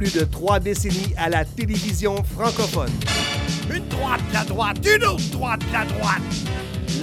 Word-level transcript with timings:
plus 0.00 0.14
de 0.14 0.24
trois 0.24 0.58
décennies 0.58 1.12
à 1.18 1.28
la 1.28 1.44
télévision 1.44 2.24
francophone. 2.24 2.88
Une 3.70 3.86
droite, 3.88 4.22
la 4.32 4.44
droite, 4.44 4.78
une 4.82 5.04
autre 5.04 5.30
droite, 5.30 5.60
la 5.74 5.84
droite. 5.84 6.22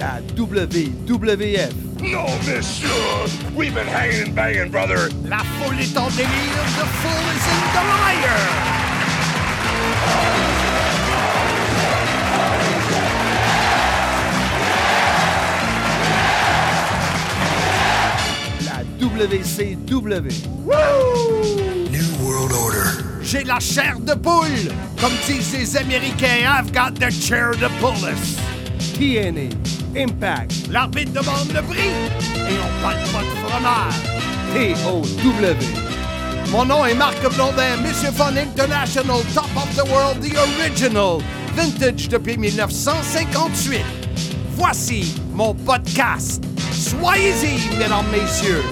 La 0.00 0.20
WWF. 0.36 1.72
No, 2.02 2.26
monsieur! 2.44 2.88
We've 3.54 3.72
been 3.72 3.86
hanging 3.86 4.26
and 4.26 4.34
banging, 4.34 4.72
brother! 4.72 5.10
La 5.28 5.38
foule 5.38 5.78
est 5.78 5.96
en 5.96 6.08
délire, 6.08 6.64
the 6.76 6.86
fool 6.98 7.36
is 7.36 7.46
in 7.46 7.60
the 7.72 7.84
liar. 7.86 8.40
La 18.64 18.82
WCW. 18.98 20.32
Order. 20.66 21.17
J'ai 23.30 23.44
la 23.44 23.60
chair 23.60 24.00
de 24.00 24.14
poule. 24.14 24.72
Comme 24.98 25.12
disent 25.26 25.52
les 25.52 25.76
Américains, 25.76 26.46
I've 26.48 26.72
got 26.72 26.94
the 26.98 27.10
chair 27.10 27.50
to 27.50 27.68
pull 27.78 28.02
us. 28.06 28.38
TNA. 28.96 29.50
Impact. 29.94 30.68
L'arbitre 30.70 31.12
demande 31.12 31.52
le 31.52 31.60
prix 31.60 31.90
et 31.90 32.56
on 32.58 32.82
parle 32.82 32.96
pas 33.12 33.20
de 33.20 33.34
fromage. 33.44 33.94
TOW. 34.54 35.02
Mon 36.50 36.64
nom 36.64 36.86
est 36.86 36.94
Marc 36.94 37.20
Blondin, 37.34 37.76
Monsieur 37.86 38.12
Fun 38.12 38.34
International, 38.34 39.18
Top 39.34 39.50
of 39.56 39.76
the 39.76 39.86
World, 39.90 40.22
The 40.22 40.34
Original, 40.62 41.18
Vintage 41.54 42.08
depuis 42.08 42.38
1958. 42.38 43.82
Voici 44.56 45.20
mon 45.34 45.52
podcast. 45.52 46.42
Soyez-y, 46.72 47.76
mesdames, 47.76 48.06
messieurs. 48.10 48.64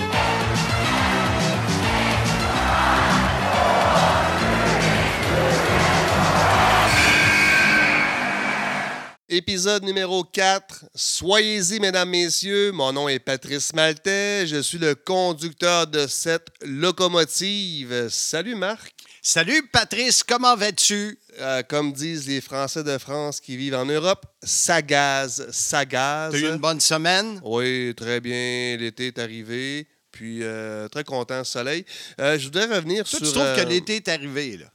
Épisode 9.37 9.83
numéro 9.85 10.25
4. 10.25 10.87
Soyez-y, 10.95 11.79
mesdames, 11.79 12.09
messieurs. 12.09 12.73
Mon 12.73 12.91
nom 12.95 13.07
est 13.07 13.19
Patrice 13.19 13.75
Maltais. 13.75 14.47
Je 14.47 14.63
suis 14.63 14.79
le 14.79 14.95
conducteur 14.95 15.87
de 15.87 16.07
cette 16.07 16.49
locomotive. 16.63 18.09
Salut, 18.09 18.55
Marc. 18.55 18.95
Salut 19.21 19.69
Patrice, 19.71 20.23
comment 20.23 20.57
vas-tu? 20.57 21.19
Euh, 21.39 21.63
comme 21.65 21.93
disent 21.93 22.27
les 22.27 22.41
Français 22.41 22.83
de 22.83 22.97
France 22.97 23.41
qui 23.41 23.59
vivent 23.59 23.75
en 23.75 23.85
Europe, 23.85 24.25
ça 24.43 24.81
gaze, 24.81 25.47
ça 25.53 25.85
gaze. 25.85 26.33
T'as 26.33 26.39
eu 26.39 26.49
une 26.49 26.57
bonne 26.57 26.81
semaine? 26.81 27.39
Oui, 27.45 27.93
très 27.95 28.21
bien. 28.21 28.79
L'été 28.79 29.09
est 29.09 29.19
arrivé. 29.19 29.87
Puis, 30.13 30.39
euh, 30.45 30.89
très 30.89 31.05
content, 31.05 31.45
soleil. 31.45 31.85
Euh, 32.23 32.39
je 32.39 32.45
voudrais 32.47 32.75
revenir 32.75 33.05
Toi, 33.07 33.19
sur. 33.19 33.29
tu 33.29 33.35
trouves 33.35 33.55
que 33.55 33.69
l'été 33.69 33.97
est 33.97 34.09
arrivé, 34.09 34.57
là? 34.57 34.73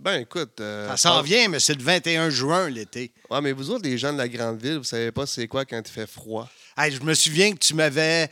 Ben, 0.00 0.20
écoute. 0.20 0.60
euh, 0.60 0.88
Ça 0.90 0.96
s'en 0.96 1.22
vient, 1.22 1.48
mais 1.48 1.58
c'est 1.60 1.74
le 1.74 1.82
21 1.82 2.30
juin, 2.30 2.68
l'été. 2.70 3.12
Ouais, 3.30 3.40
mais 3.40 3.52
vous 3.52 3.70
autres, 3.70 3.84
les 3.84 3.98
gens 3.98 4.12
de 4.12 4.18
la 4.18 4.28
grande 4.28 4.60
ville, 4.62 4.78
vous 4.78 4.84
savez 4.84 5.10
pas 5.12 5.26
c'est 5.26 5.48
quoi 5.48 5.64
quand 5.64 5.80
il 5.84 5.90
fait 5.90 6.06
froid. 6.06 6.48
Hey, 6.76 6.92
je 6.92 7.00
me 7.02 7.14
souviens 7.14 7.52
que 7.52 7.58
tu 7.58 7.74
m'avais 7.74 8.28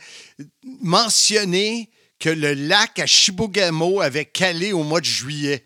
mentionné 0.81 1.89
que 2.19 2.29
le 2.29 2.53
lac 2.53 2.99
à 2.99 3.05
Chibougamau 3.05 4.01
avait 4.01 4.25
calé 4.25 4.71
au 4.71 4.83
mois 4.83 5.01
de 5.01 5.05
juillet. 5.05 5.65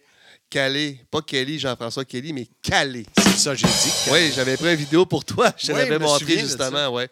Calé, 0.49 0.99
pas 1.11 1.21
Kelly, 1.21 1.59
Jean-François 1.59 2.05
Kelly, 2.05 2.33
mais 2.33 2.47
Calé. 2.63 3.05
C'est 3.19 3.37
ça, 3.37 3.53
j'ai 3.53 3.67
dit. 3.67 3.91
Oui, 4.11 4.31
j'avais 4.33 4.57
pris 4.57 4.69
une 4.71 4.75
vidéo 4.79 5.05
pour 5.05 5.23
toi. 5.23 5.53
Je 5.59 5.67
te 5.67 5.71
Oui, 5.73 5.77
l'avais 5.77 5.99
montré 5.99 6.39
justement, 6.39 6.89
ouais. 6.89 7.07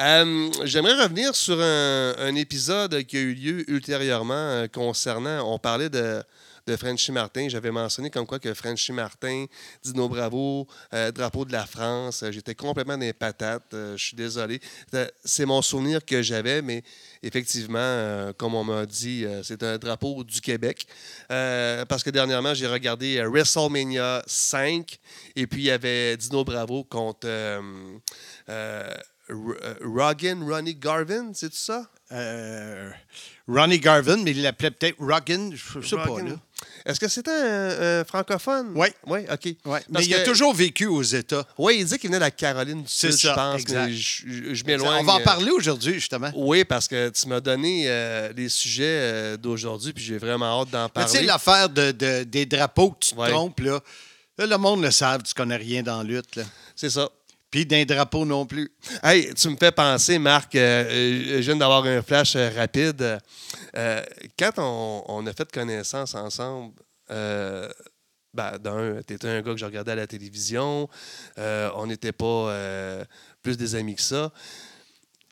Euh, 0.00 0.50
J'aimerais 0.64 1.02
revenir 1.02 1.34
sur 1.34 1.60
un, 1.60 2.14
un 2.18 2.34
épisode 2.34 3.02
qui 3.02 3.18
a 3.18 3.20
eu 3.20 3.34
lieu 3.34 3.70
ultérieurement 3.70 4.32
euh, 4.34 4.66
concernant. 4.68 5.52
On 5.52 5.58
parlait 5.58 5.90
de, 5.90 6.22
de 6.68 6.76
Frenchy 6.76 7.12
Martin. 7.12 7.48
J'avais 7.48 7.70
mentionné 7.70 8.10
comme 8.10 8.26
quoi 8.26 8.38
que 8.38 8.52
Frenchy 8.52 8.92
Martin, 8.92 9.46
Dino 9.82 10.06
Bravo, 10.08 10.68
euh, 10.92 11.10
drapeau 11.10 11.46
de 11.46 11.52
la 11.52 11.64
France. 11.66 12.22
euh, 12.22 12.30
J'étais 12.30 12.54
complètement 12.54 12.96
les 12.96 13.14
patates. 13.14 13.72
euh, 13.72 13.96
je 13.96 14.04
suis 14.04 14.16
désolé. 14.16 14.60
C'est 15.24 15.46
mon 15.46 15.62
souvenir 15.62 16.04
que 16.04 16.20
j'avais, 16.20 16.60
mais 16.60 16.82
effectivement, 17.22 18.32
comme 18.36 18.54
on 18.54 18.64
m'a 18.64 18.84
dit, 18.84 19.24
c'est 19.42 19.62
un 19.62 19.78
drapeau 19.78 20.24
du 20.24 20.40
Québec. 20.40 20.86
Parce 21.28 22.02
que 22.02 22.10
dernièrement, 22.10 22.52
j'ai 22.54 22.66
regardé 22.66 23.22
WrestleMania 23.24 24.22
5 24.26 24.98
et 25.36 25.46
puis 25.46 25.62
il 25.62 25.64
y 25.66 25.70
avait 25.70 26.16
Dino 26.16 26.44
Bravo 26.44 26.84
contre 26.84 27.28
Rogan, 29.28 30.42
Ronnie 30.42 30.74
Garvin, 30.74 31.32
c'est 31.34 31.54
ça? 31.54 31.88
Euh, 32.12 32.90
Ronnie 33.46 33.78
Garvin, 33.78 34.16
mais 34.18 34.30
il 34.32 34.42
l'appelait 34.42 34.70
peut-être 34.70 34.96
Rogan, 34.98 35.52
je 35.54 35.80
sais 35.86 35.96
pas, 35.96 36.06
là. 36.22 36.32
Est-ce 36.84 36.98
que 36.98 37.08
c'était 37.08 37.30
un, 37.30 38.00
un 38.00 38.04
francophone? 38.04 38.72
Oui. 38.74 38.88
Oui, 39.06 39.20
OK. 39.30 39.44
Ouais, 39.44 39.54
mais 39.64 39.84
Parce 39.92 40.06
il 40.06 40.14
a 40.14 40.22
toujours 40.24 40.54
vécu 40.54 40.86
aux 40.86 41.02
États. 41.02 41.46
Oui, 41.58 41.76
il 41.80 41.84
dit 41.86 41.98
qu'il 41.98 42.08
venait 42.08 42.18
de 42.18 42.24
la 42.24 42.30
Caroline 42.30 42.82
du 42.82 42.88
C'est 42.88 43.10
Sud, 43.12 43.20
ça, 43.20 43.28
je 43.30 43.34
pense. 43.34 43.60
exact. 43.60 43.86
mais 43.86 44.54
je, 44.54 44.64
m'éloigne. 44.64 45.00
On 45.00 45.04
va 45.04 45.14
en 45.14 45.20
euh, 45.20 45.24
parler 45.24 45.50
aujourd'hui, 45.50 45.94
justement. 45.94 46.30
Oui, 46.34 46.64
parce 46.64 46.88
que 46.88 47.10
tu 47.10 47.28
m'as 47.28 47.40
donné 47.40 47.84
euh, 47.86 48.32
les 48.36 48.48
sujets 48.48 48.84
euh, 48.86 49.36
d'aujourd'hui, 49.36 49.92
puis 49.92 50.02
j'ai 50.04 50.18
vraiment 50.18 50.62
hâte 50.62 50.70
d'en 50.70 50.88
Mais 50.96 51.02
Tu 51.04 51.08
sais, 51.08 51.12
parler. 51.14 51.26
l'affaire 51.26 51.68
de, 51.68 51.90
de- 51.92 52.24
des 52.24 52.46
drapeaux 52.46 52.90
que 52.92 52.98
tu 53.06 53.14
te 53.14 53.20
Ouais. 53.20 53.30
trompes, 53.30 53.60
là, 53.60 53.80
là, 54.38 54.46
le 54.46 54.56
monde 54.58 54.82
le 54.82 54.90
savent, 54.90 55.22
tu 55.22 55.34
connais 55.34 55.56
rien 55.56 55.82
dans 55.82 55.98
la 55.98 56.04
lutte. 56.04 56.36
Là. 56.36 56.44
C'est 56.74 56.90
ça. 56.90 57.08
Puis 57.50 57.64
d'un 57.64 57.84
drapeau 57.84 58.26
non 58.26 58.44
plus. 58.44 58.70
Hey, 59.02 59.32
tu 59.34 59.48
me 59.48 59.56
fais 59.56 59.72
penser, 59.72 60.18
Marc, 60.18 60.54
euh, 60.54 60.84
euh, 60.84 61.36
je 61.36 61.46
viens 61.50 61.56
d'avoir 61.56 61.84
un 61.84 62.02
flash 62.02 62.36
euh, 62.36 62.50
rapide. 62.54 63.18
Quand 64.38 64.52
on, 64.58 65.26
a 65.26 65.32
fait 65.32 65.50
connaissance 65.50 66.14
ensemble, 66.14 66.74
ben, 67.08 68.58
d'un, 68.58 69.00
tu 69.06 69.14
étais 69.14 69.28
un 69.28 69.40
gars 69.40 69.52
que 69.52 69.56
je 69.58 69.64
regardais 69.64 69.92
à 69.92 69.96
la 69.96 70.06
télévision, 70.06 70.88
on 71.38 71.86
n'était 71.86 72.12
pas 72.12 72.54
plus 73.42 73.56
des 73.56 73.74
amis 73.74 73.94
que 73.94 74.02
ça. 74.02 74.30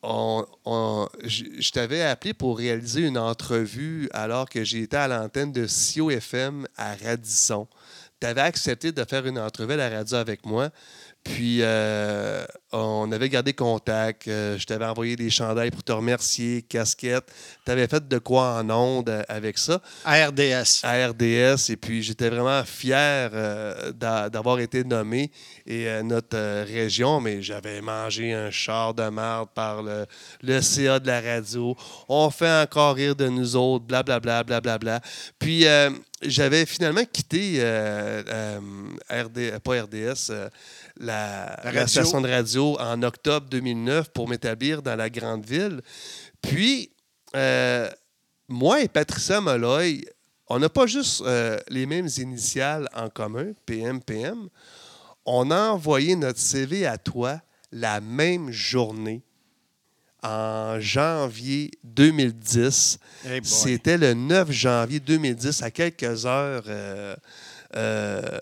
On- 0.03 0.47
on- 0.65 1.09
je 1.25 1.44
je 1.59 1.71
t'avais 1.72 2.03
appelé 2.03 2.33
pour 2.33 2.59
réaliser 2.59 3.03
une 3.03 3.19
entrevue 3.19 4.09
alors 4.12 4.48
que 4.48 4.62
j'étais 4.62 4.97
à 4.97 5.09
l'antenne 5.09 5.53
de 5.53 5.66
CIO 5.66 6.10
FM 6.10 6.66
à 6.77 6.94
Radisson. 6.94 7.66
Tu 8.21 8.27
avais 8.27 8.43
accepté 8.43 8.93
de 8.93 9.04
faire 9.04 9.27
une 9.27 9.38
entrevue 9.38 9.72
à 9.75 9.77
la 9.77 9.88
radio 9.91 10.16
avec 10.19 10.47
moi. 10.47 10.71
Puis, 11.34 11.59
euh, 11.60 12.44
on 12.72 13.10
avait 13.10 13.28
gardé 13.28 13.53
contact. 13.53 14.28
Euh, 14.28 14.56
je 14.59 14.64
t'avais 14.64 14.84
envoyé 14.84 15.16
des 15.16 15.28
chandails 15.28 15.70
pour 15.72 15.82
te 15.82 15.91
remercier, 15.92 16.62
casquettes. 16.62 17.32
Tu 17.64 17.72
avais 17.72 17.88
fait 17.88 18.06
de 18.06 18.19
quoi 18.19 18.60
en 18.60 18.70
onde 18.70 19.09
euh, 19.09 19.22
avec 19.28 19.59
ça? 19.59 19.81
À 20.04 20.26
RDS. 20.28 20.82
à 20.84 21.09
RDS. 21.09 21.70
Et 21.70 21.76
puis, 21.76 22.03
j'étais 22.03 22.28
vraiment 22.28 22.62
fier 22.65 23.31
euh, 23.34 23.91
d'a- 23.92 24.31
d'avoir 24.31 24.60
été 24.60 24.84
nommé 24.84 25.31
et 25.66 25.88
notre 26.04 26.38
région. 26.65 27.20
Mais 27.20 27.42
j'avais 27.42 27.81
mangé 27.81 28.32
un 28.32 28.50
char 28.53 28.94
de 28.94 29.09
marde 29.09 29.48
par 29.54 29.82
le, 29.82 30.06
le 30.42 30.60
CA 30.60 31.00
de 31.00 31.09
la 31.09 31.20
radio. 31.20 31.75
On 32.09 32.31
fait 32.31 32.62
encore 32.62 32.94
rire 32.94 33.16
de 33.16 33.28
nous 33.28 33.56
autres, 33.56 33.84
blablabla, 33.84 34.44
blablabla. 34.44 35.00
Puis, 35.41 35.66
euh, 35.66 35.91
j'avais 36.22 36.65
finalement 36.66 37.04
quitté 37.12 37.60
RD, 39.10 39.59
pas 39.62 39.82
RDS, 39.82 40.32
la, 40.98 41.56
La 41.62 41.72
la 41.72 41.80
radio. 41.80 41.86
station 41.86 42.20
de 42.20 42.28
radio 42.28 42.76
en 42.80 43.02
octobre 43.02 43.48
2009 43.50 44.10
pour 44.10 44.28
m'établir 44.28 44.82
dans 44.82 44.96
la 44.96 45.10
grande 45.10 45.44
ville. 45.44 45.80
Puis, 46.42 46.90
euh, 47.34 47.90
moi 48.48 48.80
et 48.82 48.88
Patricia 48.88 49.40
Molloy, 49.40 50.04
on 50.48 50.58
n'a 50.58 50.68
pas 50.68 50.86
juste 50.86 51.22
euh, 51.22 51.58
les 51.68 51.86
mêmes 51.86 52.08
initiales 52.18 52.88
en 52.94 53.08
commun, 53.08 53.52
PMPM. 53.66 54.48
On 55.24 55.50
a 55.50 55.70
envoyé 55.70 56.14
notre 56.14 56.38
CV 56.38 56.86
à 56.86 56.98
toi 56.98 57.40
la 57.72 58.00
même 58.00 58.50
journée, 58.52 59.22
en 60.22 60.78
janvier 60.80 61.72
2010. 61.82 62.98
Hey 63.24 63.41
boy. 63.41 63.48
C'était 63.48 63.98
le 63.98 64.15
9 64.15 64.50
janvier 64.53 65.00
2010, 65.00 65.62
à 65.62 65.71
quelques 65.71 66.26
heures 66.26 66.62
euh, 66.68 67.16
euh, 67.74 68.38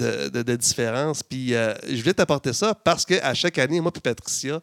de, 0.00 0.56
différence. 0.56 1.22
Puis 1.22 1.54
euh, 1.54 1.74
je 1.88 1.96
voulais 2.00 2.14
t'apporter 2.14 2.52
ça 2.52 2.74
parce 2.74 3.04
qu'à 3.04 3.34
chaque 3.34 3.58
année, 3.58 3.80
moi 3.80 3.92
et 3.94 4.00
Patricia, 4.00 4.60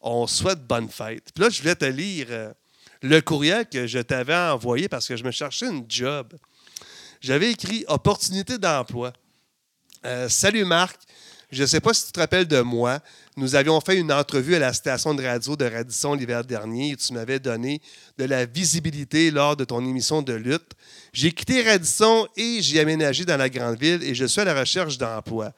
on 0.00 0.26
souhaite 0.26 0.66
bonne 0.66 0.88
fête. 0.88 1.30
Puis 1.34 1.44
là, 1.44 1.50
je 1.50 1.60
voulais 1.60 1.74
te 1.74 1.84
lire 1.84 2.26
euh, 2.30 2.52
le 3.02 3.20
courriel 3.20 3.66
que 3.66 3.86
je 3.86 3.98
t'avais 3.98 4.36
envoyé 4.36 4.88
parce 4.88 5.06
que 5.06 5.16
je 5.16 5.24
me 5.24 5.30
cherchais 5.30 5.66
une 5.66 5.84
job. 5.88 6.34
J'avais 7.20 7.50
écrit 7.50 7.84
Opportunité 7.88 8.58
d'emploi. 8.58 9.12
Euh, 10.06 10.28
Salut 10.28 10.64
Marc, 10.64 10.98
je 11.50 11.62
ne 11.62 11.66
sais 11.66 11.80
pas 11.80 11.92
si 11.92 12.06
tu 12.06 12.12
te 12.12 12.20
rappelles 12.20 12.46
de 12.46 12.60
moi. 12.60 13.00
Nous 13.36 13.54
avions 13.54 13.80
fait 13.80 13.96
une 13.96 14.12
entrevue 14.12 14.54
à 14.54 14.60
la 14.60 14.72
station 14.72 15.14
de 15.14 15.24
radio 15.24 15.56
de 15.56 15.64
Radisson 15.64 16.14
l'hiver 16.14 16.44
dernier 16.44 16.92
et 16.92 16.96
tu 16.96 17.12
m'avais 17.12 17.40
donné 17.40 17.80
de 18.18 18.24
la 18.24 18.46
visibilité 18.46 19.30
lors 19.30 19.56
de 19.56 19.64
ton 19.64 19.80
émission 19.84 20.22
de 20.22 20.32
lutte. 20.32 20.72
J'ai 21.12 21.32
quitté 21.32 21.62
Radisson 21.62 22.28
et 22.36 22.62
j'ai 22.62 22.78
aménagé 22.78 23.24
dans 23.24 23.36
la 23.36 23.48
grande 23.48 23.78
ville 23.80 24.02
et 24.02 24.14
je 24.14 24.24
suis 24.26 24.40
à 24.40 24.44
la 24.44 24.58
recherche 24.58 24.96
d'emploi. 24.96 25.52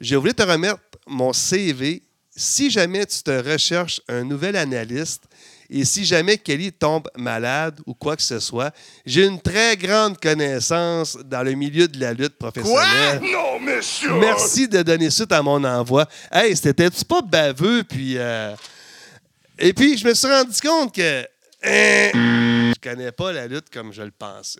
Je 0.00 0.16
voulais 0.16 0.32
te 0.32 0.42
remettre 0.42 0.80
mon 1.06 1.32
CV. 1.32 2.02
Si 2.34 2.70
jamais 2.70 3.06
tu 3.06 3.22
te 3.22 3.30
recherches 3.30 4.00
un 4.08 4.24
nouvel 4.24 4.56
analyste 4.56 5.24
Et 5.72 5.84
si 5.84 6.04
jamais 6.04 6.36
Kelly 6.36 6.72
tombe 6.72 7.08
malade 7.16 7.80
ou 7.86 7.94
quoi 7.94 8.16
que 8.16 8.22
ce 8.22 8.40
soit, 8.40 8.74
j'ai 9.06 9.24
une 9.24 9.40
très 9.40 9.76
grande 9.76 10.18
connaissance 10.20 11.16
dans 11.24 11.42
le 11.44 11.52
milieu 11.52 11.86
de 11.86 12.00
la 12.00 12.12
lutte 12.12 12.36
professionnelle. 12.36 13.20
Non, 13.22 13.60
monsieur! 13.60 14.12
Merci 14.14 14.66
de 14.66 14.82
donner 14.82 15.10
suite 15.10 15.30
à 15.30 15.42
mon 15.42 15.62
envoi. 15.62 16.08
Hey, 16.32 16.56
c'était-tu 16.56 17.04
pas 17.04 17.22
baveux? 17.22 17.84
Puis, 17.84 18.14
euh, 18.18 18.54
Et 19.58 19.72
puis, 19.72 19.96
je 19.96 20.08
me 20.08 20.14
suis 20.14 20.26
rendu 20.26 20.60
compte 20.60 20.92
que 20.94 21.22
hein, 21.62 22.10
je 22.74 22.80
connais 22.80 23.12
pas 23.12 23.32
la 23.32 23.46
lutte 23.46 23.70
comme 23.72 23.92
je 23.92 24.02
le 24.02 24.10
pensais. 24.10 24.58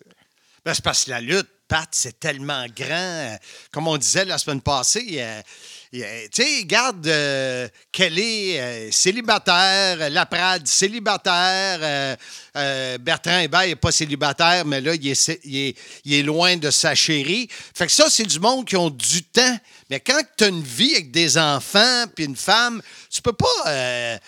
Ben, 0.64 0.74
c'est 0.74 0.84
parce 0.84 1.04
que 1.06 1.10
la 1.10 1.20
lutte, 1.20 1.48
Pat, 1.66 1.88
c'est 1.90 2.20
tellement 2.20 2.64
grand. 2.76 2.86
Euh, 2.90 3.36
Comme 3.72 3.88
on 3.88 3.96
disait 3.96 4.24
la 4.24 4.38
semaine 4.38 4.60
passée, 4.60 5.20
a- 5.22 5.42
tu 5.92 5.98
sais, 6.32 6.64
garde 6.66 7.04
euh, 7.08 7.68
Kelly 7.90 8.56
euh, 8.56 8.92
célibataire, 8.92 10.08
Laprade 10.10 10.68
célibataire, 10.68 11.80
euh, 11.82 12.16
euh, 12.56 12.98
Bertrand 12.98 13.40
Hébert 13.40 13.66
n'est 13.66 13.74
pas 13.74 13.90
célibataire, 13.90 14.64
mais 14.64 14.80
là, 14.80 14.94
il 14.94 15.74
est 16.14 16.22
loin 16.22 16.56
de 16.56 16.70
sa 16.70 16.94
chérie. 16.94 17.48
Fait 17.74 17.86
que 17.86 17.92
ça, 17.92 18.06
c'est 18.08 18.24
du 18.24 18.38
monde 18.38 18.66
qui 18.66 18.76
ont 18.76 18.90
du 18.90 19.24
temps. 19.24 19.58
Mais 19.90 19.98
quand 19.98 20.20
tu 20.36 20.44
as 20.44 20.48
une 20.48 20.62
vie 20.62 20.94
avec 20.94 21.10
des 21.10 21.36
enfants 21.36 22.04
puis 22.14 22.24
une 22.24 22.36
femme, 22.36 22.80
tu 23.10 23.20
peux 23.20 23.32
pas. 23.32 24.20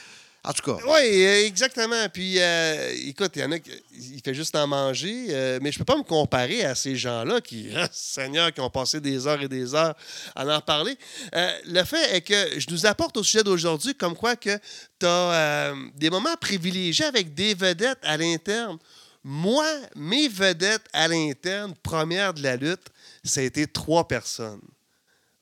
En 0.44 0.52
tout 0.52 0.62
cas. 0.62 0.82
Oui, 0.84 1.24
euh, 1.24 1.46
exactement. 1.46 2.08
Puis, 2.12 2.34
euh, 2.38 2.92
écoute, 3.06 3.30
il 3.36 3.42
y 3.42 3.44
en 3.44 3.52
a 3.52 3.60
qui 3.60 3.70
il 3.92 4.20
fait 4.24 4.34
juste 4.34 4.56
en 4.56 4.66
manger, 4.66 5.26
euh, 5.30 5.60
mais 5.62 5.70
je 5.70 5.78
peux 5.78 5.84
pas 5.84 5.96
me 5.96 6.02
comparer 6.02 6.64
à 6.64 6.74
ces 6.74 6.96
gens-là 6.96 7.40
qui, 7.40 7.68
ah, 7.76 7.88
Seigneur, 7.92 8.52
qui 8.52 8.60
ont 8.60 8.70
passé 8.70 9.00
des 9.00 9.26
heures 9.26 9.40
et 9.40 9.48
des 9.48 9.74
heures 9.74 9.94
à 10.34 10.44
en 10.44 10.60
parler. 10.60 10.96
Le 11.32 11.84
fait 11.84 12.16
est 12.16 12.20
que 12.22 12.58
je 12.58 12.66
nous 12.70 12.86
apporte 12.86 13.16
au 13.16 13.22
sujet 13.22 13.44
d'aujourd'hui 13.44 13.94
comme 13.94 14.16
quoi 14.16 14.34
que 14.34 14.58
tu 14.98 15.06
as 15.06 15.74
des 15.94 16.10
moments 16.10 16.36
privilégiés 16.40 17.06
avec 17.06 17.34
des 17.34 17.54
vedettes 17.54 18.00
à 18.02 18.16
l'interne. 18.16 18.78
Moi, 19.22 19.66
mes 19.94 20.26
vedettes 20.26 20.86
à 20.92 21.06
l'interne, 21.06 21.74
première 21.82 22.34
de 22.34 22.42
la 22.42 22.56
lutte, 22.56 22.88
ça 23.22 23.40
a 23.40 23.44
été 23.44 23.68
trois 23.68 24.08
personnes. 24.08 24.60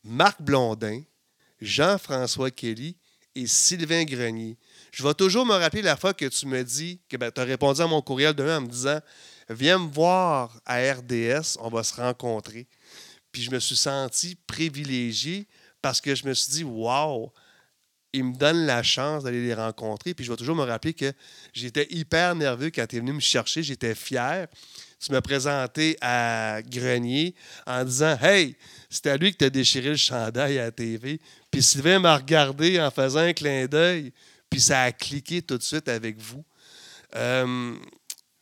Marc 0.05 0.43
Blondin, 0.43 1.03
Jean-François 1.61 2.51
Kelly 2.51 2.97
et 3.35 3.47
Sylvain 3.47 4.05
Grenier. 4.05 4.57
Je 4.93 5.03
vais 5.03 5.15
toujours 5.15 5.47
me 5.47 5.55
rappeler 5.55 5.83
la 5.83 5.97
fois 5.97 6.15
que 6.15 6.27
tu 6.27 6.47
me 6.47 6.63
dis, 6.63 7.01
que 7.09 7.17
tu 7.17 7.41
as 7.41 7.45
répondu 7.45 7.81
à 7.81 7.87
mon 7.87 8.03
courriel 8.03 8.35
demain 8.35 8.59
en 8.59 8.61
me 8.63 8.69
disant 8.69 9.01
Viens 9.49 9.79
me 9.79 9.91
voir 9.91 10.61
à 10.65 10.77
RDS, 10.77 11.59
on 11.61 11.69
va 11.69 11.83
se 11.83 11.95
rencontrer. 11.95 12.69
Puis 13.33 13.43
je 13.43 13.51
me 13.51 13.59
suis 13.59 13.77
senti 13.77 14.37
privilégié 14.47 15.47
parce 15.83 16.01
que 16.01 16.15
je 16.15 16.27
me 16.27 16.35
suis 16.35 16.53
dit 16.53 16.65
Waouh, 16.65 17.31
ils 18.13 18.25
me 18.25 18.37
donnent 18.37 18.67
la 18.67 18.83
chance 18.83 19.25
d'aller 19.25 19.43
les 19.43 19.55
rencontrer. 19.55 20.15
Puis 20.15 20.25
je 20.25 20.31
vais 20.31 20.37
toujours 20.37 20.57
me 20.57 20.65
rappeler 20.65 20.95
que 20.95 21.13
j'étais 21.53 21.87
hyper 21.91 22.35
nerveux 22.35 22.71
quand 22.71 22.87
tu 22.87 22.97
es 22.97 23.01
venu 23.01 23.13
me 23.13 23.21
chercher, 23.21 23.63
j'étais 23.63 23.95
fier. 23.95 24.49
Tu 24.99 25.13
m'as 25.13 25.23
présenté 25.23 25.97
à 26.01 26.61
Grenier 26.63 27.35
en 27.67 27.85
disant 27.85 28.19
Hey, 28.21 28.57
c'était 28.91 29.11
à 29.11 29.17
lui 29.17 29.33
que 29.33 29.39
tu 29.39 29.45
as 29.45 29.51
déchiré 29.51 29.91
le 29.91 29.97
chandail 29.97 30.59
à 30.59 30.65
la 30.65 30.73
TV. 30.73 31.21
Puis 31.51 31.63
Sylvain 31.63 31.99
m'a 32.01 32.17
regardé 32.17 32.81
en 32.81 32.91
faisant 32.91 33.21
un 33.21 33.33
clin 33.33 33.67
d'œil, 33.67 34.13
puis 34.51 34.61
ça 34.61 34.83
a 34.83 34.93
cliqué 34.93 35.41
tout 35.43 35.57
de 35.57 35.63
suite 35.63 35.89
avec 35.89 36.19
vous. 36.19 36.45
Euh, 37.17 37.75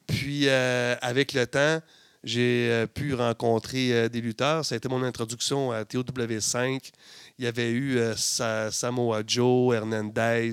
puis 0.07 0.49
euh, 0.49 0.97
avec 1.01 1.35
le 1.35 1.47
temps, 1.47 1.81
j'ai 2.25 2.69
euh, 2.71 2.87
pu 2.87 3.15
rencontrer 3.15 4.09
des 4.09 4.21
lutteurs. 4.21 4.65
Ça 4.65 4.75
a 4.75 4.79
été 4.79 4.89
mon 4.89 5.03
introduction 5.03 5.71
à 5.71 5.83
TOW5. 5.85 6.91
Il 7.39 7.45
y 7.45 7.49
avait 7.49 7.71
eu 7.71 8.01
Sa- 8.17 8.73
Samoa 8.73 9.23
Joe, 9.27 9.77
Hernandez. 9.77 10.53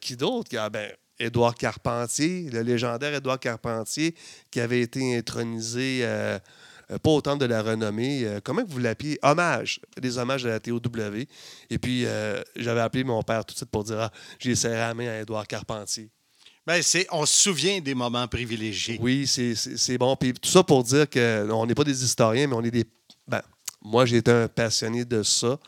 Qui 0.00 0.16
d'autre? 0.16 0.50
Ah, 0.58 0.70
ben, 0.70 0.92
Édouard 1.18 1.54
Carpentier, 1.54 2.50
le 2.50 2.60
légendaire 2.60 3.14
Édouard 3.14 3.40
Carpentier, 3.40 4.14
qui 4.50 4.60
avait 4.60 4.80
été 4.80 5.16
intronisé, 5.16 6.06
pas 7.02 7.10
au 7.10 7.20
temple 7.20 7.38
de 7.40 7.46
la 7.46 7.62
renommée. 7.62 8.24
euh, 8.24 8.40
comment 8.42 8.62
vous 8.66 8.78
l'appelez? 8.78 9.18
Hommage. 9.22 9.80
Des 10.00 10.18
hommages 10.18 10.44
à 10.46 10.50
la 10.50 10.60
TOW. 10.60 10.80
Et 11.70 11.78
puis, 11.78 12.04
euh, 12.06 12.42
j'avais 12.56 12.80
appelé 12.80 13.04
mon 13.04 13.22
père 13.22 13.44
tout 13.44 13.52
de 13.52 13.56
suite 13.58 13.70
pour 13.70 13.84
dire 13.84 14.00
ah, 14.00 14.10
j'ai 14.38 14.54
serré 14.54 14.76
la 14.76 14.94
main 14.94 15.08
à 15.08 15.20
Édouard 15.20 15.46
Carpentier. 15.46 16.10
Ben, 16.66 16.80
c'est, 16.82 17.06
on 17.12 17.26
se 17.26 17.42
souvient 17.42 17.80
des 17.80 17.94
moments 17.94 18.26
privilégiés. 18.26 18.98
Oui, 19.00 19.26
c'est- 19.26 19.54
c'est 19.54 19.76
c'est 19.76 19.98
bon. 19.98 20.16
Puis 20.16 20.32
tout 20.32 20.48
ça 20.48 20.62
pour 20.62 20.82
dire 20.82 21.08
qu'on 21.10 21.66
n'est 21.66 21.74
pas 21.74 21.84
des 21.84 22.02
historiens, 22.04 22.46
mais 22.46 22.54
on 22.54 22.62
est 22.64 22.70
des. 22.70 22.84
Ben, 23.28 23.42
moi, 23.82 24.06
j'ai 24.06 24.16
été 24.16 24.30
un 24.30 24.48
passionné 24.48 25.04
de 25.04 25.22
ça, 25.22 25.58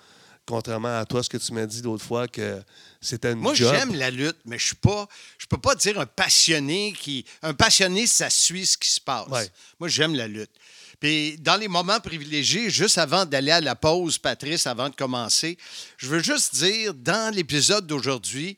contrairement 0.46 0.98
à 0.98 1.04
toi, 1.04 1.22
ce 1.22 1.28
que 1.28 1.36
tu 1.36 1.52
m'as 1.52 1.66
dit 1.66 1.82
l'autre 1.82 2.04
fois, 2.04 2.28
que 2.28 2.62
c'était 3.00 3.32
une 3.32 3.38
Moi, 3.38 3.54
j'aime 3.54 3.94
la 3.94 4.10
lutte, 4.10 4.38
mais 4.44 4.58
je 4.58 4.66
suis 4.66 4.76
pas. 4.76 5.06
Je 5.38 5.46
peux 5.46 5.58
pas 5.58 5.74
dire 5.74 6.00
un 6.00 6.06
passionné 6.06 6.94
qui. 6.98 7.24
Un 7.42 7.54
passionné, 7.54 8.06
ça 8.06 8.30
suit 8.30 8.66
ce 8.66 8.78
qui 8.78 8.88
se 8.88 9.00
passe. 9.00 9.28
Ouais. 9.28 9.48
Moi, 9.78 9.88
j'aime 9.88 10.14
la 10.14 10.28
lutte. 10.28 10.50
Puis 11.00 11.36
dans 11.38 11.56
les 11.56 11.68
moments 11.68 12.00
privilégiés, 12.00 12.70
juste 12.70 12.96
avant 12.96 13.26
d'aller 13.26 13.50
à 13.50 13.60
la 13.60 13.74
pause, 13.74 14.16
Patrice, 14.16 14.66
avant 14.66 14.88
de 14.88 14.94
commencer, 14.94 15.58
je 15.98 16.06
veux 16.08 16.22
juste 16.22 16.54
dire, 16.54 16.94
dans 16.94 17.34
l'épisode 17.34 17.86
d'aujourd'hui, 17.86 18.56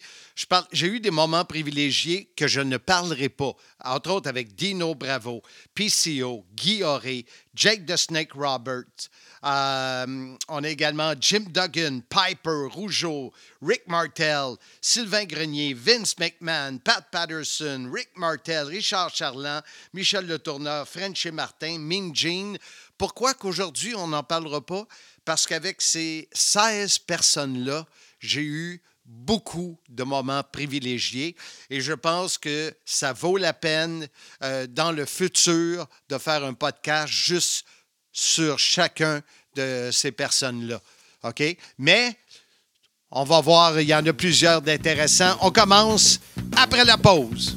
j'ai 0.70 0.86
eu 0.86 1.00
des 1.00 1.10
moments 1.10 1.44
privilégiés 1.44 2.30
que 2.36 2.46
je 2.46 2.60
ne 2.60 2.76
parlerai 2.76 3.28
pas. 3.28 3.54
Entre 3.84 4.10
autres 4.10 4.28
avec 4.28 4.54
Dino 4.54 4.94
Bravo, 4.94 5.42
PCO, 5.74 6.44
Guy 6.54 6.84
Auré, 6.84 7.26
Jake 7.54 7.86
the 7.86 7.96
Snake 7.96 8.32
Roberts. 8.34 9.10
Euh, 9.44 10.36
on 10.48 10.64
a 10.64 10.68
également 10.68 11.14
Jim 11.20 11.44
Duggan, 11.48 12.00
Piper, 12.08 12.68
Rougeau, 12.70 13.32
Rick 13.62 13.86
Martel, 13.86 14.56
Sylvain 14.80 15.24
Grenier, 15.24 15.74
Vince 15.74 16.18
McMahon, 16.18 16.78
Pat 16.78 17.04
Patterson, 17.10 17.90
Rick 17.92 18.10
Martel, 18.16 18.66
Richard 18.66 19.14
Charland, 19.14 19.62
Michel 19.92 20.26
Le 20.26 20.38
Tourneur, 20.38 20.88
Frenchy 20.88 21.30
Martin, 21.30 21.78
Mean 21.78 22.14
Jean. 22.14 22.56
Pourquoi 22.96 23.34
qu'aujourd'hui, 23.34 23.94
on 23.94 24.08
n'en 24.08 24.22
parlera 24.22 24.64
pas? 24.64 24.86
Parce 25.24 25.46
qu'avec 25.46 25.80
ces 25.82 26.28
16 26.32 26.98
personnes-là, 26.98 27.86
j'ai 28.18 28.42
eu 28.42 28.82
beaucoup 29.08 29.78
de 29.88 30.04
moments 30.04 30.42
privilégiés 30.42 31.34
et 31.70 31.80
je 31.80 31.94
pense 31.94 32.36
que 32.36 32.74
ça 32.84 33.12
vaut 33.12 33.38
la 33.38 33.54
peine 33.54 34.06
euh, 34.42 34.66
dans 34.66 34.92
le 34.92 35.06
futur 35.06 35.88
de 36.08 36.18
faire 36.18 36.44
un 36.44 36.52
podcast 36.52 37.12
juste 37.12 37.64
sur 38.12 38.58
chacun 38.58 39.22
de 39.54 39.90
ces 39.92 40.12
personnes-là. 40.12 40.80
OK? 41.24 41.42
Mais 41.78 42.16
on 43.10 43.24
va 43.24 43.40
voir, 43.40 43.80
il 43.80 43.88
y 43.88 43.94
en 43.94 44.04
a 44.04 44.12
plusieurs 44.12 44.62
d'intéressants. 44.62 45.36
On 45.40 45.50
commence 45.50 46.20
après 46.56 46.84
la 46.84 46.98
pause. 46.98 47.56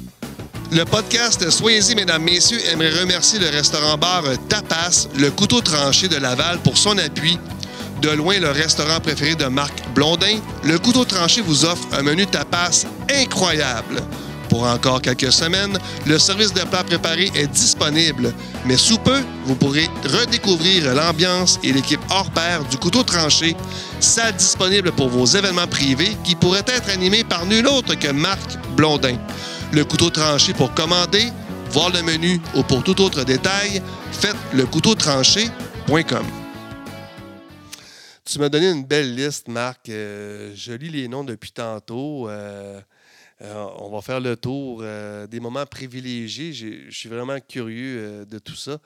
Le 0.70 0.84
podcast 0.84 1.50
Soyez-y, 1.50 1.94
mesdames, 1.94 2.22
messieurs, 2.22 2.58
aimerait 2.70 3.00
remercier 3.00 3.38
le 3.38 3.50
restaurant-bar 3.50 4.24
Tapas, 4.48 5.08
le 5.16 5.30
couteau 5.30 5.60
tranché 5.60 6.08
de 6.08 6.16
Laval, 6.16 6.58
pour 6.60 6.78
son 6.78 6.96
appui. 6.96 7.38
De 8.00 8.08
loin, 8.08 8.38
le 8.40 8.50
restaurant 8.50 8.98
préféré 8.98 9.34
de 9.34 9.44
Marc 9.44 9.86
Blondin, 9.94 10.40
le 10.64 10.78
couteau 10.78 11.04
tranché 11.04 11.42
vous 11.42 11.66
offre 11.66 11.86
un 11.92 12.02
menu 12.02 12.26
tapas 12.26 12.86
incroyable. 13.10 14.02
Pour 14.52 14.64
encore 14.64 15.00
quelques 15.00 15.32
semaines, 15.32 15.78
le 16.04 16.18
service 16.18 16.52
de 16.52 16.60
plats 16.60 16.84
préparés 16.84 17.30
est 17.34 17.46
disponible, 17.46 18.34
mais 18.66 18.76
sous 18.76 18.98
peu, 18.98 19.18
vous 19.46 19.54
pourrez 19.54 19.88
redécouvrir 20.04 20.94
l'ambiance 20.94 21.58
et 21.62 21.72
l'équipe 21.72 22.02
hors 22.10 22.30
pair 22.32 22.62
du 22.66 22.76
couteau 22.76 23.02
tranché, 23.02 23.56
salle 23.98 24.36
disponible 24.36 24.92
pour 24.92 25.08
vos 25.08 25.24
événements 25.24 25.66
privés 25.66 26.14
qui 26.22 26.34
pourraient 26.34 26.66
être 26.66 26.90
animés 26.90 27.24
par 27.24 27.46
nul 27.46 27.66
autre 27.66 27.94
que 27.94 28.08
Marc 28.08 28.58
Blondin. 28.76 29.16
Le 29.72 29.86
couteau 29.86 30.10
tranché 30.10 30.52
pour 30.52 30.74
commander, 30.74 31.32
voir 31.70 31.88
le 31.88 32.02
menu 32.02 32.38
ou 32.54 32.62
pour 32.62 32.84
tout 32.84 33.00
autre 33.00 33.24
détail, 33.24 33.80
faites 34.12 34.36
le 34.52 34.66
tranché.com. 34.66 36.26
Tu 38.26 38.38
m'as 38.38 38.50
donné 38.50 38.68
une 38.68 38.84
belle 38.84 39.14
liste, 39.14 39.48
Marc. 39.48 39.88
Euh, 39.88 40.52
je 40.54 40.74
lis 40.74 40.90
les 40.90 41.08
noms 41.08 41.24
depuis 41.24 41.52
tantôt. 41.52 42.28
Euh, 42.28 42.82
euh, 43.42 43.66
on 43.78 43.90
va 43.90 44.00
faire 44.02 44.20
le 44.20 44.36
tour 44.36 44.80
euh, 44.82 45.26
des 45.26 45.40
moments 45.40 45.66
privilégiés. 45.66 46.52
Je 46.52 46.90
suis 46.90 47.08
vraiment 47.08 47.38
curieux 47.40 47.98
euh, 47.98 48.24
de 48.24 48.38
tout 48.38 48.54
ça. 48.54 48.78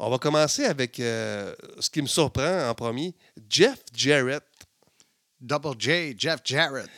On 0.00 0.10
va 0.10 0.18
commencer 0.18 0.64
avec 0.64 0.96
ce 0.96 1.90
qui 1.90 2.02
me 2.02 2.08
surprend 2.08 2.68
en 2.68 2.74
premier. 2.74 3.14
Jeff 3.48 3.78
Jarrett, 3.94 4.42
Double 5.40 5.74
J, 5.78 6.14
Jeff 6.18 6.40
Jarrett. 6.44 6.88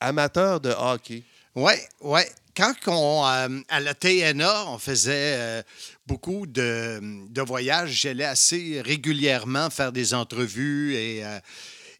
amateur 0.00 0.58
de 0.60 0.70
hockey. 0.70 1.22
Oui, 1.54 1.74
oui. 2.00 2.22
Quand 2.56 2.74
on, 2.86 3.24
à 3.24 3.80
la 3.80 3.94
TNA, 3.94 4.66
on 4.68 4.78
faisait 4.78 5.64
beaucoup 6.06 6.46
de, 6.46 7.00
de 7.30 7.40
voyages, 7.40 7.92
j'allais 7.92 8.26
assez 8.26 8.82
régulièrement 8.82 9.70
faire 9.70 9.90
des 9.90 10.12
entrevues 10.12 10.94
et, 10.94 11.24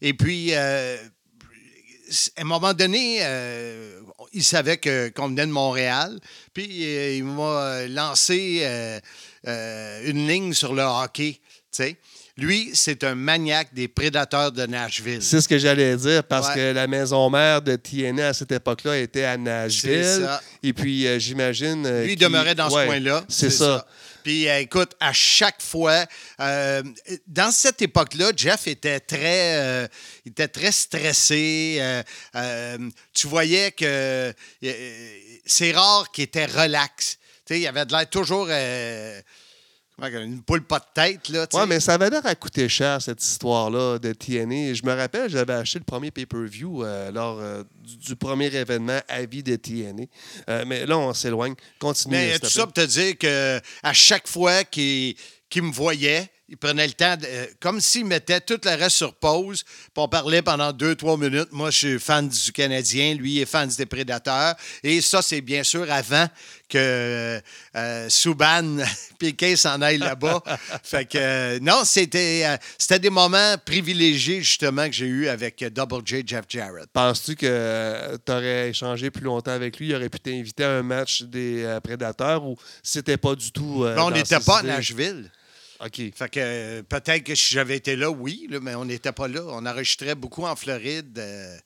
et 0.01 0.13
puis 0.13 0.53
à 0.53 2.41
un 2.41 2.43
moment 2.43 2.73
donné, 2.73 3.21
il 4.33 4.43
savait 4.43 4.77
que, 4.77 5.09
qu'on 5.09 5.27
venait 5.29 5.45
de 5.45 5.51
Montréal, 5.51 6.19
puis 6.53 6.67
euh, 6.85 7.15
il 7.15 7.23
m'a 7.23 7.85
lancé 7.87 8.59
euh, 8.63 8.99
euh, 9.47 10.01
une 10.09 10.27
ligne 10.27 10.53
sur 10.53 10.73
le 10.73 10.83
hockey. 10.83 11.39
Lui, 12.35 12.71
c'est 12.73 13.03
un 13.03 13.13
maniaque 13.13 13.75
des 13.75 13.87
prédateurs 13.87 14.51
de 14.51 14.65
Nashville. 14.65 15.21
C'est 15.21 15.39
ce 15.39 15.47
que 15.47 15.59
j'allais 15.59 15.95
dire 15.97 16.23
parce 16.23 16.47
Ouais. 16.49 16.55
que 16.55 16.71
la 16.73 16.87
maison 16.87 17.29
mère 17.29 17.61
de 17.61 17.75
TNA 17.75 18.29
à 18.29 18.33
cette 18.33 18.51
époque-là 18.51 18.97
était 18.97 19.23
à 19.23 19.33
C'est 19.33 19.39
Nashville. 19.39 20.03
ça. 20.23 20.41
Et 20.63 20.73
puis, 20.73 21.05
euh, 21.05 21.19
j'imagine. 21.19 21.85
euh, 21.85 22.05
Lui, 22.05 22.13
il 22.13 22.19
demeurait 22.19 22.55
dans 22.55 22.71
ouais, 22.71 22.81
ce 22.83 22.87
coin-là. 22.87 23.23
C'est 23.27 23.51
ça. 23.51 23.85
Puis, 24.23 24.47
euh, 24.47 24.59
écoute, 24.59 24.95
à 24.99 25.11
chaque 25.11 25.61
fois, 25.61 26.05
euh, 26.39 26.81
dans 27.27 27.51
cette 27.51 27.81
époque-là, 27.81 28.31
Jeff 28.35 28.67
était 28.67 29.01
très, 29.01 29.59
euh, 29.59 29.87
stressé. 30.71 32.01
tu 33.13 33.27
voyais 33.27 33.71
que 33.71 34.33
c'est 35.45 35.71
rare 35.73 36.09
qu'il 36.11 36.23
était 36.23 36.45
relax. 36.45 37.17
Tu 37.45 37.53
sais, 37.53 37.59
il 37.59 37.67
avait 37.67 37.85
de 37.85 37.91
l'air 37.91 38.09
toujours 38.09 38.47
une 40.01 40.41
poule 40.41 40.63
pas 40.63 40.79
de 40.79 40.85
tête. 40.93 41.29
Là, 41.29 41.47
tu 41.47 41.55
Ouais, 41.55 41.65
mais 41.65 41.79
ça 41.79 41.93
avait 41.93 42.09
l'air 42.09 42.25
à 42.25 42.35
coûter 42.35 42.67
cher, 42.67 43.01
cette 43.01 43.21
histoire-là 43.23 43.99
de 43.99 44.13
TNA. 44.13 44.73
Je 44.73 44.85
me 44.85 44.93
rappelle, 44.93 45.29
j'avais 45.29 45.53
acheté 45.53 45.79
le 45.79 45.85
premier 45.85 46.11
pay-per-view 46.11 46.83
euh, 46.83 47.11
lors 47.11 47.39
euh, 47.39 47.63
du, 47.83 47.97
du 47.97 48.15
premier 48.15 48.47
événement 48.47 48.99
à 49.07 49.25
vie 49.25 49.43
de 49.43 49.55
TNA. 49.55 50.03
Euh, 50.49 50.63
mais 50.65 50.85
là, 50.85 50.97
on 50.97 51.13
s'éloigne. 51.13 51.55
Continue. 51.79 52.15
Mais 52.15 52.39
tout 52.39 52.49
ça 52.49 52.63
pour 52.63 52.73
te 52.73 52.85
dire 52.85 53.17
que 53.17 53.59
à 53.83 53.93
chaque 53.93 54.27
fois 54.27 54.63
qu'il 54.63 55.15
qu'il 55.49 55.61
me 55.61 55.71
voyait, 55.71 56.29
il 56.53 56.57
prenait 56.57 56.85
le 56.85 56.93
temps, 56.93 57.17
de- 57.17 57.25
euh, 57.25 57.47
comme 57.59 57.81
s'il 57.81 58.05
mettait 58.05 58.39
tout 58.39 58.59
le 58.63 58.75
reste 58.75 58.97
sur 58.97 59.15
pause, 59.15 59.63
puis 59.63 59.91
on 59.95 60.07
parlait 60.07 60.43
pendant 60.43 60.71
deux, 60.71 60.93
trois 60.93 61.17
minutes. 61.17 61.47
Moi, 61.51 61.71
je 61.71 61.77
suis 61.77 61.99
fan 61.99 62.29
du 62.29 62.51
Canadien, 62.51 63.15
lui 63.15 63.39
est 63.39 63.47
fan 63.47 63.67
des 63.69 63.87
Prédateurs. 63.87 64.53
Et 64.83 65.01
ça, 65.01 65.23
c'est 65.23 65.41
bien 65.41 65.63
sûr 65.63 65.91
avant 65.91 66.27
que 66.69 67.41
euh, 67.75 68.07
Subban 68.09 68.77
Piquet 69.17 69.55
s'en 69.55 69.81
aille 69.81 69.97
là-bas. 69.97 70.43
fait 70.83 71.05
que, 71.05 71.17
euh, 71.17 71.59
non, 71.59 71.81
c'était 71.85 72.43
euh, 72.45 72.55
c'était 72.77 72.99
des 72.99 73.09
moments 73.09 73.55
privilégiés, 73.65 74.43
justement, 74.43 74.85
que 74.85 74.93
j'ai 74.93 75.07
eu 75.07 75.29
avec 75.29 75.63
Double 75.73 76.03
J 76.05 76.21
Jeff 76.23 76.45
Jarrett. 76.47 76.85
Penses-tu 76.93 77.35
que 77.35 78.15
tu 78.23 78.31
aurais 78.31 78.69
échangé 78.69 79.09
plus 79.09 79.23
longtemps 79.23 79.53
avec 79.53 79.79
lui? 79.79 79.87
Il 79.87 79.95
aurait 79.95 80.09
pu 80.09 80.19
t'inviter 80.19 80.65
à 80.65 80.69
un 80.73 80.83
match 80.83 81.23
des 81.23 81.79
Prédateurs 81.83 82.45
ou 82.45 82.57
c'était 82.83 83.17
pas 83.17 83.33
du 83.33 83.51
tout. 83.51 83.85
Mais 83.85 83.99
on 84.01 84.11
n'était 84.11 84.39
pas 84.39 84.59
à? 84.59 84.63
Nashville. 84.63 85.31
OK. 85.85 86.01
Fait 86.15 86.29
que 86.29 86.39
euh, 86.39 86.83
peut-être 86.83 87.23
que 87.23 87.35
si 87.35 87.53
j'avais 87.53 87.75
été 87.77 87.95
là, 87.95 88.09
oui, 88.09 88.47
là, 88.49 88.59
mais 88.61 88.75
on 88.75 88.85
n'était 88.85 89.11
pas 89.11 89.27
là. 89.27 89.41
On 89.47 89.65
enregistrait 89.65 90.15
beaucoup 90.15 90.45
en 90.45 90.55
Floride. 90.55 91.17
euh. 91.19 91.57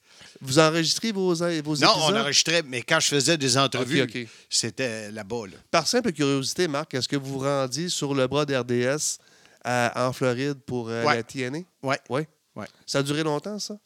Vous 0.42 0.58
enregistrez 0.60 1.12
vos, 1.12 1.34
vos 1.36 1.46
Non, 1.46 1.50
épisodes? 1.52 1.90
on 1.98 2.16
enregistrait, 2.16 2.64
mais 2.66 2.82
quand 2.82 3.00
je 3.00 3.08
faisais 3.08 3.38
des 3.38 3.58
entrevues, 3.58 4.06
c'était 4.50 5.12
là-bas. 5.12 5.48
Là. 5.48 5.58
Par 5.72 5.88
simple 5.88 6.12
curiosité, 6.12 6.68
Marc, 6.68 6.94
est-ce 6.96 7.08
que 7.08 7.16
vous 7.16 7.34
vous 7.34 7.40
rendiez 7.46 7.90
sur 7.90 8.14
le 8.16 8.26
bras 8.28 8.46
d'RDS 8.46 9.18
en 9.66 10.14
Floride 10.14 10.58
pour 10.66 10.90
euh, 10.90 11.04
Ouais. 11.04 11.16
la 11.18 11.24
TNA? 11.24 11.60
Oui. 11.84 11.96
Ouais. 12.10 12.28
Ça 12.88 13.00
a 13.00 13.04
duré 13.04 13.22
longtemps, 13.24 13.60
ça? 13.60 13.78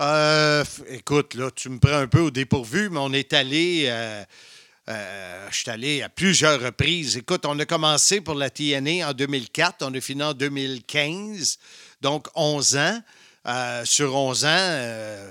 Euh, 0.00 0.64
écoute, 0.88 1.34
là, 1.34 1.50
tu 1.54 1.68
me 1.68 1.78
prends 1.78 1.98
un 1.98 2.06
peu 2.06 2.20
au 2.20 2.30
dépourvu, 2.30 2.88
mais 2.88 2.98
on 3.00 3.12
est 3.12 3.32
allé. 3.32 3.86
Euh, 4.92 5.48
je 5.50 5.56
suis 5.56 5.70
allé 5.70 6.02
à 6.02 6.08
plusieurs 6.08 6.60
reprises. 6.60 7.16
Écoute, 7.16 7.44
on 7.46 7.58
a 7.58 7.64
commencé 7.64 8.20
pour 8.20 8.34
la 8.34 8.50
TNA 8.50 9.08
en 9.08 9.12
2004, 9.12 9.82
on 9.82 9.94
a 9.94 10.00
fini 10.00 10.22
en 10.22 10.34
2015, 10.34 11.58
donc 12.00 12.28
11 12.34 12.76
ans. 12.76 13.00
Euh, 13.44 13.84
sur 13.84 14.14
11 14.14 14.44
ans, 14.44 14.48
euh, 14.50 15.30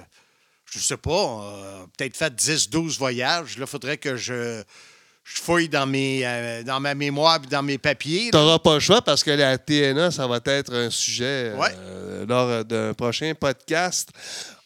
je 0.66 0.80
sais 0.80 0.98
pas, 0.98 1.12
on 1.12 1.40
a 1.42 1.88
peut-être 1.98 2.18
fait 2.18 2.34
10-12 2.34 2.98
voyages. 2.98 3.58
Là, 3.58 3.64
il 3.66 3.70
faudrait 3.70 3.98
que 3.98 4.18
je, 4.18 4.62
je 5.24 5.42
fouille 5.42 5.70
dans, 5.70 5.86
mes, 5.86 6.22
euh, 6.26 6.64
dans 6.64 6.80
ma 6.80 6.96
mémoire 6.96 7.40
et 7.44 7.48
dans 7.48 7.64
mes 7.64 7.78
papiers. 7.78 8.30
Tu 8.32 8.38
n'auras 8.38 8.60
pas 8.60 8.76
le 8.76 8.80
choix 8.80 9.02
parce 9.02 9.24
que 9.24 9.32
la 9.32 9.58
TNA, 9.58 10.12
ça 10.12 10.28
va 10.28 10.40
être 10.46 10.74
un 10.74 10.90
sujet 10.90 11.54
euh, 11.56 12.26
lors 12.26 12.66
d'un 12.66 12.94
prochain 12.94 13.34
podcast. 13.40 14.10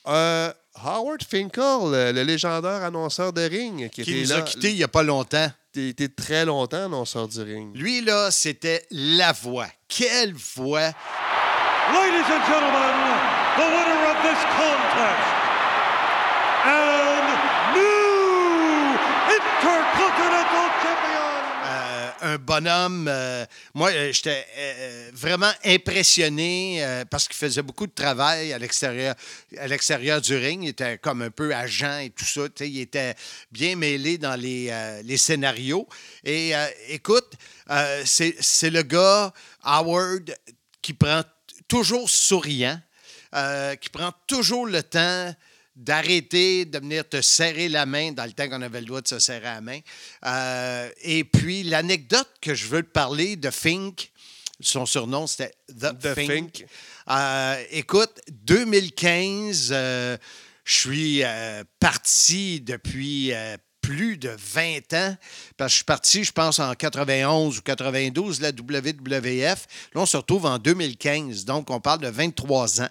Euh, 0.07 0.51
Howard 0.83 1.23
Finkel, 1.23 1.63
le, 1.91 2.11
le 2.11 2.23
légendaire 2.23 2.83
annonceur 2.83 3.31
de 3.33 3.41
ring, 3.41 3.89
qui, 3.89 4.03
qui 4.03 4.11
était 4.11 4.21
nous 4.23 4.29
là, 4.29 4.37
a 4.37 4.41
quittés 4.41 4.69
il 4.71 4.75
n'y 4.75 4.83
a 4.83 4.87
pas 4.87 5.03
longtemps. 5.03 5.47
Il 5.75 5.89
était 5.89 6.07
très 6.09 6.45
longtemps 6.45 6.85
annonceur 6.85 7.27
du 7.27 7.41
ring. 7.41 7.75
Lui, 7.75 8.01
là, 8.01 8.31
c'était 8.31 8.85
la 8.91 9.31
voix. 9.33 9.67
Quelle 9.87 10.33
voix! 10.33 10.91
Ladies 11.93 12.25
and 12.31 12.43
gentlemen, 12.47 12.95
the 13.57 13.67
winner 13.67 14.09
of 14.09 14.17
this 14.23 14.41
contest 14.55 15.25
and 16.65 17.27
new 17.75 18.97
Intercontinental 19.35 20.67
Champion. 20.81 21.41
Euh, 21.65 22.04
un 22.21 22.37
bonhomme. 22.37 23.07
euh, 23.07 23.45
moi, 23.73 23.91
euh, 23.91 24.11
j'étais 24.11 24.45
euh, 24.57 25.09
vraiment 25.13 25.51
impressionné 25.63 26.83
parce 27.09 27.27
qu'il 27.27 27.35
faisait 27.35 27.61
beaucoup 27.61 27.87
de 27.87 27.91
travail 27.91 28.53
à 28.53 28.57
l'extérieur, 28.57 29.15
à 29.57 29.67
l'extérieur 29.67 30.21
du 30.21 30.35
ring. 30.35 30.63
Il 30.63 30.69
était 30.69 30.97
comme 30.97 31.21
un 31.21 31.31
peu 31.31 31.53
agent 31.53 31.99
et 31.99 32.09
tout 32.09 32.25
ça. 32.25 32.41
Il 32.59 32.79
était 32.79 33.15
bien 33.51 33.75
mêlé 33.75 34.17
dans 34.17 34.39
les, 34.39 35.17
scénarios. 35.17 35.87
Et 36.23 36.53
écoute, 36.89 37.33
c'est 38.05 38.35
c'est 38.39 38.69
le 38.69 38.83
gars, 38.83 39.33
Howard, 39.63 40.35
qui 40.81 40.93
prend 40.93 41.23
toujours 41.67 42.09
souriant, 42.09 42.79
qui 43.81 43.89
prend 43.89 44.11
toujours 44.27 44.65
le 44.65 44.83
temps 44.83 45.33
d'arrêter 45.75 46.65
de 46.65 46.79
venir 46.79 47.07
te 47.07 47.21
serrer 47.21 47.69
la 47.69 47.85
main 47.85 48.11
dans 48.11 48.25
le 48.25 48.31
temps 48.31 48.47
qu'on 48.49 48.61
avait 48.61 48.79
le 48.79 48.87
droit 48.87 49.01
de 49.01 49.07
se 49.07 49.19
serrer 49.19 49.43
la 49.43 49.61
main. 49.61 49.79
Euh, 50.25 50.89
et 51.01 51.23
puis, 51.23 51.63
l'anecdote 51.63 52.29
que 52.41 52.55
je 52.55 52.67
veux 52.67 52.83
te 52.83 52.91
parler 52.91 53.35
de 53.35 53.49
Fink, 53.49 54.11
son 54.61 54.85
surnom, 54.85 55.27
c'était 55.27 55.53
The, 55.67 55.99
The 55.99 56.13
Fink. 56.13 56.31
Fink. 56.31 56.65
Euh, 57.09 57.63
écoute, 57.71 58.21
2015, 58.31 59.69
euh, 59.71 60.17
je 60.63 60.73
suis 60.73 61.23
parti 61.79 62.61
depuis 62.61 63.33
plus 63.81 64.17
de 64.17 64.29
20 64.29 64.93
ans, 64.93 65.15
parce 65.57 65.69
que 65.69 65.71
je 65.71 65.75
suis 65.75 65.83
parti, 65.83 66.23
je 66.23 66.31
pense, 66.31 66.57
en 66.57 66.73
91 66.73 67.59
ou 67.59 67.61
92, 67.61 68.41
la 68.41 68.49
WWF. 68.49 69.67
Là, 69.93 70.01
on 70.01 70.05
se 70.07 70.17
retrouve 70.17 70.47
en 70.47 70.57
2015, 70.57 71.45
donc 71.45 71.69
on 71.69 71.79
parle 71.79 71.99
de 71.99 72.07
23 72.07 72.81
ans. 72.81 72.89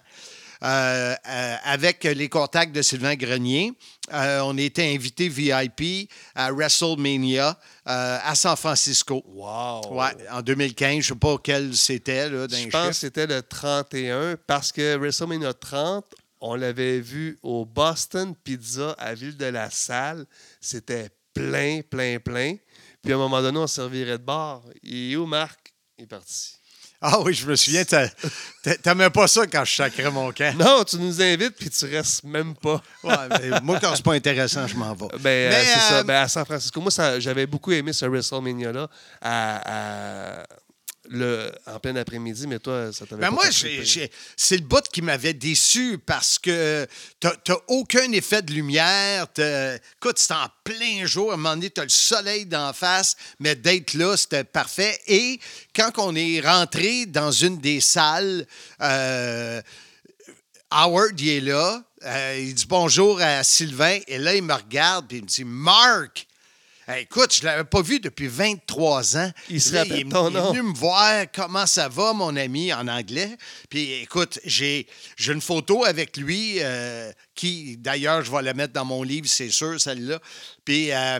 Euh, 0.63 1.15
euh, 1.27 1.55
avec 1.63 2.03
les 2.03 2.29
contacts 2.29 2.73
de 2.73 2.81
Sylvain 2.81 3.15
Grenier, 3.15 3.73
euh, 4.13 4.41
on 4.43 4.57
était 4.57 4.93
invité 4.93 5.29
VIP 5.29 6.09
à 6.35 6.51
WrestleMania 6.51 7.57
euh, 7.87 8.17
à 8.23 8.35
San 8.35 8.55
Francisco. 8.55 9.23
Wow! 9.27 9.93
Ouais, 9.93 10.15
en 10.31 10.41
2015, 10.41 10.91
je 10.91 10.97
ne 10.97 11.01
sais 11.01 11.15
pas 11.15 11.37
quel 11.43 11.75
c'était. 11.75 12.29
Je 12.29 12.69
pense 12.69 12.87
que 12.87 12.93
c'était 12.93 13.27
le 13.27 13.41
31 13.41 14.37
parce 14.47 14.71
que 14.71 14.95
WrestleMania 14.97 15.53
30, 15.53 16.05
on 16.41 16.55
l'avait 16.55 16.99
vu 16.99 17.39
au 17.41 17.65
Boston 17.65 18.35
Pizza 18.43 18.91
à 18.99 19.13
Ville-de-la-Salle. 19.13 20.25
C'était 20.61 21.09
plein, 21.33 21.81
plein, 21.81 22.19
plein. 22.19 22.55
Puis 23.01 23.13
à 23.13 23.15
un 23.15 23.19
moment 23.19 23.41
donné, 23.41 23.57
on 23.59 23.67
servirait 23.67 24.17
de 24.17 24.23
bar. 24.23 24.63
Est 24.83 25.15
où, 25.15 25.25
Marc? 25.25 25.73
Il 25.97 26.03
est 26.03 26.07
parti. 26.07 26.57
Ah 27.01 27.19
oui, 27.21 27.33
je 27.33 27.45
me 27.45 27.55
souviens, 27.55 27.83
t'a- 27.85 28.09
t'a- 28.63 28.75
t'aimais 28.77 29.09
pas 29.09 29.27
ça 29.27 29.45
quand 29.45 29.63
je 29.65 29.75
sacrais 29.75 30.09
mon 30.09 30.31
camp. 30.31 30.55
Non, 30.57 30.83
tu 30.83 30.97
nous 30.97 31.21
invites 31.21 31.55
puis 31.55 31.69
tu 31.69 31.85
restes 31.85 32.23
même 32.23 32.55
pas. 32.55 32.81
Ouais, 33.03 33.13
mais 33.29 33.61
moi, 33.61 33.79
quand 33.79 33.95
c'est 33.95 34.03
pas 34.03 34.13
intéressant, 34.13 34.65
je 34.65 34.75
m'en 34.75 34.93
vais. 34.93 35.07
Ben, 35.19 35.29
euh, 35.29 35.49
Mais, 35.49 35.65
c'est 35.65 35.77
euh, 35.77 35.97
ça. 35.97 36.03
Ben, 36.03 36.21
à 36.23 36.27
San 36.27 36.45
Francisco, 36.45 36.81
moi, 36.81 36.91
j'avais 37.19 37.45
beaucoup 37.45 37.71
aimé 37.71 37.93
ce 37.93 38.05
WrestleMania-là 38.05 38.87
à, 39.21 40.39
à- 40.41 40.43
le, 41.09 41.51
en 41.67 41.79
plein 41.79 41.95
après-midi, 41.95 42.47
mais 42.47 42.59
toi, 42.59 42.91
ça 42.93 43.05
t'avait 43.05 43.21
Ben 43.21 43.27
pas 43.29 43.33
moi, 43.35 43.45
c'est 43.51 44.57
le 44.57 44.63
bout 44.63 44.83
qui 44.91 45.01
m'avait 45.01 45.33
déçu 45.33 45.97
parce 46.05 46.39
que 46.39 46.87
t'as 47.19 47.35
t'as 47.43 47.57
aucun 47.67 48.11
effet 48.11 48.41
de 48.41 48.51
lumière. 48.53 49.31
t'as- 49.33 49.75
Écoute, 49.75 50.17
c'est 50.17 50.33
en 50.33 50.47
plein 50.63 51.05
jour. 51.05 51.31
À 51.31 51.33
un 51.33 51.37
moment 51.37 51.55
donné, 51.55 51.69
t'as 51.69 51.83
le 51.83 51.89
soleil 51.89 52.45
d'en 52.45 52.73
face, 52.73 53.15
mais 53.39 53.55
d'être 53.55 53.93
là, 53.93 54.15
c'était 54.17 54.43
parfait. 54.43 54.99
Et 55.07 55.39
quand 55.75 55.91
on 55.97 56.15
est 56.15 56.39
rentré 56.41 57.05
dans 57.05 57.31
une 57.31 57.59
des 57.59 57.81
salles, 57.81 58.45
euh, 58.81 59.61
Howard, 60.71 61.19
il 61.19 61.29
est 61.29 61.41
là. 61.41 61.83
Euh, 62.03 62.37
il 62.39 62.53
dit 62.53 62.65
bonjour 62.67 63.21
à 63.21 63.43
Sylvain. 63.43 63.99
Et 64.07 64.17
là, 64.17 64.35
il 64.35 64.43
me 64.43 64.53
regarde 64.53 65.11
et 65.13 65.17
il 65.17 65.23
me 65.23 65.27
dit 65.27 65.43
Marc! 65.45 66.27
Hey, 66.87 67.01
écoute, 67.01 67.33
je 67.33 67.41
ne 67.41 67.47
l'avais 67.47 67.63
pas 67.63 67.81
vu 67.81 67.99
depuis 67.99 68.27
23 68.27 69.17
ans. 69.17 69.31
Il 69.49 69.59
se 69.59 69.75
rappelle 69.75 70.07
ton 70.07 70.29
il 70.29 70.37
est 70.37 70.39
venu 70.39 70.61
me 70.61 70.75
voir 70.75 71.25
comment 71.33 71.65
ça 71.65 71.89
va, 71.89 72.13
mon 72.13 72.35
ami, 72.35 72.71
en 72.71 72.87
anglais. 72.87 73.35
Puis 73.71 73.91
écoute, 74.03 74.37
j'ai 74.45 74.85
j'ai 75.17 75.33
une 75.33 75.41
photo 75.41 75.83
avec 75.83 76.15
lui 76.15 76.57
euh, 76.59 77.11
qui, 77.33 77.77
d'ailleurs, 77.77 78.21
je 78.23 78.31
vais 78.31 78.43
la 78.43 78.53
mettre 78.53 78.73
dans 78.73 78.85
mon 78.85 79.01
livre, 79.01 79.25
c'est 79.27 79.49
sûr, 79.49 79.81
celle-là. 79.81 80.19
Puis, 80.63 80.91
euh, 80.91 81.19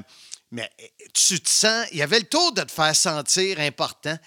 mais 0.51 0.69
tu 1.15 1.39
te 1.39 1.50
sens, 1.50 1.88
il 1.91 1.98
y 1.98 2.03
avait 2.03 2.19
le 2.19 2.25
tour 2.25 2.51
de 2.53 2.62
te 2.62 2.72
faire 2.72 2.95
sentir 2.95 3.60
important. 3.60 4.19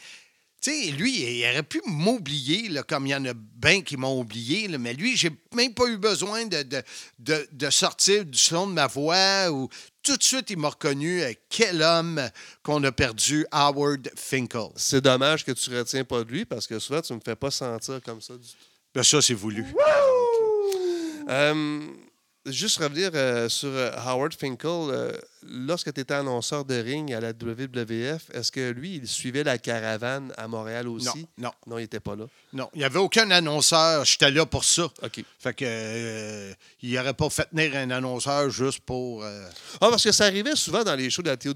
Tu 0.60 0.70
sais, 0.72 0.90
lui, 0.90 1.20
il 1.40 1.44
aurait 1.50 1.62
pu 1.62 1.80
m'oublier, 1.86 2.68
là, 2.68 2.82
comme 2.82 3.06
il 3.06 3.10
y 3.10 3.14
en 3.14 3.24
a 3.26 3.32
bien 3.34 3.80
qui 3.82 3.96
m'ont 3.96 4.18
oublié, 4.18 4.66
là, 4.66 4.76
mais 4.76 4.92
lui, 4.92 5.16
j'ai 5.16 5.30
même 5.54 5.72
pas 5.72 5.86
eu 5.86 5.96
besoin 5.98 6.46
de, 6.46 6.62
de, 6.64 6.82
de- 7.20 7.48
de 7.52 7.70
sortir 7.70 8.24
du 8.24 8.36
son 8.36 8.66
de 8.66 8.72
ma 8.72 8.88
voix 8.88 9.50
ou 9.52 9.68
tout 10.02 10.16
de 10.16 10.22
suite, 10.22 10.50
il 10.50 10.58
m'a 10.58 10.70
reconnu 10.70 11.22
euh, 11.22 11.32
quel 11.48 11.80
homme 11.82 12.20
qu'on 12.64 12.82
a 12.82 12.90
perdu, 12.90 13.46
Howard 13.52 14.10
Finkel. 14.16 14.68
C'est 14.74 15.00
dommage 15.00 15.44
que 15.44 15.52
tu 15.52 15.70
retiens 15.76 16.02
pas 16.04 16.24
de 16.24 16.30
lui 16.30 16.44
parce 16.44 16.66
que 16.66 16.78
souvent, 16.80 17.02
tu 17.02 17.12
me 17.12 17.20
fais 17.24 17.36
pas 17.36 17.52
sentir 17.52 18.00
comme 18.04 18.20
ça 18.20 18.34
du 18.34 18.40
tout. 18.48 18.54
Ben, 18.94 19.04
ça, 19.04 19.22
c'est 19.22 19.34
voulu. 19.34 19.64
Euh, 21.28 21.80
juste 22.46 22.78
revenir 22.78 23.10
euh, 23.14 23.48
sur 23.48 23.70
Howard 24.06 24.34
Finkel. 24.34 25.20
Lorsque 25.50 25.92
tu 25.92 26.00
étais 26.00 26.14
annonceur 26.14 26.64
de 26.64 26.74
ring 26.74 27.12
à 27.12 27.20
la 27.20 27.30
WWF, 27.30 28.30
est-ce 28.34 28.52
que 28.52 28.70
lui, 28.70 28.96
il 28.96 29.08
suivait 29.08 29.44
la 29.44 29.58
caravane 29.58 30.32
à 30.36 30.46
Montréal 30.48 30.88
aussi? 30.88 31.06
Non, 31.38 31.48
non, 31.48 31.50
Non, 31.66 31.78
il 31.78 31.82
n'était 31.82 32.00
pas 32.00 32.16
là. 32.16 32.24
non. 32.52 32.68
Il 32.74 32.78
n'y 32.78 32.84
avait 32.84 32.98
aucun 32.98 33.30
annonceur. 33.30 34.04
J'étais 34.04 34.30
là 34.30 34.44
pour 34.46 34.64
ça. 34.64 34.84
OK. 35.02 35.24
Fait 35.38 35.54
que 35.54 35.64
euh, 35.66 36.52
il 36.82 36.92
n'aurait 36.94 37.14
pas 37.14 37.30
fait 37.30 37.48
tenir 37.50 37.74
un 37.76 37.90
annonceur 37.90 38.50
juste 38.50 38.80
pour. 38.80 39.22
euh, 39.24 39.48
Ah, 39.80 39.88
parce 39.90 40.04
que 40.04 40.12
ça 40.12 40.24
arrivait 40.26 40.56
souvent 40.56 40.84
dans 40.84 40.94
les 40.94 41.10
shows 41.10 41.22
de 41.22 41.30
la 41.30 41.36
TOW 41.36 41.54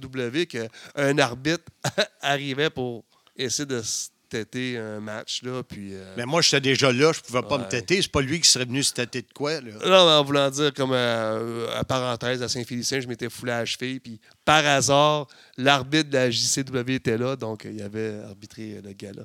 qu'un 0.48 1.18
arbitre 1.18 1.64
arrivait 2.20 2.70
pour 2.70 3.04
essayer 3.36 3.66
de 3.66 3.82
se 3.82 4.08
têter 4.32 4.76
un 4.78 5.00
match. 5.00 5.42
Là, 5.42 5.62
puis, 5.62 5.94
euh, 5.94 6.14
Mais 6.16 6.24
moi, 6.26 6.42
j'étais 6.42 6.60
déjà 6.60 6.92
là, 6.92 7.12
je 7.12 7.20
pouvais 7.20 7.42
pas 7.42 7.56
Ouais. 7.56 7.64
me 7.64 7.68
têter. 7.68 8.00
C'est 8.02 8.10
pas 8.10 8.20
lui 8.20 8.40
qui 8.40 8.48
serait 8.48 8.64
venu 8.64 8.82
se 8.82 8.92
têter 8.92 9.22
de 9.22 9.32
quoi, 9.34 9.60
là. 9.60 9.72
Non, 9.84 10.06
mais 10.06 10.12
en 10.12 10.24
voulant 10.24 10.50
dire, 10.50 10.72
comme 10.74 10.92
euh, 10.92 11.66
à 11.78 11.84
parenthèse, 11.84 12.42
à 12.42 12.48
Saint-Félicien, 12.48 13.00
je 13.00 13.06
m'étais 13.06 13.30
foulé 13.30 13.52
à 13.52 13.58
la 13.60 13.64
cheville. 13.64 14.00
Puis 14.00 14.20
par 14.44 14.64
hasard, 14.66 15.26
l'arbitre 15.56 16.10
de 16.10 16.14
la 16.14 16.30
JCW 16.30 16.94
était 16.94 17.18
là, 17.18 17.36
donc 17.36 17.64
euh, 17.66 17.70
il 17.72 17.82
avait 17.82 18.20
arbitré 18.28 18.74
euh, 18.76 18.80
le 18.84 18.92
gars-là. 18.92 19.22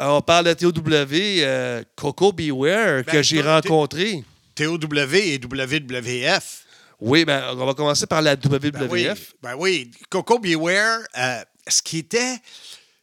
Euh, 0.00 0.06
on 0.06 0.20
parle 0.22 0.46
de 0.46 0.52
TOW, 0.54 0.72
euh, 0.88 1.82
Coco 1.96 2.32
Beware, 2.32 3.04
que 3.04 3.10
Ben, 3.12 3.22
j'ai 3.22 3.42
t'es- 3.42 3.48
rencontré. 3.48 4.24
TOW 4.54 4.78
et 5.14 5.38
WWF. 5.38 6.64
Oui, 7.00 7.24
ben, 7.24 7.42
on 7.56 7.64
va 7.64 7.72
commencer 7.74 8.06
par 8.06 8.20
la 8.20 8.34
WWF. 8.36 8.72
Ben 8.72 8.88
oui, 8.90 9.08
ben 9.42 9.54
oui. 9.58 9.90
Coco 10.10 10.38
Beware, 10.38 11.00
euh, 11.18 11.40
ce 11.66 11.80
qui 11.80 11.98
était 11.98 12.36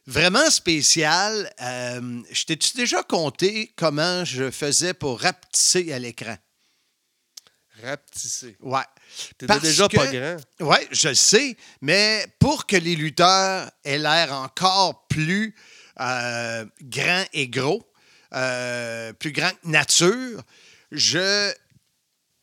vraiment 0.08 0.50
spécial, 0.50 1.52
euh, 1.60 2.22
je 2.32 2.44
t'ai-tu 2.44 2.76
déjà 2.76 3.02
compté 3.02 3.72
comment 3.76 4.24
je 4.24 4.50
faisais 4.50 4.94
pour 4.94 5.20
rapetisser 5.20 5.92
à 5.92 5.98
l'écran? 5.98 6.36
Rapetissé. 7.82 8.56
Ouais. 8.60 8.80
T'étais 9.36 9.60
déjà 9.60 9.86
que- 9.88 9.96
pas 9.96 10.06
grand. 10.06 10.36
Oui, 10.60 10.78
je 10.90 11.08
le 11.10 11.14
sais, 11.14 11.56
mais 11.80 12.26
pour 12.40 12.66
que 12.66 12.76
les 12.76 12.96
lutteurs 12.96 13.70
aient 13.84 13.98
l'air 13.98 14.32
encore 14.32 15.06
plus 15.08 15.54
euh, 16.00 16.64
grands 16.82 17.24
et 17.32 17.48
gros, 17.48 17.88
euh, 18.34 19.12
plus 19.12 19.32
grands 19.32 19.50
que 19.50 19.68
nature, 19.68 20.42
je 20.90 21.52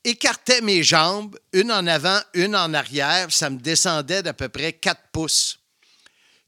écartais 0.03 0.61
mes 0.61 0.83
jambes, 0.83 1.37
une 1.51 1.71
en 1.71 1.85
avant, 1.87 2.19
une 2.33 2.55
en 2.55 2.73
arrière, 2.73 3.31
ça 3.31 3.49
me 3.49 3.57
descendait 3.57 4.23
d'à 4.23 4.33
peu 4.33 4.49
près 4.49 4.73
4 4.73 5.01
pouces. 5.11 5.59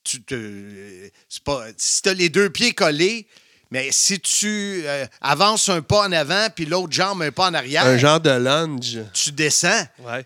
Tu 0.08 0.22
te, 0.24 1.10
c'est 1.28 1.44
pas, 1.44 1.66
si 1.76 2.02
tu 2.02 2.10
as 2.10 2.14
les 2.14 2.30
deux 2.30 2.50
pieds 2.50 2.74
collés, 2.74 3.28
mais 3.72 3.90
si 3.92 4.20
tu 4.22 4.82
euh, 4.86 5.06
avances 5.20 5.68
un 5.68 5.82
pas 5.82 6.08
en 6.08 6.12
avant 6.14 6.48
puis 6.56 6.66
l'autre 6.66 6.94
jambe 6.94 7.22
un 7.22 7.32
pas 7.32 7.50
en 7.50 7.54
arrière, 7.54 7.86
Un 7.86 7.98
genre 7.98 8.20
de 8.22 8.30
lunge. 8.30 9.00
tu 9.14 9.32
descends. 9.34 9.86
Ouais. 10.00 10.26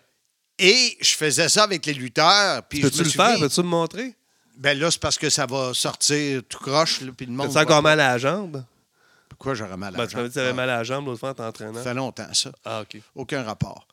Et 0.60 0.96
je 1.02 1.16
faisais 1.16 1.50
ça 1.50 1.64
avec 1.64 1.84
les 1.88 1.94
lutteurs. 1.94 2.62
Puis 2.70 2.80
je 2.82 2.84
Peux-tu 2.84 3.00
me 3.00 3.04
le 3.06 3.10
faire? 3.10 3.40
Peux-tu 3.40 3.62
me 3.62 3.68
montrer? 3.68 4.14
Ben 4.58 4.78
là, 4.78 4.92
c'est 4.92 5.02
parce 5.02 5.18
que 5.18 5.32
ça 5.32 5.48
va 5.48 5.74
sortir 5.74 6.44
tout 6.48 6.60
croche, 6.60 7.02
là, 7.02 7.12
puis 7.18 7.26
le 7.26 7.32
monde. 7.32 7.50
Va- 7.50 7.62
encore 7.62 7.82
mal 7.82 8.00
à 8.00 8.10
la 8.10 8.18
jambe? 8.20 8.64
Pourquoi 9.30 9.56
j'aurais 9.56 9.78
mal 9.78 9.96
à 9.96 9.98
Ben, 9.98 10.04
la 10.04 10.08
tu 10.08 10.16
m'avais 10.18 10.28
dit 10.30 10.36
que 10.36 10.40
jambe? 10.40 10.46
t'avais 10.50 10.56
mal 10.56 10.70
à 10.70 10.78
la 10.78 10.84
jambe 10.84 11.06
l'autre 11.08 11.20
fois 11.20 11.30
en 11.32 11.34
t'entraînant. 11.34 11.74
Ça 11.74 11.84
fait 11.84 11.94
longtemps, 11.96 12.32
ça. 12.34 12.52
Ah, 12.64 12.82
OK. 12.82 13.02
Aucun 13.16 13.42
rapport. 13.42 13.88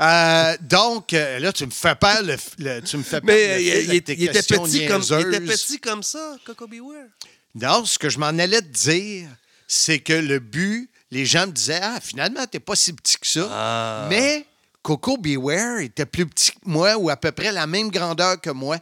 Euh, 0.00 0.56
donc, 0.60 1.12
euh, 1.12 1.38
là, 1.38 1.52
tu 1.52 1.66
me 1.66 1.70
fais 1.70 1.94
peur, 1.94 2.22
le, 2.22 2.36
le- 2.58 2.80
tu 2.80 2.96
me 2.96 3.02
fais 3.02 3.20
peur. 3.20 3.34
Mais 3.34 3.54
euh, 3.54 3.82
il, 3.82 3.94
était 3.94 4.14
petit 4.14 4.86
comme, 4.86 5.02
il 5.02 5.34
était 5.34 5.40
petit 5.40 5.78
comme 5.78 6.02
ça, 6.02 6.36
Coco 6.44 6.66
Beware? 6.66 7.06
Non, 7.54 7.84
ce 7.84 7.98
que 7.98 8.08
je 8.08 8.18
m'en 8.18 8.26
allais 8.26 8.60
te 8.60 8.66
dire, 8.66 9.28
c'est 9.66 9.98
que 9.98 10.12
le 10.12 10.38
but, 10.38 10.90
les 11.10 11.26
gens 11.26 11.46
me 11.46 11.52
disaient, 11.52 11.80
ah, 11.82 11.98
finalement, 12.02 12.46
t'es 12.46 12.60
pas 12.60 12.76
si 12.76 12.92
petit 12.92 13.18
que 13.18 13.26
ça. 13.26 13.48
Ah. 13.50 14.06
Mais 14.08 14.46
Coco 14.82 15.16
Beware 15.16 15.80
était 15.80 16.06
plus 16.06 16.26
petit 16.26 16.52
que 16.52 16.58
moi 16.64 16.96
ou 16.96 17.10
à 17.10 17.16
peu 17.16 17.32
près 17.32 17.52
la 17.52 17.66
même 17.66 17.90
grandeur 17.90 18.40
que 18.40 18.50
moi. 18.50 18.78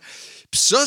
Puis 0.50 0.60
ça, 0.60 0.84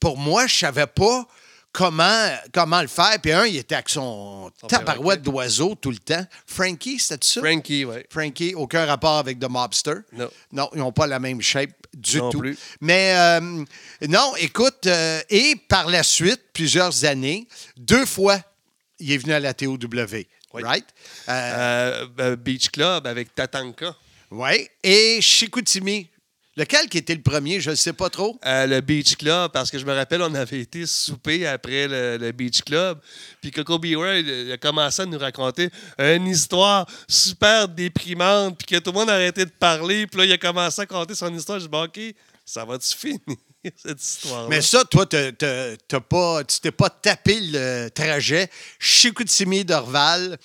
pour 0.00 0.16
moi, 0.16 0.46
je 0.46 0.56
savais 0.56 0.86
pas 0.86 1.26
comment, 1.72 2.28
comment 2.52 2.80
le 2.82 2.88
faire. 2.88 3.18
Puis 3.22 3.32
un, 3.32 3.46
il 3.46 3.56
était 3.56 3.74
avec 3.74 3.88
son 3.88 4.50
tabarouette 4.68 5.22
d'oiseau 5.22 5.74
tout 5.74 5.90
le 5.90 5.98
temps. 5.98 6.24
Frankie, 6.46 6.98
c'était 6.98 7.26
ça? 7.26 7.40
Frankie, 7.40 7.84
oui. 7.84 7.96
Frankie, 8.10 8.54
aucun 8.54 8.84
rapport 8.86 9.18
avec 9.18 9.38
The 9.38 9.48
Mobster. 9.48 9.94
Non. 10.12 10.30
Non, 10.52 10.70
ils 10.74 10.78
n'ont 10.78 10.92
pas 10.92 11.06
la 11.06 11.18
même 11.18 11.40
shape 11.40 11.70
du 11.94 12.18
Non 12.18 12.30
tout. 12.30 12.38
plus. 12.38 12.58
Mais 12.80 13.14
euh, 13.16 13.64
non, 14.08 14.34
écoute, 14.38 14.86
euh, 14.86 15.20
et 15.30 15.56
par 15.68 15.88
la 15.88 16.02
suite, 16.02 16.40
plusieurs 16.52 17.04
années, 17.04 17.46
deux 17.76 18.06
fois, 18.06 18.38
il 18.98 19.10
est 19.12 19.18
venu 19.18 19.32
à 19.32 19.40
la 19.40 19.52
TOW. 19.54 19.78
Right? 20.54 20.86
Euh, 21.28 22.36
Beach 22.36 22.70
Club 22.70 23.06
avec 23.06 23.34
Tatanka. 23.34 23.96
oui. 24.30 24.68
Et 24.82 25.20
Chicoutimi. 25.22 26.08
Lequel 26.54 26.86
qui 26.90 26.98
était 26.98 27.14
le 27.14 27.22
premier, 27.22 27.60
je 27.60 27.70
ne 27.70 27.74
sais 27.74 27.94
pas 27.94 28.10
trop. 28.10 28.38
Euh, 28.44 28.66
le 28.66 28.80
Beach 28.82 29.16
Club, 29.16 29.50
parce 29.52 29.70
que 29.70 29.78
je 29.78 29.86
me 29.86 29.94
rappelle, 29.94 30.20
on 30.20 30.34
avait 30.34 30.60
été 30.60 30.84
souper 30.84 31.46
après 31.46 31.88
le, 31.88 32.18
le 32.18 32.32
Beach 32.32 32.60
Club. 32.60 33.00
Puis 33.40 33.50
Coco 33.50 33.78
Beware, 33.78 34.16
il, 34.16 34.52
a 34.52 34.58
commencé 34.58 35.00
à 35.00 35.06
nous 35.06 35.18
raconter 35.18 35.70
une 35.98 36.26
histoire 36.26 36.86
super 37.08 37.68
déprimante, 37.68 38.58
puis 38.58 38.66
que 38.66 38.82
tout 38.82 38.92
le 38.92 38.98
monde 38.98 39.08
a 39.08 39.14
arrêté 39.14 39.46
de 39.46 39.50
parler. 39.50 40.06
Puis 40.06 40.18
là, 40.18 40.26
il 40.26 40.32
a 40.32 40.38
commencé 40.38 40.82
à 40.82 40.86
compter 40.86 41.14
son 41.14 41.34
histoire. 41.34 41.58
Je 41.58 41.64
dis, 41.64 41.70
bon, 41.70 41.84
OK, 41.84 41.98
ça 42.44 42.66
va-tu 42.66 42.94
finir, 42.98 43.18
cette 43.74 44.02
histoire 44.02 44.46
Mais 44.50 44.60
ça, 44.60 44.84
toi, 44.84 45.06
t'as- 45.06 46.00
pas, 46.00 46.44
tu 46.44 46.60
t'es 46.60 46.70
pas 46.70 46.90
tapé 46.90 47.40
le 47.40 47.88
trajet. 47.88 48.50
Chicoutimi 48.78 49.64
d'Orval. 49.64 50.36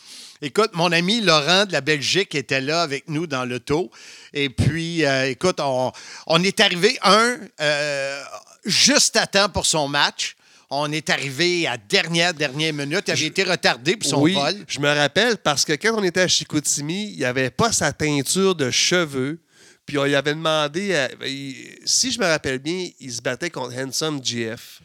Écoute, 0.41 0.71
mon 0.73 0.91
ami 0.91 1.21
Laurent 1.21 1.65
de 1.65 1.71
la 1.73 1.81
Belgique 1.81 2.35
était 2.35 2.61
là 2.61 2.81
avec 2.83 3.07
nous 3.09 3.25
dans 3.27 3.43
l'auto. 3.45 3.89
Et 4.33 4.49
puis, 4.49 5.03
euh, 5.03 5.29
écoute, 5.29 5.59
on, 5.59 5.91
on 6.27 6.43
est 6.43 6.59
arrivé, 6.59 6.97
un, 7.03 7.37
euh, 7.59 8.23
juste 8.65 9.15
à 9.15 9.25
temps 9.25 9.49
pour 9.49 9.65
son 9.65 9.87
match. 9.87 10.35
On 10.69 10.91
est 10.91 11.09
arrivé 11.09 11.65
à 11.65 11.77
dernière, 11.77 12.33
dernière 12.33 12.73
minute. 12.73 13.05
Il 13.07 13.11
avait 13.11 13.25
été 13.25 13.43
retardé 13.43 13.95
pour 13.97 14.09
son 14.09 14.21
oui, 14.21 14.33
vol. 14.33 14.53
je 14.67 14.79
me 14.79 14.93
rappelle 14.93 15.37
parce 15.37 15.63
que 15.65 15.73
quand 15.73 15.93
on 15.97 16.03
était 16.03 16.21
à 16.21 16.27
Chicoutimi, 16.27 17.13
il 17.17 17.23
avait 17.25 17.49
pas 17.49 17.71
sa 17.71 17.91
teinture 17.93 18.53
de 18.53 18.69
cheveux. 18.69 19.39
Puis 19.85 19.97
on 19.97 20.03
lui 20.03 20.15
avait 20.15 20.33
demandé, 20.33 20.93
à- 20.93 21.09
il- 21.25 21.79
si 21.85 22.11
je 22.11 22.19
me 22.19 22.25
rappelle 22.25 22.59
bien, 22.59 22.89
il 22.99 23.11
se 23.13 23.21
battait 23.21 23.49
contre 23.49 23.73
Handsome 23.77 24.19
GF. 24.21 24.81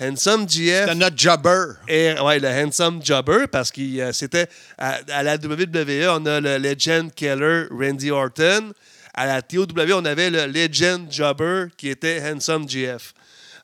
Handsome 0.00 0.48
GF 0.48 0.80
C'était 0.88 0.94
notre 0.96 1.16
jobber. 1.16 1.66
ouais, 1.88 2.38
le 2.40 2.48
Handsome 2.48 3.00
Jobber 3.04 3.46
parce 3.50 3.70
que 3.70 3.80
euh, 4.00 4.12
c'était 4.12 4.48
à, 4.76 4.98
à 5.12 5.22
la 5.22 5.36
WWE, 5.36 6.08
on 6.10 6.26
a 6.26 6.40
le 6.40 6.58
Legend 6.58 7.12
Keller 7.14 7.66
Randy 7.70 8.10
Orton. 8.10 8.72
À 9.16 9.26
la 9.26 9.42
TOW, 9.42 9.66
on 9.92 10.04
avait 10.04 10.30
le 10.30 10.46
Legend 10.46 11.06
Jobber 11.10 11.66
qui 11.76 11.88
était 11.88 12.20
Handsome 12.20 12.68
GF. 12.68 13.14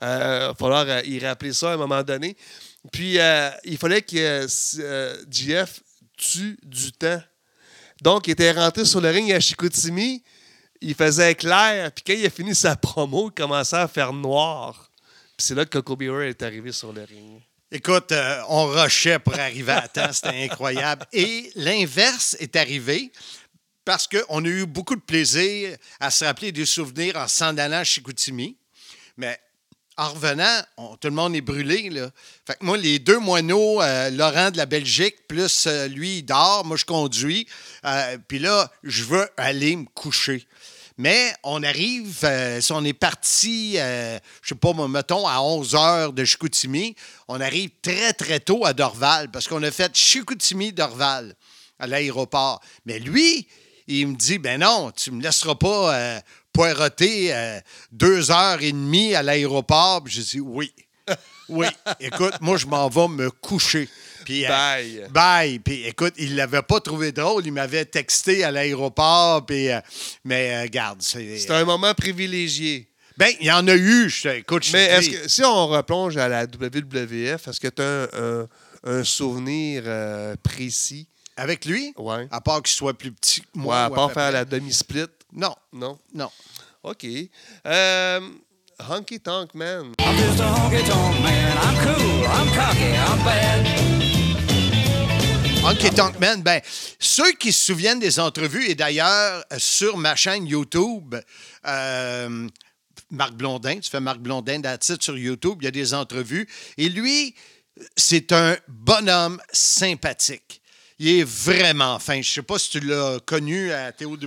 Il 0.03 0.07
va 0.07 0.55
falloir 0.57 0.87
euh, 0.89 1.03
y 1.05 1.19
rappeler 1.19 1.53
ça 1.53 1.73
à 1.73 1.75
un 1.75 1.77
moment 1.77 2.03
donné. 2.05 2.37
Puis, 2.91 3.19
euh, 3.19 3.51
il 3.65 3.77
fallait 3.77 4.03
que 4.03 4.17
euh, 4.17 4.47
euh, 4.79 5.17
GF 5.31 5.81
tue 6.17 6.59
du 6.63 6.93
temps. 6.93 7.21
Donc, 8.01 8.27
il 8.27 8.31
était 8.31 8.53
rentré 8.53 8.85
sur 8.85 9.01
le 9.01 9.11
ring 9.11 9.31
à 9.33 9.41
Chicoutimi. 9.41 10.23
Il 10.81 10.95
faisait 10.95 11.35
clair. 11.35 11.93
Puis, 11.93 12.05
quand 12.07 12.15
il 12.15 12.25
a 12.25 12.31
fini 12.31 12.55
sa 12.55 12.77
promo, 12.77 13.31
il 13.31 13.35
commençait 13.35 13.77
à 13.77 13.89
faire 13.89 14.13
noir. 14.13 14.90
C'est 15.41 15.55
là 15.55 15.65
que 15.65 15.79
Coco 15.79 16.21
est 16.21 16.43
arrivé 16.43 16.71
sur 16.71 16.93
le 16.93 17.03
ring. 17.03 17.41
Écoute, 17.73 18.13
euh, 18.13 18.43
on 18.49 18.67
rushait 18.67 19.19
pour 19.19 19.35
arriver 19.39 19.73
à 19.73 19.89
temps, 19.89 20.13
c'était 20.13 20.45
incroyable. 20.45 21.07
Et 21.13 21.51
l'inverse 21.55 22.37
est 22.41 22.57
arrivé 22.57 23.11
parce 23.85 24.07
qu'on 24.07 24.45
a 24.45 24.49
eu 24.49 24.67
beaucoup 24.67 24.97
de 24.97 25.01
plaisir 25.01 25.77
à 25.99 26.11
se 26.11 26.25
rappeler 26.25 26.53
des 26.53 26.67
souvenirs 26.67 27.17
en 27.17 27.27
s'en 27.27 27.57
allant 27.57 27.79
à 27.79 27.85
Chicoutimi. 27.85 28.57
Mais 29.17 29.41
en 29.97 30.11
revenant, 30.11 30.63
tout 31.01 31.09
le 31.09 31.15
monde 31.15 31.35
est 31.35 31.41
brûlé. 31.41 31.91
Moi, 32.61 32.77
les 32.77 32.99
deux 32.99 33.19
moineaux, 33.19 33.81
euh, 33.81 34.11
Laurent 34.11 34.51
de 34.51 34.59
la 34.59 34.67
Belgique, 34.67 35.27
plus 35.27 35.67
euh, 35.67 35.89
lui, 35.89 36.19
il 36.19 36.35
moi, 36.65 36.77
je 36.77 36.85
conduis. 36.85 37.47
Puis 38.29 38.41
là, 38.41 38.71
je 38.83 39.05
veux 39.05 39.29
aller 39.37 39.77
me 39.77 39.87
coucher. 39.95 40.47
Mais 41.01 41.33
on 41.45 41.63
arrive, 41.63 42.19
euh, 42.25 42.61
si 42.61 42.73
on 42.73 42.85
est 42.85 42.93
parti, 42.93 43.77
euh, 43.79 44.19
je 44.43 44.51
sais 44.51 44.55
pas, 44.55 44.75
mettons, 44.87 45.27
à 45.27 45.41
11 45.41 45.75
heures 45.75 46.13
de 46.13 46.27
Chicoutimi, 46.27 46.95
on 47.27 47.41
arrive 47.41 47.71
très, 47.81 48.13
très 48.13 48.39
tôt 48.39 48.67
à 48.67 48.75
Dorval 48.75 49.31
parce 49.31 49.49
qu'on 49.49 49.63
a 49.63 49.71
fait 49.71 49.97
Chicoutimi-Dorval 49.97 51.35
à 51.79 51.87
l'aéroport. 51.87 52.61
Mais 52.85 52.99
lui, 52.99 53.49
il 53.87 54.09
me 54.09 54.15
dit, 54.15 54.37
ben 54.37 54.61
non, 54.61 54.91
tu 54.91 55.11
me 55.11 55.23
laisseras 55.23 55.55
pas 55.55 55.95
euh, 55.95 56.21
poireauter 56.53 57.35
euh, 57.35 57.59
deux 57.91 58.31
heures 58.31 58.61
et 58.61 58.73
demie 58.73 59.15
à 59.15 59.23
l'aéroport. 59.23 60.03
J'ai 60.05 60.23
dit, 60.23 60.41
oui. 60.41 60.71
Oui. 61.49 61.67
Écoute, 62.01 62.35
moi, 62.43 62.59
je 62.59 62.67
m'en 62.67 62.91
vais 62.91 63.09
me 63.09 63.31
coucher. 63.31 63.89
Puis, 64.25 64.45
euh, 64.45 64.49
Bye. 64.49 65.07
bye. 65.11 65.59
Puis, 65.61 65.85
écoute, 65.87 66.15
il 66.19 66.37
l'avait 66.37 66.63
pas 66.63 66.81
trouvé 66.81 67.13
drôle. 67.13 67.47
Il 67.47 67.53
m'avait 67.53 67.85
texté 67.85 68.45
à 68.45 68.51
l'aéroport. 68.51 69.45
Puis, 69.47 69.69
euh, 69.71 69.81
mais, 70.25 70.65
euh, 70.65 70.69
garde, 70.71 71.03
c'est. 71.03 71.39
C'est 71.39 71.51
un 71.53 71.65
moment 71.65 71.95
privilégié. 71.95 72.89
Ben, 73.17 73.31
il 73.41 73.47
y 73.47 73.53
en 73.53 73.67
a 73.69 73.75
eu. 73.75 74.09
Je, 74.09 74.23
te- 74.23 74.29
écoute, 74.29 74.65
je 74.65 74.73
Mais 74.73 74.85
est-ce 74.87 75.11
que 75.11 75.29
si 75.29 75.43
on 75.45 75.67
replonge 75.67 76.17
à 76.17 76.29
la 76.29 76.45
WWF, 76.45 77.49
est-ce 77.49 77.61
que 77.61 77.69
tu 77.69 77.83
as 77.83 77.85
un, 77.85 78.09
un- 78.43 78.49
un 78.85 79.05
souvenir 79.05 79.83
euh, 79.87 80.35
précis? 80.43 81.07
Avec 81.37 81.65
lui, 81.65 81.93
Ouais. 81.97 82.27
à 82.31 82.41
part 82.43 82.63
qu'il 82.63 82.75
soit 82.75 82.93
plus 82.97 83.13
petit 83.13 83.41
que 83.41 83.47
Ouais, 83.57 83.63
moi. 83.63 83.85
à 83.85 83.91
ou 83.91 83.95
part 83.95 84.13
faire 84.13 84.25
près. 84.25 84.33
la 84.33 84.45
demi-split? 84.45 85.07
Non, 85.33 85.55
Non? 85.73 85.99
non. 86.15 86.31
OK. 86.83 87.07
Euh, 87.67 88.21
Honky 88.89 89.21
Tonk 89.21 89.55
Man. 89.55 89.93
I'm 90.01 90.17
just 90.17 90.41
a 90.41 90.45
honky 90.47 90.83
tonk 90.87 91.21
man. 91.23 91.57
I'm 91.63 91.77
cool, 91.85 92.25
I'm 92.27 92.49
cocky, 92.55 92.93
I'm 92.95 93.25
bad. 93.25 93.60
Honky 95.71 95.91
Tonk 95.91 96.19
Man, 96.19 96.43
ben, 96.43 96.61
ceux 96.99 97.31
qui 97.31 97.53
se 97.53 97.67
souviennent 97.67 98.01
des 98.01 98.19
entrevues, 98.19 98.69
et 98.69 98.75
d'ailleurs, 98.75 99.45
sur 99.57 99.97
ma 99.99 100.17
chaîne 100.17 100.45
YouTube, 100.45 101.15
euh, 101.65 102.49
Marc 103.13 103.35
Blondin, 103.35 103.79
tu 103.79 103.89
fais 103.89 104.01
Marc 104.01 104.19
Blondin 104.19 104.59
d'attitude 104.59 105.01
sur 105.01 105.17
YouTube, 105.17 105.59
il 105.61 105.67
y 105.67 105.69
a 105.69 105.71
des 105.71 105.95
entrevues. 105.95 106.49
Et 106.77 106.89
lui, 106.89 107.37
c'est 107.97 108.33
un 108.33 108.57
bonhomme 108.67 109.41
sympathique. 109.53 110.60
Il 111.03 111.21
est 111.21 111.25
vraiment 111.25 111.99
fin. 111.99 112.17
Je 112.17 112.19
ne 112.19 112.23
sais 112.25 112.43
pas 112.43 112.59
si 112.59 112.69
tu 112.69 112.81
l'as 112.81 113.19
connu 113.25 113.73
à 113.73 113.91
TOW. 113.91 114.19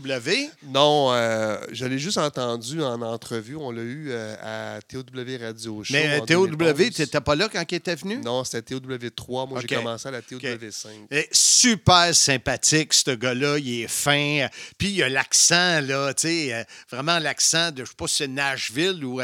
Non, 0.63 1.09
euh, 1.13 1.59
je 1.71 1.85
l'ai 1.85 1.99
juste 1.99 2.17
entendu 2.17 2.81
en 2.81 2.99
entrevue. 3.03 3.55
On 3.55 3.69
l'a 3.69 3.83
eu 3.83 4.07
euh, 4.09 4.35
à 4.41 4.81
TOW 4.81 5.03
Radio 5.39 5.83
Show. 5.83 5.93
Mais 5.93 6.19
TOW, 6.21 6.47
2011. 6.47 6.89
tu 6.95 7.01
n'étais 7.03 7.21
pas 7.21 7.35
là 7.35 7.47
quand 7.47 7.63
il 7.71 7.75
était 7.75 7.93
venu? 7.93 8.17
Non, 8.17 8.43
c'était 8.43 8.73
TOW3. 8.73 9.49
Moi, 9.49 9.61
j'ai 9.61 9.75
commencé 9.75 10.07
à 10.07 10.11
la 10.11 10.21
TOW5. 10.21 10.87
Eh, 11.11 11.27
Super 11.31 12.15
sympathique, 12.15 12.95
ce 12.95 13.11
gars-là. 13.11 13.59
Il 13.59 13.81
est 13.81 13.87
fin. 13.87 14.47
Puis 14.79 14.93
il 14.93 15.03
a 15.03 15.09
l'accent, 15.09 15.79
là, 15.81 16.11
tu 16.15 16.23
sais, 16.23 16.53
euh, 16.55 16.63
vraiment 16.89 17.19
l'accent 17.19 17.69
de, 17.69 17.85
je 17.85 17.89
sais 17.89 17.95
pas 17.95 18.07
si 18.07 18.15
c'est 18.15 18.27
Nashville 18.27 19.05
ou, 19.05 19.21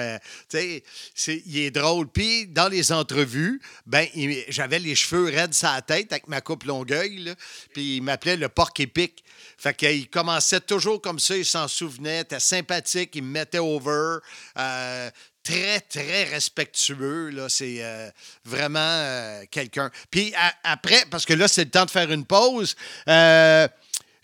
tu 0.49 0.83
sais, 1.15 1.43
il 1.47 1.57
est 1.57 1.71
drôle. 1.71 2.09
Puis 2.09 2.45
dans 2.45 2.67
les 2.67 2.91
entrevues, 2.91 3.59
ben, 3.87 4.05
j'avais 4.49 4.77
les 4.77 4.93
cheveux 4.93 5.25
raides 5.25 5.55
sur 5.55 5.71
la 5.71 5.81
tête 5.81 6.11
avec 6.11 6.27
ma 6.27 6.41
coupe 6.41 6.65
longueuil, 6.65 7.23
là. 7.23 7.35
Puis 7.73 7.97
il 7.97 8.01
m'appelait 8.01 8.37
le 8.37 8.49
porc 8.49 8.71
épic. 8.79 9.23
Fait 9.57 9.73
qu'il 9.73 10.09
commençait 10.09 10.61
toujours 10.61 11.01
comme 11.01 11.19
ça, 11.19 11.35
il 11.35 11.45
s'en 11.45 11.67
souvenait, 11.67 12.21
était 12.21 12.39
sympathique, 12.39 13.11
il 13.15 13.23
me 13.23 13.31
mettait 13.31 13.59
over. 13.59 14.19
euh, 14.57 15.09
très, 15.43 15.79
très 15.81 16.25
respectueux. 16.25 17.29
Là, 17.29 17.49
c'est 17.49 17.77
euh, 17.79 18.09
vraiment 18.45 18.79
euh, 18.79 19.43
quelqu'un. 19.49 19.89
Puis 20.11 20.33
après, 20.63 21.03
parce 21.09 21.25
que 21.25 21.33
là, 21.33 21.47
c'est 21.47 21.65
le 21.65 21.71
temps 21.71 21.85
de 21.85 21.91
faire 21.91 22.11
une 22.11 22.25
pause. 22.25 22.75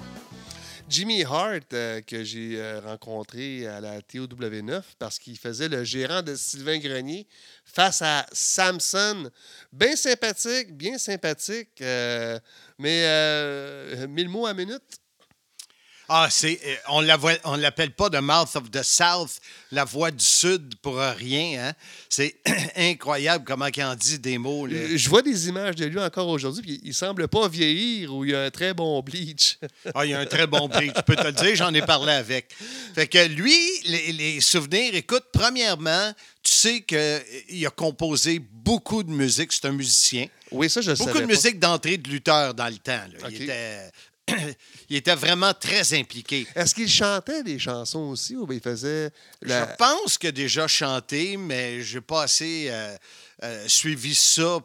Jimmy 0.94 1.24
Hart, 1.24 1.72
euh, 1.72 2.00
que 2.02 2.22
j'ai 2.22 2.60
euh, 2.60 2.78
rencontré 2.78 3.66
à 3.66 3.80
la 3.80 4.00
TOW9 4.00 4.80
parce 4.96 5.18
qu'il 5.18 5.36
faisait 5.36 5.68
le 5.68 5.82
gérant 5.82 6.22
de 6.22 6.36
Sylvain 6.36 6.78
Grenier 6.78 7.26
face 7.64 8.00
à 8.00 8.24
Samson. 8.30 9.28
Bien 9.72 9.96
sympathique, 9.96 10.72
bien 10.76 10.96
sympathique, 10.96 11.80
euh, 11.80 12.38
mais 12.78 14.06
mille 14.06 14.28
mots 14.28 14.46
à 14.46 14.54
minute. 14.54 15.00
Ah, 16.08 16.28
c'est, 16.30 16.60
euh, 16.66 16.74
on 16.90 17.06
on 17.44 17.56
l'appelle 17.56 17.90
pas 17.92 18.10
The 18.10 18.20
Mouth 18.20 18.56
of 18.56 18.70
the 18.70 18.82
South, 18.82 19.38
la 19.72 19.84
voix 19.84 20.10
du 20.10 20.24
Sud 20.24 20.74
pour 20.82 20.96
rien. 20.98 21.68
Hein? 21.68 21.72
C'est 22.08 22.36
incroyable 22.76 23.44
comment 23.46 23.66
il 23.74 23.82
en 23.84 23.94
dit 23.94 24.18
des 24.18 24.36
mots. 24.38 24.66
là. 24.66 24.74
Euh, 24.76 24.96
Je 24.96 25.08
vois 25.08 25.22
des 25.22 25.48
images 25.48 25.76
de 25.76 25.86
lui 25.86 25.98
encore 25.98 26.28
aujourd'hui, 26.28 26.62
puis 26.62 26.80
il 26.84 26.92
semble 26.94 27.26
pas 27.28 27.48
vieillir 27.48 28.14
ou 28.14 28.24
il 28.24 28.34
a 28.34 28.44
un 28.44 28.50
très 28.50 28.74
bon 28.74 29.00
bleach. 29.02 29.58
Ah, 29.94 30.04
il 30.06 30.14
a 30.14 30.20
un 30.20 30.26
très 30.26 30.46
bon 30.46 30.68
prix, 30.68 30.90
je 30.96 31.00
peux 31.02 31.14
te 31.14 31.22
le 31.24 31.32
dire, 31.32 31.54
j'en 31.56 31.72
ai 31.72 31.82
parlé 31.82 32.12
avec. 32.12 32.52
Fait 32.94 33.06
que 33.06 33.26
lui, 33.26 33.54
les, 33.84 34.12
les 34.12 34.40
souvenirs, 34.40 34.94
écoute, 34.94 35.24
premièrement, 35.32 36.12
tu 36.42 36.52
sais 36.52 36.80
qu'il 36.82 37.66
a 37.66 37.70
composé 37.70 38.40
beaucoup 38.40 39.02
de 39.02 39.10
musique, 39.10 39.52
c'est 39.52 39.66
un 39.66 39.72
musicien. 39.72 40.26
oui, 40.50 40.68
ça, 40.70 40.80
je 40.80 40.92
Beaucoup 40.92 41.04
savais 41.12 41.20
de 41.22 41.26
musique 41.26 41.58
d'entrée 41.58 41.96
de 41.98 42.08
lutteur 42.10 42.54
dans 42.54 42.66
le 42.68 42.76
temps. 42.78 42.92
là. 42.92 43.28
Il, 43.30 43.42
était, 43.42 43.90
il 44.88 44.96
était 44.96 45.14
vraiment 45.14 45.52
très 45.54 45.94
impliqué. 45.94 46.46
Est-ce 46.54 46.74
qu'il 46.74 46.88
chantait 46.88 47.42
des 47.42 47.58
chansons 47.58 48.10
aussi 48.10 48.36
ou 48.36 48.50
il 48.52 48.60
faisait 48.60 49.10
la... 49.42 49.70
Je 49.70 49.76
pense 49.76 50.18
qu'il 50.18 50.28
a 50.28 50.32
déjà 50.32 50.66
chanté, 50.66 51.36
mais 51.36 51.82
je 51.82 51.96
n'ai 51.96 52.00
pas 52.00 52.22
assez 52.22 52.66
euh, 52.68 52.96
euh, 53.42 53.68
suivi 53.68 54.14
ça. 54.14 54.58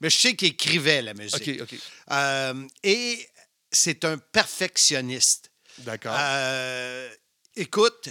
Mais 0.00 0.10
je 0.10 0.18
sais 0.18 0.34
qu'il 0.34 0.48
écrivait 0.48 1.02
la 1.02 1.14
musique. 1.14 1.62
Euh, 2.10 2.66
et 2.82 3.28
c'est 3.70 4.04
un 4.04 4.18
perfectionniste. 4.18 5.50
D'accord. 5.78 6.16
Écoute, 7.54 8.08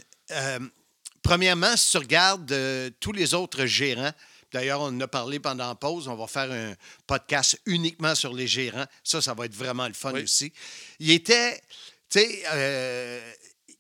premièrement, 1.22 1.76
si 1.76 1.92
tu 1.92 1.98
regardes 1.98 2.56
tous 3.00 3.12
les 3.12 3.34
autres 3.34 3.66
gérants, 3.66 4.14
d'ailleurs, 4.52 4.82
on 4.82 4.86
en 4.88 5.00
a 5.02 5.08
parlé 5.08 5.40
pendant 5.40 5.68
la 5.68 5.76
pause, 5.76 6.08
on 6.08 6.16
va 6.16 6.28
faire 6.28 6.52
un 6.52 6.74
podcast 7.08 7.60
uniquement 7.66 8.16
sur 8.16 8.34
les 8.34 8.48
gérants. 8.48 8.86
Ça, 9.04 9.22
ça 9.22 9.34
va 9.34 9.46
être 9.46 9.56
vraiment 9.56 9.88
le 9.88 9.94
fun 9.94 10.14
Oui. 10.14 10.24
aussi. 10.24 10.52
Il 11.00 11.12
était, 11.12 11.62
tu 12.10 12.20
sais, 12.20 12.44
euh, 12.54 13.32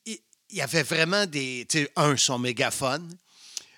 il, 0.06 0.20
y 0.52 0.62
avait 0.62 0.84
vraiment 0.84 1.26
des, 1.26 1.66
tu 1.70 1.80
sais, 1.84 1.92
un, 1.96 2.16
son 2.18 2.40
mégaphone. 2.40 3.16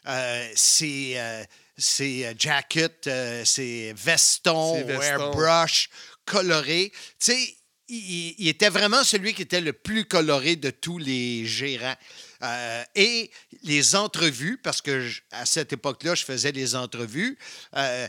Euh, 0.07 0.51
c'est 0.55 1.13
euh, 1.15 1.43
c'est, 1.77 2.25
euh, 2.25 2.33
jacket, 2.37 3.07
euh, 3.07 3.43
c'est 3.45 3.93
veston, 3.95 4.75
C'est 4.75 4.83
veston. 4.83 5.01
airbrush, 5.03 5.89
coloré. 6.25 6.91
Tu 7.19 7.31
sais, 7.31 7.55
il, 7.87 8.35
il 8.37 8.47
était 8.47 8.69
vraiment 8.69 9.03
celui 9.03 9.33
qui 9.33 9.41
était 9.43 9.61
le 9.61 9.73
plus 9.73 10.05
coloré 10.05 10.55
de 10.55 10.69
tous 10.69 10.97
les 10.97 11.45
gérants. 11.45 11.95
Euh, 12.43 12.83
et 12.95 13.31
les 13.63 13.95
entrevues, 13.95 14.57
parce 14.61 14.81
que 14.81 15.07
je- 15.07 15.21
à 15.31 15.45
cette 15.45 15.71
époque-là, 15.73 16.13
je 16.15 16.25
faisais 16.25 16.51
des 16.51 16.75
entrevues, 16.75 17.37
euh, 17.75 18.07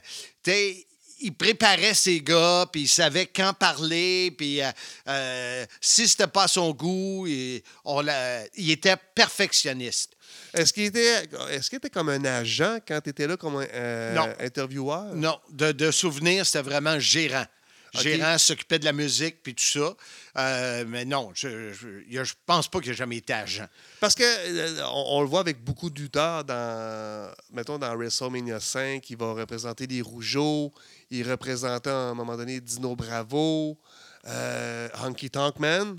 il 1.20 1.32
préparait 1.34 1.94
ses 1.94 2.20
gars, 2.20 2.66
puis 2.70 2.82
il 2.82 2.88
savait 2.88 3.26
quand 3.26 3.52
parler, 3.54 4.34
puis 4.36 4.60
euh, 4.60 4.70
euh, 5.08 5.64
si 5.80 6.08
c'était 6.08 6.26
pas 6.26 6.44
à 6.44 6.48
son 6.48 6.72
goût, 6.72 7.26
il, 7.26 7.62
on 7.84 8.00
l'a- 8.00 8.44
il 8.56 8.70
était 8.72 8.96
perfectionniste. 9.14 10.12
Est-ce 10.52 10.72
qu'il 10.72 10.84
était, 10.84 11.22
est-ce 11.50 11.70
qu'il 11.70 11.76
était 11.78 11.90
comme 11.90 12.08
un 12.08 12.24
agent 12.24 12.78
quand 12.86 13.00
tu 13.00 13.10
étais 13.10 13.26
là 13.26 13.36
comme 13.36 13.56
un 13.56 13.66
euh, 13.72 14.14
Non. 14.14 14.28
intervieweur? 14.40 15.14
Non, 15.14 15.38
de, 15.50 15.72
de 15.72 15.90
souvenir, 15.90 16.44
c'était 16.44 16.62
vraiment 16.62 16.98
gérant. 16.98 17.46
OK. 17.94 18.00
Gérant 18.02 18.36
s'occupait 18.38 18.78
de 18.78 18.84
la 18.84 18.92
musique 18.92 19.42
puis 19.42 19.54
tout 19.54 19.62
ça. 19.64 19.94
Euh, 20.36 20.84
mais 20.86 21.04
non, 21.04 21.30
je, 21.34 21.48
a- 21.48 22.24
je 22.24 22.32
pense 22.46 22.68
pas 22.68 22.80
qu'il 22.80 22.90
ait 22.90 22.94
jamais 22.94 23.18
été 23.18 23.32
agent. 23.32 23.66
Parce 24.00 24.14
que 24.14 24.22
euh, 24.24 24.84
on, 24.86 25.18
on 25.18 25.22
le 25.22 25.28
voit 25.28 25.40
avec 25.40 25.62
beaucoup 25.62 25.90
de 25.90 26.00
lutteurs 26.00 26.44
dans, 26.44 27.32
mettons, 27.52 27.78
dans 27.78 27.94
WrestleMania 27.96 28.58
5, 28.60 29.08
il 29.10 29.16
va 29.16 29.32
représenter 29.32 29.86
les 29.86 30.02
Rougeaux, 30.02 30.72
il 31.10 31.28
représentait 31.30 31.90
à 31.90 31.96
un 32.10 32.14
moment 32.14 32.36
donné 32.36 32.60
Dino 32.60 32.96
Bravo, 32.96 33.78
euh, 34.26 34.88
Honky 35.02 35.30
Tonk 35.30 35.58
Man. 35.58 35.96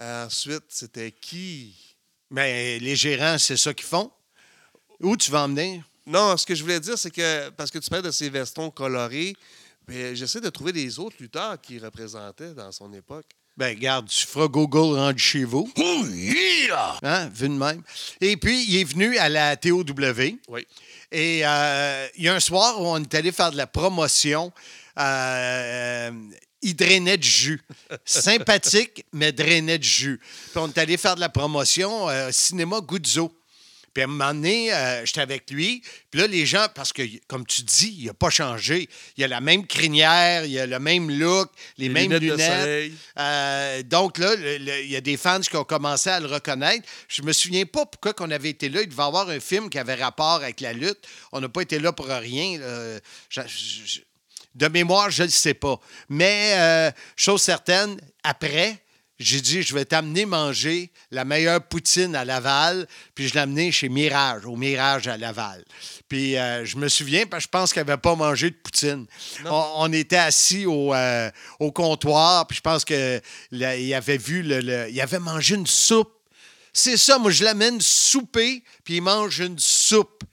Euh, 0.00 0.26
ensuite, 0.26 0.64
c'était 0.68 1.12
qui? 1.12 1.74
Mais 2.30 2.78
les 2.78 2.96
gérants, 2.96 3.36
c'est 3.38 3.58
ça 3.58 3.74
qu'ils 3.74 3.86
font? 3.86 4.10
Où 5.00 5.16
tu 5.16 5.30
vas 5.30 5.42
emmener? 5.42 5.82
Non, 6.06 6.36
ce 6.36 6.46
que 6.46 6.54
je 6.54 6.62
voulais 6.62 6.80
dire, 6.80 6.96
c'est 6.98 7.10
que, 7.10 7.50
parce 7.50 7.70
que 7.70 7.78
tu 7.78 7.88
parles 7.90 8.02
de 8.02 8.10
ces 8.10 8.30
vestons 8.30 8.70
colorés, 8.70 9.34
ben, 9.86 10.14
j'essaie 10.14 10.40
de 10.40 10.50
trouver 10.50 10.72
des 10.72 10.98
autres 10.98 11.16
lutteurs 11.20 11.60
qui 11.60 11.78
représentaient 11.78 12.54
dans 12.54 12.72
son 12.72 12.92
époque. 12.92 13.26
Ben, 13.56 13.78
garde, 13.78 14.08
tu 14.08 14.26
feras 14.26 14.48
Google 14.48 14.96
rendu 14.98 15.22
chez 15.22 15.44
vous. 15.44 15.70
Oh 15.76 16.04
yeah! 16.08 16.98
Hein, 17.02 17.28
vu 17.28 17.48
de 17.48 17.54
même. 17.54 17.82
Et 18.20 18.36
puis, 18.38 18.64
il 18.66 18.76
est 18.80 18.84
venu 18.84 19.18
à 19.18 19.28
la 19.28 19.56
TOW. 19.56 19.84
Oui. 20.48 20.66
Et 21.10 21.42
euh, 21.44 22.08
il 22.16 22.24
y 22.24 22.28
a 22.28 22.34
un 22.34 22.40
soir 22.40 22.80
où 22.80 22.86
on 22.86 22.96
est 22.96 23.14
allé 23.14 23.30
faire 23.30 23.50
de 23.52 23.58
la 23.58 23.66
promotion. 23.66 24.52
euh, 24.98 26.10
il 26.62 26.76
drainait 26.76 27.18
du 27.18 27.28
jus. 27.28 27.60
Sympathique, 28.04 29.04
mais 29.12 29.32
drainait 29.32 29.78
du 29.78 29.88
jus. 29.88 30.20
Puis 30.20 30.56
on 30.58 30.68
est 30.68 30.78
allé 30.78 30.96
faire 30.96 31.16
de 31.16 31.20
la 31.20 31.28
promotion 31.28 32.08
euh, 32.08 32.30
cinéma 32.30 32.80
Guzzo. 32.80 33.32
Puis 33.94 34.02
à 34.02 34.06
un 34.06 34.08
moment 34.08 34.32
donné, 34.32 34.72
euh, 34.72 35.04
j'étais 35.04 35.20
avec 35.20 35.50
lui. 35.50 35.82
Puis 36.10 36.20
là, 36.20 36.26
les 36.26 36.46
gens, 36.46 36.66
parce 36.74 36.92
que, 36.92 37.02
comme 37.26 37.46
tu 37.46 37.62
dis, 37.62 37.94
il 38.00 38.06
n'a 38.06 38.14
pas 38.14 38.30
changé. 38.30 38.88
Il 39.16 39.24
a 39.24 39.28
la 39.28 39.40
même 39.40 39.66
crinière, 39.66 40.44
il 40.46 40.58
a 40.58 40.66
le 40.66 40.78
même 40.78 41.10
look, 41.10 41.50
les, 41.76 41.88
Les 41.88 41.92
mêmes 41.92 42.12
lunettes. 42.14 42.92
Euh, 43.18 43.82
donc 43.82 44.18
là, 44.18 44.34
il 44.34 44.90
y 44.90 44.96
a 44.96 45.00
des 45.00 45.16
fans 45.16 45.40
qui 45.40 45.56
ont 45.56 45.64
commencé 45.64 46.08
à 46.10 46.20
le 46.20 46.26
reconnaître. 46.26 46.88
Je 47.08 47.22
me 47.22 47.32
souviens 47.32 47.66
pas 47.66 47.84
pourquoi 47.86 48.14
qu'on 48.14 48.30
avait 48.30 48.50
été 48.50 48.68
là. 48.68 48.82
Il 48.82 48.88
devait 48.88 49.02
avoir 49.02 49.28
un 49.28 49.40
film 49.40 49.68
qui 49.68 49.78
avait 49.78 49.94
rapport 49.94 50.36
avec 50.42 50.60
la 50.60 50.72
lutte. 50.72 50.98
On 51.32 51.40
n'a 51.40 51.48
pas 51.48 51.60
été 51.62 51.78
là 51.78 51.92
pour 51.92 52.06
rien. 52.06 52.58
Je- 53.28 53.40
je- 53.46 54.00
de 54.54 54.68
mémoire, 54.68 55.10
je 55.10 55.22
ne 55.22 55.28
le 55.28 55.32
sais 55.32 55.54
pas. 55.54 55.80
Mais 56.10 56.52
euh, 56.56 56.90
chose 57.16 57.40
certaine, 57.40 57.98
après, 58.22 58.82
j'ai 59.22 59.40
dit, 59.40 59.62
je 59.62 59.74
vais 59.74 59.84
t'amener 59.84 60.26
manger 60.26 60.90
la 61.10 61.24
meilleure 61.24 61.62
poutine 61.62 62.14
à 62.14 62.24
Laval. 62.24 62.86
Puis 63.14 63.28
je 63.28 63.34
l'ai 63.34 63.40
amené 63.40 63.72
chez 63.72 63.88
Mirage, 63.88 64.44
au 64.46 64.56
Mirage 64.56 65.08
à 65.08 65.16
Laval. 65.16 65.64
Puis 66.08 66.36
euh, 66.36 66.64
je 66.64 66.76
me 66.76 66.88
souviens, 66.88 67.26
parce 67.26 67.44
que 67.44 67.46
je 67.46 67.50
pense 67.50 67.72
qu'il 67.72 67.82
n'avait 67.84 68.00
pas 68.00 68.14
mangé 68.14 68.50
de 68.50 68.56
poutine. 68.56 69.06
On, 69.46 69.64
on 69.76 69.92
était 69.92 70.16
assis 70.16 70.66
au, 70.66 70.92
euh, 70.94 71.30
au 71.58 71.72
comptoir, 71.72 72.46
puis 72.46 72.56
je 72.56 72.62
pense 72.62 72.84
qu'il 72.84 73.64
avait 73.94 74.18
vu, 74.18 74.42
le, 74.42 74.60
le- 74.60 74.90
il 74.90 75.00
avait 75.00 75.18
mangé 75.18 75.54
une 75.54 75.66
soupe. 75.66 76.12
C'est 76.74 76.96
ça, 76.96 77.18
moi, 77.18 77.30
je 77.30 77.44
l'amène 77.44 77.80
souper, 77.80 78.62
puis 78.84 78.96
il 78.96 79.02
mange 79.02 79.40
une 79.40 79.58
soupe. 79.58 80.24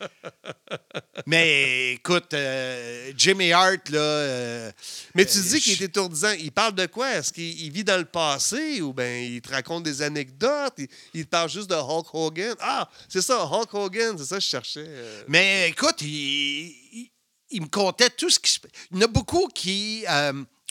Mais 1.26 1.92
écoute, 1.94 2.32
euh, 2.34 3.12
Jimmy 3.16 3.52
Hart, 3.52 3.88
là. 3.88 3.98
euh, 3.98 4.72
Mais 5.14 5.24
tu 5.26 5.38
euh, 5.38 5.42
dis 5.42 5.60
qu'il 5.60 5.74
je- 5.76 5.82
est 5.82 5.86
étourdissant. 5.86 6.32
Il 6.38 6.52
parle 6.52 6.74
de 6.74 6.86
quoi? 6.86 7.10
Est-ce 7.14 7.32
qu'il 7.32 7.60
il 7.60 7.70
vit 7.72 7.84
dans 7.84 7.98
le 7.98 8.04
passé 8.04 8.80
ou 8.80 8.92
bien 8.92 9.18
il 9.18 9.40
te 9.40 9.50
raconte 9.50 9.82
des 9.84 10.02
anecdotes? 10.02 10.78
Il, 11.14 11.26
parle 11.26 11.50
juste 11.50 11.68
de 11.70 11.74
Hulk 11.74 12.14
Hogan? 12.14 12.54
Ah, 12.60 12.88
c'est 13.08 13.22
ça, 13.22 13.42
Hulk 13.44 13.72
Hogan, 13.74 14.16
c'est 14.18 14.24
ça 14.26 14.36
que 14.36 14.42
je 14.44 14.48
cherchais. 14.48 14.88
Mais 15.26 15.70
écoute, 15.70 16.00
il, 16.02 16.08
il- 16.08 17.10
il 17.50 17.62
me 17.62 17.68
contait 17.68 18.10
tout 18.10 18.28
ce 18.30 18.38
qui 18.40 18.50
se 18.50 18.58
Il 18.90 18.96
y 18.96 19.00
en 19.00 19.04
a 19.04 19.06
beaucoup 19.06 19.46
qui, 19.48 20.04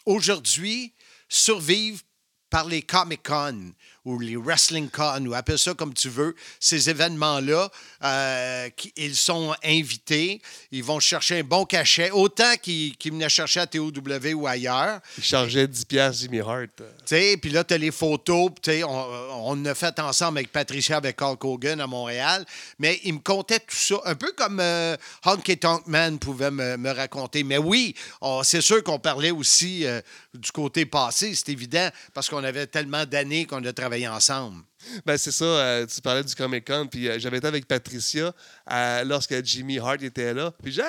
aujourd'hui, 0.06 0.94
survivent 1.30 2.02
par 2.50 2.66
les 2.66 2.82
Comic-Con 2.82 3.72
ou 4.06 4.20
les 4.20 4.36
Wrestling 4.36 4.90
Con, 4.90 5.26
ou 5.26 5.34
appelle 5.34 5.60
ça 5.60 5.74
comme 5.74 5.94
tu 5.94 6.10
veux, 6.10 6.36
ces 6.60 6.90
événements-là, 6.90 7.70
euh, 8.04 8.70
ils 8.96 9.16
sont 9.16 9.54
invités, 9.64 10.42
ils 10.72 10.84
vont 10.84 11.00
chercher 11.00 11.40
un 11.40 11.44
bon 11.44 11.66
cachet, 11.66 12.12
autant 12.12 12.56
qu'ils 12.62 12.96
qu'ils 12.98 13.12
venaient 13.12 13.30
chercher 13.30 13.62
à 13.62 13.68
TOW 13.68 13.92
ou 14.36 14.48
ailleurs. 14.48 15.00
Il 15.18 15.24
chargeait 15.24 15.68
10 15.68 15.86
piastres 15.86 16.22
Jimmy 16.22 16.40
Hart. 16.40 16.70
Tu 16.78 16.84
sais, 17.06 17.38
puis 17.42 17.50
là, 17.50 17.64
tu 17.64 17.74
as 17.74 17.78
les 17.78 17.92
photos. 17.92 18.52
tu 18.62 18.72
sais, 18.72 18.84
on, 18.84 19.48
on 19.48 19.66
a 19.66 19.76
fait 19.76 19.98
ensemble 20.00 20.38
avec 20.38 20.52
Patricia, 20.52 20.98
avec 20.98 21.22
Hulk 21.22 21.44
Hogan 21.44 21.82
à 21.82 21.88
Montréal. 21.88 22.46
Mais 22.80 23.00
il 23.04 23.16
me 23.16 23.20
contait 23.20 23.60
tout 23.60 23.76
ça, 23.76 23.96
un 24.06 24.16
peu 24.16 24.32
comme 24.34 24.60
euh, 24.60 24.96
Honky 25.26 25.58
Tonk 25.58 25.88
Man 25.88 26.20
pouvait 26.20 26.52
me, 26.52 26.78
me 26.78 26.92
raconter. 26.92 27.44
Mais 27.44 27.58
oui, 27.58 27.96
c'est 28.44 28.62
sûr 28.62 28.84
qu'on 28.84 29.00
parlait 29.00 29.32
aussi 29.32 29.86
euh, 29.86 30.02
du 30.34 30.52
côté 30.52 30.86
passé, 30.86 31.34
c'est 31.36 31.50
évident, 31.50 31.90
parce 32.14 32.30
qu'on 32.30 32.44
avait 32.44 32.68
tellement 32.68 33.06
d'années 33.06 33.46
qu'on 33.46 33.64
a 33.64 33.74
travaillé 33.74 33.95
ensemble. 34.08 34.64
Ben, 35.06 35.18
c'est 35.18 35.32
ça, 35.32 35.46
euh, 35.46 35.86
tu 35.86 36.02
parlais 36.02 36.24
du 36.24 36.36
Comic 36.36 36.66
Con, 36.66 36.88
puis 36.88 37.08
euh, 37.08 37.18
j'avais 37.18 37.38
été 37.38 37.48
avec 37.48 37.68
Patricia 37.68 38.32
euh, 38.72 39.04
lorsque 39.04 39.44
Jimmy 39.44 39.80
Hart 39.80 40.02
était 40.04 40.34
là. 40.34 40.52
Puis 40.62 40.72
j'ai 40.72 40.84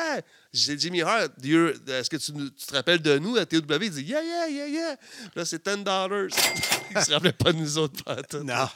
j'ai 0.52 0.76
dit, 0.76 0.86
Jimmy 0.86 1.02
Hart, 1.02 1.30
est-ce 1.42 2.08
que 2.08 2.16
tu, 2.16 2.32
te 2.32 2.74
rappelles 2.74 3.02
de 3.02 3.18
nous 3.18 3.36
à 3.36 3.44
TOW? 3.44 3.60
Il 3.82 3.90
dit, 3.90 4.02
yeah, 4.02 4.22
yeah, 4.22 4.48
yeah, 4.48 4.68
yeah. 4.68 4.96
Là, 5.34 5.44
c'est 5.44 5.66
10 5.66 5.72
Il 6.94 7.04
se 7.04 7.12
rappelait 7.12 7.32
pas 7.32 7.52
de 7.52 7.58
nous 7.58 7.78
autres, 7.78 8.02
pas. 8.02 8.16
Non. 8.42 8.68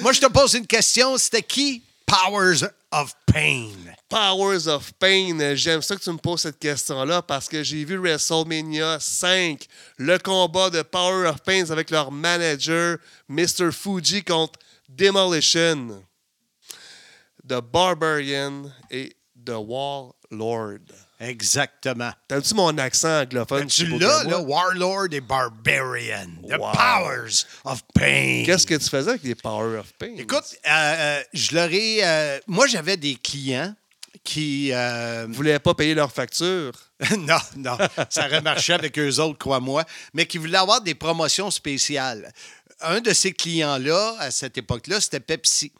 Moi, 0.00 0.12
je 0.12 0.20
te 0.20 0.26
pose 0.26 0.54
une 0.54 0.66
question. 0.66 1.16
C'était 1.16 1.42
qui? 1.42 1.82
Powers 2.06 2.64
of 2.90 3.14
Pain? 3.26 3.93
Powers 4.14 4.68
of 4.68 4.92
Pain. 5.00 5.56
J'aime 5.56 5.82
ça 5.82 5.96
que 5.96 6.00
tu 6.00 6.10
me 6.12 6.18
poses 6.18 6.42
cette 6.42 6.60
question-là 6.60 7.20
parce 7.22 7.48
que 7.48 7.64
j'ai 7.64 7.84
vu 7.84 7.96
WrestleMania 7.98 8.98
5, 9.00 9.66
le 9.98 10.18
combat 10.18 10.70
de 10.70 10.82
Power 10.82 11.26
of 11.26 11.42
Pain 11.42 11.68
avec 11.70 11.90
leur 11.90 12.12
manager, 12.12 12.98
Mr. 13.28 13.72
Fuji, 13.72 14.22
contre 14.22 14.60
Demolition, 14.88 16.00
The 17.44 17.60
Barbarian 17.60 18.70
et 18.88 19.16
The 19.44 19.56
Warlord. 19.56 20.78
Exactement. 21.18 22.12
T'as-tu 22.28 22.54
mon 22.54 22.78
accent 22.78 23.22
anglophone? 23.22 23.60
Ben, 23.62 23.66
tu 23.66 23.86
l'as, 23.98 24.22
moi? 24.24 24.38
Warlord 24.42 25.08
et 25.12 25.20
Barbarian. 25.20 26.28
The 26.48 26.56
Wow. 26.58 26.70
Powers 26.72 27.44
of 27.64 27.82
Pain. 27.94 28.44
Qu'est-ce 28.46 28.66
que 28.66 28.74
tu 28.76 28.88
faisais 28.88 29.10
avec 29.10 29.24
les 29.24 29.34
Power 29.34 29.78
of 29.78 29.92
Pain? 29.98 30.14
Écoute, 30.18 30.44
euh, 30.66 30.70
euh, 30.70 31.22
je 31.32 31.54
leur 31.56 31.72
ai. 31.72 31.98
euh, 32.04 32.38
moi, 32.46 32.68
j'avais 32.68 32.96
des 32.96 33.16
clients 33.16 33.74
qui. 34.22 34.70
euh, 34.72 35.24
Vous 35.28 35.34
voulez 35.34 35.58
pas 35.58 35.74
payer 35.74 35.94
leurs 35.94 36.12
factures? 36.12 36.72
non, 37.18 37.38
non, 37.56 37.76
ça 38.08 38.26
aurait 38.26 38.40
marché 38.40 38.72
avec 38.72 38.98
eux 38.98 39.18
autres, 39.20 39.38
crois-moi, 39.38 39.84
mais 40.12 40.26
qui 40.26 40.38
voulaient 40.38 40.58
avoir 40.58 40.80
des 40.80 40.94
promotions 40.94 41.50
spéciales. 41.50 42.32
Un 42.80 43.00
de 43.00 43.12
ces 43.12 43.32
clients-là, 43.32 44.16
à 44.18 44.30
cette 44.30 44.58
époque-là, 44.58 45.00
c'était 45.00 45.20
Pepsi. 45.20 45.72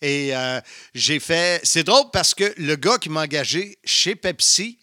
Et 0.00 0.34
euh, 0.36 0.60
j'ai 0.94 1.20
fait. 1.20 1.60
C'est 1.64 1.84
drôle 1.84 2.10
parce 2.12 2.34
que 2.34 2.52
le 2.56 2.74
gars 2.76 2.98
qui 2.98 3.08
m'a 3.08 3.22
engagé 3.22 3.78
chez 3.84 4.16
Pepsi, 4.16 4.78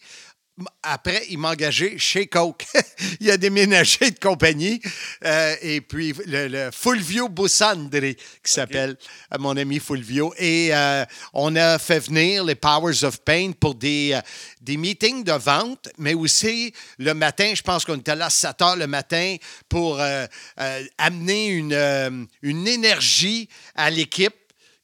après, 0.82 1.24
il 1.30 1.38
m'a 1.38 1.50
engagé 1.50 1.98
chez 1.98 2.26
Coke. 2.26 2.66
il 3.20 3.30
a 3.30 3.36
déménagé 3.36 4.10
de 4.10 4.18
compagnie. 4.18 4.80
Euh, 5.24 5.54
et 5.62 5.80
puis, 5.80 6.14
le, 6.26 6.48
le 6.48 6.70
Fulvio 6.72 7.28
Bussandri, 7.28 8.16
qui 8.16 8.52
s'appelle 8.52 8.96
euh, 9.32 9.38
mon 9.38 9.56
ami 9.56 9.78
Fulvio. 9.78 10.32
Et 10.38 10.70
euh, 10.72 11.04
on 11.32 11.54
a 11.56 11.78
fait 11.78 12.00
venir 12.00 12.44
les 12.44 12.54
Powers 12.54 13.04
of 13.04 13.20
Pain 13.20 13.52
pour 13.58 13.74
des, 13.74 14.12
euh, 14.14 14.20
des 14.60 14.76
meetings 14.76 15.24
de 15.24 15.32
vente, 15.32 15.88
mais 15.98 16.14
aussi 16.14 16.72
le 16.98 17.14
matin, 17.14 17.52
je 17.54 17.62
pense 17.62 17.84
qu'on 17.84 17.96
était 17.96 18.16
là 18.16 18.26
à 18.26 18.30
7 18.30 18.62
heures 18.62 18.76
le 18.76 18.86
matin 18.86 19.36
pour 19.68 20.00
amener 20.98 21.48
une, 21.48 22.28
une 22.42 22.68
énergie 22.68 23.48
à 23.74 23.90
l'équipe 23.90 24.34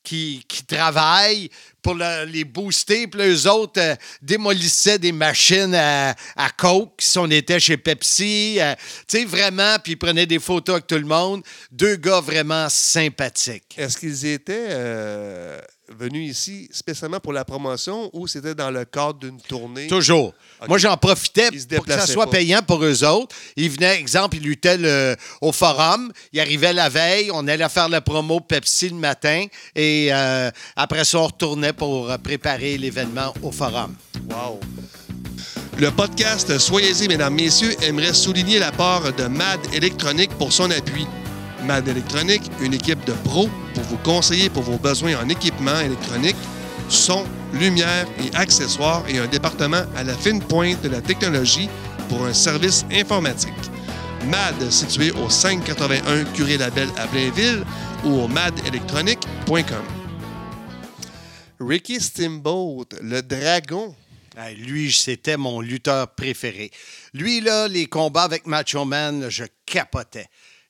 qui, 0.07 0.45
travaillent 0.69 1.51
pour 1.83 1.95
le- 1.95 2.25
les 2.27 2.45
booster. 2.45 3.07
Puis 3.09 3.21
eux 3.23 3.51
autres 3.51 3.81
euh, 3.81 3.97
démolissaient 4.23 4.99
des 4.99 5.13
machines 5.13 5.75
à, 5.75 6.15
à 6.37 6.51
Coke 6.51 6.95
si 7.01 7.19
on 7.19 7.29
était 7.31 7.59
chez 7.61 7.77
Pepsi. 7.77 8.59
euh, 8.61 8.75
tu 9.09 9.19
sais, 9.19 9.25
vraiment, 9.25 9.77
puis 9.83 9.93
ils 9.93 9.97
prenaient 9.97 10.27
des 10.27 10.39
photos 10.39 10.75
avec 10.77 10.87
tout 10.87 10.95
le 10.97 11.05
monde. 11.07 11.43
Deux 11.73 11.97
gars 11.97 12.21
vraiment 12.21 12.69
sympathiques. 12.69 13.75
Est-ce 13.77 13.99
qu'ils 13.99 14.27
étaient 14.27 14.67
euh, 14.71 15.61
venus 15.89 16.31
ici 16.31 16.69
spécialement 16.73 17.21
pour 17.21 17.33
la 17.33 17.45
promotion 17.45 18.11
ou 18.13 18.27
c'était 18.27 18.55
dans 18.55 18.71
le 18.71 18.85
cadre 18.85 19.19
d'une 19.21 19.41
tournée? 19.41 19.87
Toujours. 19.87 20.35
Moi, 20.69 20.79
j'en 20.79 20.97
profitais 20.97 21.49
pour 21.77 21.85
que 21.85 21.93
ça 21.93 22.07
soit 22.07 22.25
pas. 22.27 22.33
payant 22.39 22.63
pour 22.63 22.83
eux 22.85 23.05
autres. 23.05 23.35
Ils 23.57 23.71
venaient, 23.71 23.99
exemple, 23.99 24.37
ils 24.37 24.43
luttaient 24.43 24.79
le- 24.79 25.17
au 25.41 25.53
forum. 25.53 26.13
Ils 26.33 26.41
arrivaient 26.41 26.73
la 26.73 26.89
veille. 26.89 27.31
On 27.33 27.47
allait 27.47 27.69
faire 27.69 27.89
la 27.89 28.01
promo 28.01 28.41
Pepsi 28.41 28.89
le 28.89 28.97
matin. 28.97 29.47
Et 29.75 30.09
euh, 30.13 30.51
après 30.75 31.05
ça, 31.05 31.19
on 31.19 31.27
retournait 31.27 31.73
pour 31.73 32.11
euh, 32.11 32.19
préparer 32.19 32.79
l'événement 32.79 33.33
au 33.43 33.53
forum. 33.53 33.95
Wow! 34.31 34.61
Le 35.79 35.91
podcast 35.91 36.59
Soyez-y, 36.59 37.07
mesdames, 37.07 37.35
messieurs, 37.35 37.75
aimerait 37.83 38.15
souligner 38.15 38.59
la 38.59 38.73
part 38.73 39.13
de 39.13 39.25
MAD 39.25 39.61
Électronique 39.75 40.31
pour 40.39 40.51
son 40.53 40.71
appui. 40.71 41.07
MAD 41.67 41.89
Électronique, 41.89 42.43
une 42.61 42.75
équipe 42.75 43.05
de 43.05 43.13
pros 43.13 43.49
pour 43.75 43.85
vous 43.85 43.99
conseiller 43.99 44.49
pour 44.49 44.63
vos 44.63 44.79
besoins 44.79 45.17
en 45.17 45.29
équipement 45.29 45.79
électronique, 45.81 46.37
son, 46.89 47.25
lumière 47.53 48.07
et 48.19 48.35
accessoires 48.37 49.05
et 49.09 49.19
un 49.19 49.27
département 49.27 49.83
à 49.97 50.05
la 50.05 50.15
fine 50.15 50.41
pointe 50.41 50.83
de 50.83 50.89
la 50.89 51.01
technologie 51.01 51.69
pour 52.09 52.25
un 52.25 52.33
service 52.33 52.85
informatique. 52.93 53.53
MAD, 54.27 54.71
situé 54.71 55.11
au 55.13 55.29
581 55.29 56.25
Curé-Labelle 56.35 56.91
à 56.97 57.07
Blainville 57.07 57.65
ou 58.05 58.21
au 58.21 58.29
madelectronique.com. 58.29 59.85
Ricky 61.61 62.01
Steamboat, 62.01 62.87
le 63.01 63.23
dragon. 63.23 63.95
Lui, 64.59 64.93
c'était 64.93 65.39
mon 65.39 65.63
lutteur 65.63 66.15
préféré. 66.15 66.71
Lui, 67.15 67.41
là, 67.41 67.69
les 67.69 67.87
combats 67.87 68.25
avec 68.25 68.47
Macho 68.47 68.85
Man, 68.85 69.27
je 69.31 69.45
capotais. 69.65 70.27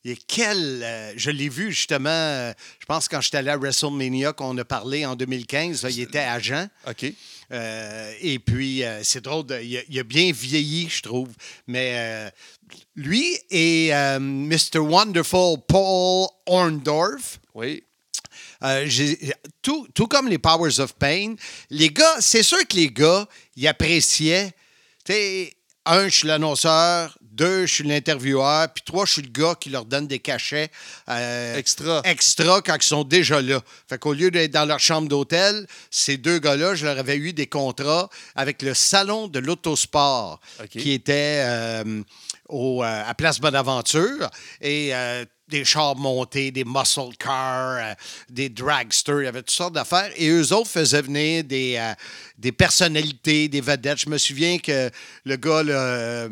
Et 0.09 0.16
quel. 0.29 0.83
euh, 0.83 1.12
je 1.16 1.31
l'ai 1.31 1.49
vu 1.49 1.73
justement, 1.73 2.09
euh, 2.11 2.53
je 2.79 2.87
pense 2.87 3.09
quand 3.09 3.21
j'étais 3.21 3.38
allé 3.38 3.51
à 3.51 3.57
WrestleMania, 3.57 4.33
qu'on 4.33 4.57
a 4.59 4.64
parlé 4.64 5.05
en 5.05 5.16
2015, 5.16 5.83
là, 5.83 5.90
il 5.90 6.01
était 6.01 6.19
agent. 6.21 6.69
OK. 6.88 7.07
Euh, 7.53 8.12
et 8.21 8.38
puis, 8.38 8.83
c'est 9.03 9.23
drôle, 9.23 9.47
de- 9.47 9.61
il, 9.61 9.79
a, 9.79 9.81
il 9.88 9.99
a 9.99 10.03
bien 10.05 10.31
vieilli, 10.33 10.88
je 10.88 11.03
trouve. 11.03 11.29
Mais 11.66 12.31
lui 12.95 13.37
et 13.51 13.90
Mr. 14.21 14.79
Wonderful 14.79 15.59
Paul 15.69 16.29
Orndorff, 16.47 17.38
Oui. 17.55 17.83
tout, 19.62 19.87
tout 19.95 20.07
comme 20.07 20.29
les 20.29 20.38
Powers 20.38 20.81
of 20.81 20.95
Pain, 20.95 21.35
les 21.71 21.90
gars, 21.90 22.16
c'est 22.21 22.42
sûr 22.42 22.59
que 22.66 22.77
les 22.77 22.90
gars, 22.90 23.29
ils 23.57 23.66
appréciaient. 23.69 24.53
Tu 25.05 25.12
sais, 25.12 25.53
un, 25.85 26.09
je 26.09 26.19
suis 26.19 26.29
l'annonceur. 26.29 27.16
Deux, 27.37 27.66
je 27.66 27.75
suis 27.75 27.85
l'intervieweur. 27.85 28.72
Puis 28.72 28.83
trois, 28.85 29.05
je 29.07 29.12
suis 29.14 29.22
le 29.22 29.31
gars 29.31 29.55
qui 29.59 29.70
leur 29.70 29.85
donne 29.85 30.07
des 30.07 30.18
cachets 30.18 30.70
euh, 31.09 31.57
Extra. 31.57 32.01
extra 32.05 32.62
quand 32.62 32.77
ils 32.77 32.83
sont 32.83 33.05
déjà 33.05 33.40
là. 33.40 33.61
Fait 33.88 33.99
qu'au 33.99 34.12
lieu 34.12 34.31
d'être 34.31 34.53
dans 34.53 34.64
leur 34.64 34.81
chambre 34.81 35.09
d'hôtel, 35.09 35.66
ces 35.90 36.16
deux 36.16 36.38
gars-là, 36.38 36.75
je 36.75 36.87
leur 36.87 36.99
avais 36.99 37.16
eu 37.16 37.33
des 37.33 37.46
contrats 37.46 38.09
avec 38.35 38.62
le 38.62 38.75
salon 38.75 39.29
de 39.29 39.38
l'autosport 39.38 40.40
qui 40.70 40.92
était 40.92 41.42
euh, 41.44 42.03
au, 42.49 42.83
euh, 42.83 43.03
à 43.07 43.14
Place 43.14 43.40
Bonaventure. 43.40 44.31
Et 44.61 44.92
des 45.49 45.64
chars 45.64 45.96
montés, 45.96 46.51
des 46.51 46.64
muscle 46.64 47.16
cars, 47.18 47.77
euh, 47.79 47.94
des 48.29 48.49
dragsters, 48.49 49.22
il 49.22 49.25
y 49.25 49.29
avait 49.29 49.40
toutes 49.40 49.51
sortes 49.51 49.75
d'affaires. 49.75 50.11
Et 50.16 50.29
eux 50.29 50.53
autres 50.53 50.70
faisaient 50.70 51.03
venir 51.03 51.44
des, 51.44 51.77
euh, 51.79 51.94
des 52.38 52.53
personnalités, 52.53 53.49
des 53.49 53.61
vedettes. 53.61 54.01
Je 54.01 54.09
me 54.09 54.18
souviens 54.18 54.59
que 54.59 54.90
le 55.25 55.37
gars, 55.37 55.62
là, 55.62 55.75
euh, 55.75 56.29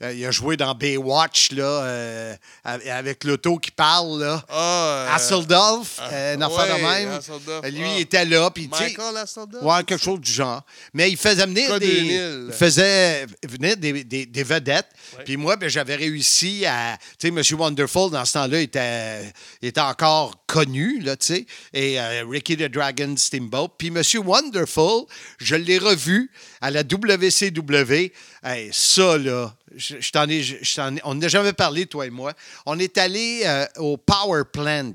il 0.00 0.24
a 0.24 0.30
joué 0.30 0.56
dans 0.56 0.74
Baywatch, 0.74 1.50
là, 1.52 1.64
euh, 1.64 2.36
avec 2.64 3.24
l'auto 3.24 3.58
qui 3.58 3.72
parle, 3.72 4.20
là. 4.20 4.44
Ah, 4.48 4.54
euh, 4.54 5.08
ah, 5.10 5.80
euh, 6.12 6.34
une 6.34 6.42
affaire 6.42 6.76
de 6.76 6.82
même. 6.82 7.72
Lui, 7.74 7.84
ah. 7.84 7.94
il 7.96 8.00
était 8.02 8.24
là. 8.24 8.48
Puis, 8.50 8.68
Michael 8.68 9.16
Hasselhoff? 9.16 9.62
Ouais, 9.62 9.82
quelque 9.84 10.02
chose 10.02 10.20
du 10.20 10.30
genre. 10.30 10.62
Mais 10.94 11.10
il 11.10 11.16
faisait 11.16 11.46
venir 11.46 11.80
des, 11.80 11.86
2000. 11.86 12.44
il 12.48 12.52
faisait 12.52 13.26
venir 13.42 13.76
des, 13.76 14.04
des- 14.04 14.26
des 14.26 14.42
vedettes. 14.44 14.88
Puis 15.24 15.36
moi, 15.36 15.56
ben, 15.56 15.68
j'avais 15.68 15.96
réussi 15.96 16.64
à. 16.64 16.96
Tu 17.18 17.28
sais, 17.28 17.54
M. 17.54 17.60
Wonderful, 17.60 18.10
dans 18.10 18.24
ce 18.24 18.34
temps-là, 18.34 18.60
était, 18.60 19.32
il 19.62 19.68
était 19.68 19.80
encore 19.80 20.44
connu, 20.46 21.00
là, 21.00 21.16
tu 21.16 21.26
sais. 21.26 21.46
Et 21.72 22.00
euh, 22.00 22.24
Ricky 22.28 22.56
the 22.56 22.70
Dragon 22.70 23.14
Steamboat. 23.16 23.70
Puis 23.76 23.88
M. 23.88 24.02
Wonderful, 24.24 25.06
je 25.38 25.56
l'ai 25.56 25.78
revu 25.78 26.30
à 26.60 26.70
la 26.70 26.82
WCW. 26.82 28.12
Hey, 28.44 28.70
ça, 28.72 29.18
là, 29.18 29.54
je, 29.78 29.96
je 30.00 30.12
t'en 30.12 30.28
ai, 30.28 31.00
on 31.04 31.14
n'a 31.14 31.28
jamais 31.28 31.52
parlé, 31.52 31.86
toi 31.86 32.06
et 32.06 32.10
moi. 32.10 32.34
On 32.66 32.78
est 32.78 32.98
allé 32.98 33.42
euh, 33.46 33.66
au 33.76 33.96
Power 33.96 34.42
Plant 34.52 34.92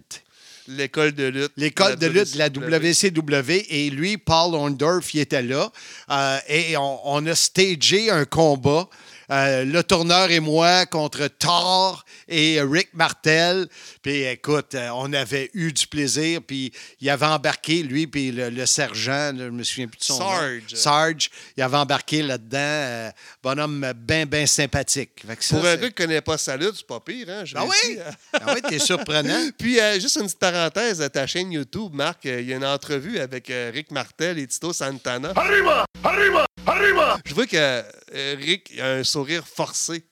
L'école 0.67 1.11
de 1.11 1.25
lutte. 1.25 1.51
l'école 1.57 1.97
de 1.97 2.07
lutte 2.07 2.33
de 2.33 2.37
la 2.37 2.47
WCW. 2.47 3.09
WCW 3.19 3.65
et 3.69 3.89
lui, 3.89 4.17
Paul 4.17 4.55
Orndorff, 4.55 5.13
il 5.13 5.19
était 5.19 5.41
là. 5.41 5.69
Euh, 6.09 6.37
et 6.47 6.77
on, 6.77 6.99
on 7.03 7.25
a 7.25 7.35
stagé 7.35 8.09
un 8.09 8.23
combat. 8.23 8.87
Euh, 9.33 9.65
le 9.65 9.83
tourneur 9.83 10.29
et 10.31 10.39
moi 10.39 10.85
contre 10.85 11.27
Thor 11.27 12.05
et 12.27 12.61
Rick 12.61 12.89
Martel. 12.93 13.67
Puis 14.01 14.23
écoute, 14.23 14.75
euh, 14.75 14.89
on 14.93 15.11
avait 15.13 15.49
eu 15.53 15.73
du 15.73 15.87
plaisir. 15.87 16.41
Puis 16.45 16.71
il 17.01 17.09
avait 17.09 17.25
embarqué, 17.25 17.83
lui, 17.83 18.07
puis 18.07 18.31
le, 18.31 18.49
le 18.49 18.65
sergent, 18.65 19.31
là, 19.33 19.45
je 19.45 19.49
me 19.49 19.63
souviens 19.63 19.87
plus 19.87 19.97
de 19.99 20.03
son 20.03 20.17
Sarge. 20.17 20.61
nom. 20.71 20.77
Sarge. 20.77 21.29
Il 21.57 21.63
avait 21.63 21.77
embarqué 21.77 22.21
là-dedans. 22.21 22.57
euh, 22.59 23.09
bonhomme 23.41 23.91
bien, 23.95 24.25
bien 24.25 24.45
sympathique. 24.45 25.23
Fait 25.27 25.35
que 25.35 25.43
ça, 25.43 25.55
Pour 25.57 25.65
un 25.65 25.75
gars 25.77 25.87
qui 25.87 25.93
connaît 25.93 26.21
pas 26.21 26.37
sa 26.37 26.55
lutte, 26.55 26.75
c'est 26.77 26.87
pas 26.87 26.99
pire, 26.99 27.27
hein? 27.29 27.43
je 27.45 27.55
Ah 27.57 27.65
oui? 27.65 27.97
Ah 28.33 28.53
oui, 28.53 28.61
t'es 28.69 28.79
surprenant. 28.79 29.49
Puis, 29.57 29.79
euh, 29.79 29.99
juste 29.99 30.15
une 30.17 30.23
petite 30.23 30.39
parenthèse 30.39 31.01
à 31.01 31.09
ta 31.09 31.25
chaîne 31.27 31.51
YouTube, 31.51 31.93
Marc. 31.93 32.25
euh, 32.25 32.39
Il 32.41 32.47
y 32.49 32.53
a 32.53 32.57
une 32.57 32.65
entrevue 32.65 33.19
avec 33.19 33.49
euh, 33.49 33.71
Rick 33.73 33.91
Martel 33.91 34.37
et 34.37 34.47
Tito 34.47 34.71
Santana. 34.73 35.31
Arriba! 35.35 35.85
Arriba! 36.03 36.45
Arriba! 36.65 37.17
Je 37.25 37.33
vois 37.33 37.45
que 37.45 37.57
euh, 37.57 38.35
Rick 38.39 38.79
a 38.79 38.93
un 38.93 39.03
sourire 39.03 39.43
forcé. 39.47 40.03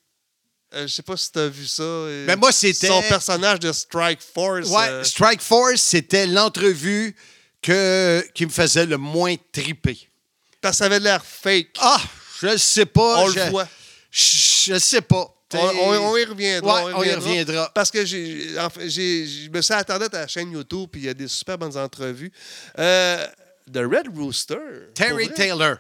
Euh, 0.74 0.88
je 0.88 0.94
sais 0.94 1.02
pas 1.04 1.18
si 1.18 1.32
tu 1.32 1.40
as 1.40 1.48
vu 1.48 1.66
ça. 1.66 1.84
euh, 1.84 2.26
Ben, 2.26 2.38
moi, 2.40 2.52
c'était- 2.52 2.88
Son 2.88 3.02
personnage 3.04 3.60
de 3.60 3.72
Strike 3.72 4.22
Force. 4.22 4.70
Ouais, 4.70 4.88
euh, 4.90 5.04
Strike 5.04 5.42
Force, 5.42 5.82
c'était 5.82 6.28
l'entrevue 6.28 7.16
que, 7.62 8.26
qui 8.34 8.46
me 8.46 8.52
faisait 8.52 8.86
le 8.86 8.98
moins 8.98 9.36
triper. 9.52 9.98
parce 10.62 10.76
que 10.76 10.78
ça 10.80 10.86
avait 10.86 11.00
l'air 11.00 11.26
fake. 11.26 11.70
Ah, 11.80 12.00
je 12.42 12.48
ne 12.48 12.58
sais 12.58 12.86
pas. 12.86 13.24
On 13.24 13.30
je, 13.30 13.40
le 13.40 13.50
voit. 13.50 13.68
Je 14.12 14.74
ne 14.74 14.80
sais 14.80 15.02
pas. 15.02 15.28
On, 15.54 15.58
on- 15.58 16.12
on 16.14 16.18
y 16.18 16.24
reviendra. 16.24 16.86
Ouais, 16.86 16.94
on 16.96 17.04
y 17.04 17.14
reviendra. 17.14 17.70
Parce 17.74 17.92
que 17.92 18.06
j'ai, 18.06 18.58
en 18.60 18.70
fait, 18.70 18.90
j'ai- 18.90 19.26
je 19.28 19.50
me 19.50 19.62
suis 19.62 19.74
attendu 19.74 20.06
à 20.06 20.10
ta 20.10 20.28
chaîne 20.28 20.52
YouTube, 20.52 20.88
puis 20.92 21.02
il 21.02 21.06
y 21.08 21.10
a 21.10 21.14
des 21.14 21.28
super 21.28 21.58
bonnes 21.58 21.76
entrevues. 21.78 22.32
Euh, 22.80 23.26
The 23.72 23.78
Red 23.80 24.08
Rooster. 24.16 24.58
Terry. 24.96 25.30
Taylor. 25.34 25.78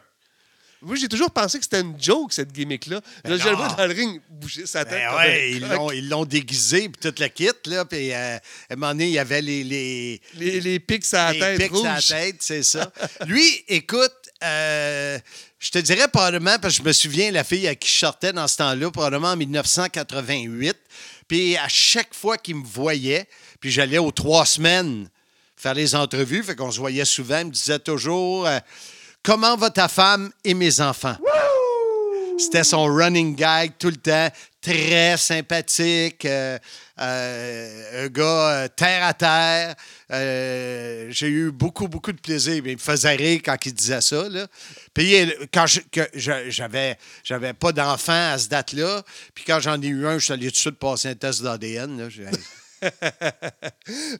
Oui, 0.83 0.97
j'ai 0.99 1.07
toujours 1.07 1.31
pensé 1.31 1.57
que 1.59 1.63
c'était 1.63 1.81
une 1.81 1.95
joke, 2.01 2.33
cette 2.33 2.51
gimmick-là. 2.51 3.01
Là, 3.25 3.37
je 3.37 3.49
le 3.49 3.55
vois 3.55 3.67
dans 3.69 3.85
le 3.85 3.93
ring 3.93 4.19
bouger 4.29 4.65
sa 4.65 4.83
tête. 4.83 5.03
Ben 5.09 5.15
ouais, 5.17 5.51
ils 5.51 5.67
l'ont, 5.67 5.91
ils 5.91 6.09
l'ont 6.09 6.25
déguisé, 6.25 6.89
puis 6.89 6.99
toute 7.01 7.19
la 7.19 7.29
kit, 7.29 7.49
là. 7.65 7.85
Puis 7.85 8.11
euh, 8.11 8.35
à 8.37 8.73
un 8.73 8.75
moment 8.75 8.91
donné, 8.91 9.05
il 9.05 9.11
y 9.11 9.19
avait 9.19 9.41
les, 9.41 9.63
les, 9.63 10.21
Les, 10.35 10.59
les 10.61 10.79
pics 10.79 11.05
à 11.13 11.25
la 11.27 11.33
les 11.33 11.39
tête 11.39 11.57
pics 11.59 11.71
rouge. 11.71 11.85
à 11.87 11.95
la 11.95 12.01
tête, 12.01 12.37
c'est 12.39 12.63
ça. 12.63 12.91
Lui, 13.27 13.63
écoute, 13.67 14.11
euh, 14.43 15.19
je 15.59 15.69
te 15.69 15.77
dirais 15.77 16.07
probablement, 16.07 16.57
parce 16.59 16.77
que 16.77 16.83
je 16.83 16.87
me 16.87 16.93
souviens, 16.93 17.29
la 17.31 17.43
fille 17.43 17.67
à 17.67 17.75
qui 17.75 17.87
je 17.87 17.99
sortais 17.99 18.33
dans 18.33 18.47
ce 18.47 18.57
temps-là, 18.57 18.89
probablement 18.89 19.29
en 19.29 19.37
1988. 19.37 20.75
Puis 21.27 21.55
à 21.57 21.67
chaque 21.67 22.13
fois 22.13 22.37
qu'il 22.37 22.55
me 22.55 22.65
voyait, 22.65 23.27
puis 23.59 23.71
j'allais 23.71 23.99
aux 23.99 24.11
trois 24.11 24.45
semaines 24.45 25.07
faire 25.55 25.75
les 25.75 25.93
entrevues, 25.93 26.41
fait 26.43 26.55
qu'on 26.55 26.71
se 26.71 26.79
voyait 26.79 27.05
souvent, 27.05 27.37
il 27.39 27.45
me 27.45 27.51
disait 27.51 27.77
toujours 27.79 28.47
euh, 28.47 28.57
Comment 29.23 29.55
va 29.55 29.69
ta 29.69 29.87
femme 29.87 30.31
et 30.43 30.55
mes 30.55 30.81
enfants? 30.81 31.15
C'était 32.39 32.63
son 32.63 32.85
running 32.85 33.35
gag 33.35 33.73
tout 33.77 33.89
le 33.89 33.97
temps. 33.97 34.29
Très 34.61 35.15
sympathique. 35.17 36.25
euh, 36.25 36.57
euh, 36.99 38.05
un 38.05 38.07
gars 38.07 38.23
euh, 38.23 38.67
terre 38.67 39.03
à 39.03 39.13
terre. 39.13 39.75
J'ai 41.11 41.27
eu 41.27 41.51
beaucoup, 41.51 41.87
beaucoup 41.87 42.11
de 42.11 42.19
plaisir. 42.19 42.63
Mais 42.63 42.71
il 42.71 42.77
me 42.77 42.81
faisait 42.81 43.15
rire 43.15 43.41
quand 43.45 43.57
il 43.63 43.73
disait 43.75 44.01
ça. 44.01 44.27
Là. 44.27 44.47
Puis 44.93 45.15
quand 45.53 45.65
j'avais, 46.15 46.97
j'avais 47.23 47.53
pas 47.53 47.71
d'enfant 47.71 48.31
à 48.33 48.39
ce 48.39 48.47
date-là. 48.49 49.03
Puis 49.35 49.43
quand 49.45 49.59
j'en 49.59 49.79
ai 49.79 49.87
eu 49.87 50.07
un, 50.07 50.17
je 50.17 50.25
suis 50.25 50.33
allé 50.33 50.47
tout 50.47 50.53
de 50.53 50.57
suite 50.57 50.79
passer 50.79 51.09
un 51.09 51.15
test 51.15 51.43
d'ADN. 51.43 52.09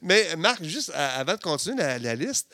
Mais 0.02 0.36
Marc, 0.36 0.62
juste 0.62 0.92
avant 0.94 1.34
de 1.34 1.40
continuer 1.40 1.78
la, 1.78 1.98
la 1.98 2.14
liste, 2.14 2.46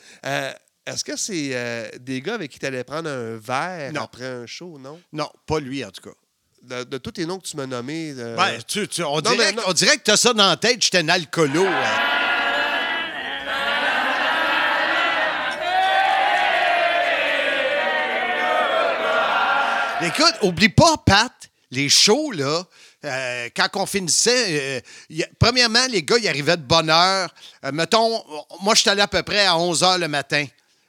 est-ce 0.93 1.05
que 1.05 1.17
c'est 1.17 1.51
euh, 1.53 1.89
des 2.01 2.21
gars 2.21 2.35
avec 2.35 2.51
qui 2.51 2.59
tu 2.59 2.67
allais 2.67 2.85
prendre 2.85 3.09
un 3.11 3.37
verre 3.37 3.93
Non. 3.93 4.03
après 4.03 4.27
un 4.27 4.47
show, 4.47 4.79
non? 4.79 5.01
Non, 5.13 5.29
pas 5.47 5.61
lui, 5.61 5.85
en 5.85 5.91
tout 5.91 6.03
cas. 6.09 6.15
De, 6.63 6.85
de 6.85 6.99
tous 6.99 7.13
les 7.17 7.27
noms 7.27 7.39
que 7.39 7.47
tu 7.47 7.57
m'as 7.57 7.67
nommés. 7.67 8.13
euh, 8.19 8.37
Ben, 8.37 8.59
tu- 8.67 8.89
tu- 8.89 9.03
on, 9.05 9.17
non, 9.17 9.21
dirait, 9.21 9.37
mais 9.37 9.53
non. 9.53 9.63
on 9.67 9.73
dirait 9.73 9.97
que 9.97 10.03
tu 10.03 10.11
as 10.11 10.17
ça 10.17 10.33
dans 10.35 10.49
la 10.49 10.57
tête, 10.57 10.83
j'étais 10.83 10.99
un 10.99 11.09
alcoolo. 11.09 11.65
hein. 11.67 11.85
Écoute, 20.01 20.35
oublie 20.43 20.69
pas, 20.69 20.97
Pat, 21.05 21.33
les 21.73 21.89
shows, 21.89 22.31
là, 22.31 22.63
euh, 23.05 23.49
quand 23.57 23.69
on 23.75 23.85
finissait, 23.87 24.81
euh, 25.11 25.23
a- 25.23 25.27
premièrement, 25.41 25.85
les 25.91 26.05
gars, 26.05 26.17
ils 26.21 26.29
arrivaient 26.29 26.57
de 26.57 26.63
bonne 26.63 26.89
heure. 26.89 27.35
Euh, 27.65 27.73
mettons, 27.73 28.23
moi, 28.61 28.75
je 28.77 28.83
suis 28.83 28.91
allé 28.91 29.01
à 29.03 29.09
peu 29.09 29.23
près 29.25 29.45
à 29.45 29.57
11 29.59 29.83
h 29.83 29.99
le 29.99 30.07
matin. 30.07 30.45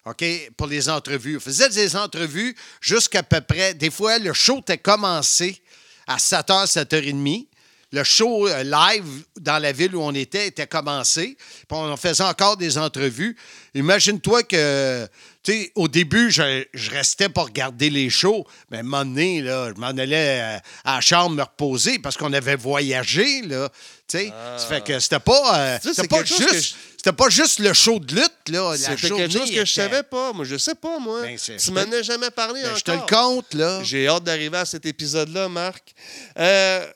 OK, 0.06 0.24
pour 0.56 0.68
les 0.68 0.90
entrevues. 0.90 1.38
On 1.38 1.40
faisait 1.40 1.70
des 1.70 1.96
entrevues 1.96 2.56
jusqu'à 2.82 3.22
peu 3.24 3.42
près. 3.42 3.74
Des 3.74 3.92
fois, 3.92 4.18
le 4.18 4.34
show 4.34 4.60
était 4.60 4.78
commencé 4.78 5.62
à 6.08 6.18
7h, 6.18 6.68
7h30. 6.68 7.48
Le 7.91 8.04
show 8.04 8.47
euh, 8.47 8.63
live 8.63 9.23
dans 9.39 9.58
la 9.58 9.71
ville 9.71 9.95
où 9.95 10.02
on 10.02 10.13
était 10.13 10.47
était 10.47 10.67
commencé. 10.67 11.36
Puis 11.38 11.65
on 11.71 11.97
faisait 11.97 12.23
encore 12.23 12.56
des 12.56 12.78
entrevues. 12.78 13.36
Imagine-toi 13.73 14.43
que, 14.43 15.08
tu 15.41 15.52
sais, 15.52 15.71
au 15.75 15.88
début, 15.88 16.30
je, 16.30 16.65
je 16.73 16.91
restais 16.91 17.30
pour 17.30 17.45
regarder 17.45 17.89
les 17.89 18.10
shows. 18.12 18.45
Mais 18.69 18.78
à 18.78 18.80
un 18.82 18.84
moment 18.84 19.06
donné, 19.06 19.41
là, 19.41 19.71
je 19.75 19.80
m'en 19.80 19.88
allais 19.88 20.39
euh, 20.39 20.58
à 20.84 20.95
la 20.95 21.02
chambre 21.02 21.36
me 21.36 21.41
reposer 21.41 21.97
parce 21.97 22.15
qu'on 22.15 22.34
avait 22.34 22.56
voyagé, 22.56 23.41
là. 23.43 23.69
Tu 24.08 24.17
sais, 24.17 24.34
ça 24.58 24.65
fait 24.67 24.84
que 24.84 24.99
c'était 24.99 25.19
pas, 25.19 25.60
euh, 25.60 25.78
c'était 25.82 26.08
pas, 26.08 26.23
juste, 26.23 26.75
c'était 26.97 27.13
pas 27.13 27.30
juste 27.30 27.60
le 27.60 27.73
show 27.73 27.99
de 27.99 28.15
lutte, 28.15 28.49
là. 28.49 28.75
C'était 28.75 28.95
quelque 29.17 29.32
chose 29.32 29.52
que 29.52 29.65
je 29.65 29.71
savais 29.71 30.04
pas. 30.04 30.34
Moi, 30.34 30.45
je 30.45 30.58
sais 30.58 30.75
pas, 30.75 30.99
moi. 30.99 31.21
Ben, 31.21 31.38
tu 31.38 31.71
m'en 31.71 31.82
as 31.82 32.02
jamais 32.02 32.32
parlé 32.32 32.62
Ben, 32.62 32.69
encore. 32.69 32.78
je 32.78 32.84
te 32.84 32.91
le 32.91 32.99
compte, 33.08 33.54
là. 33.54 33.84
J'ai 33.84 34.08
hâte 34.08 34.23
d'arriver 34.23 34.58
à 34.58 34.65
cet 34.65 34.86
épisode-là, 34.86 35.47
Marc. 35.47 35.93
Euh, 36.39 36.88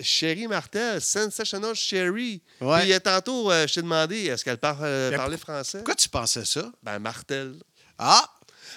Sherry 0.00 0.46
Martel, 0.46 1.00
Sensational 1.00 1.74
Sherry. 1.74 2.40
Ouais. 2.60 2.82
Puis 2.82 2.92
euh, 2.92 2.98
tantôt, 3.00 3.50
euh, 3.50 3.66
je 3.66 3.74
t'ai 3.74 3.82
demandé, 3.82 4.26
est-ce 4.26 4.44
qu'elle 4.44 4.58
par- 4.58 4.78
euh, 4.82 5.10
parlait 5.16 5.36
français? 5.36 5.78
Pourquoi 5.78 5.94
tu 5.96 6.08
pensais 6.08 6.44
ça? 6.44 6.70
Ben, 6.82 6.98
Martel. 6.98 7.54
Ah! 7.98 8.24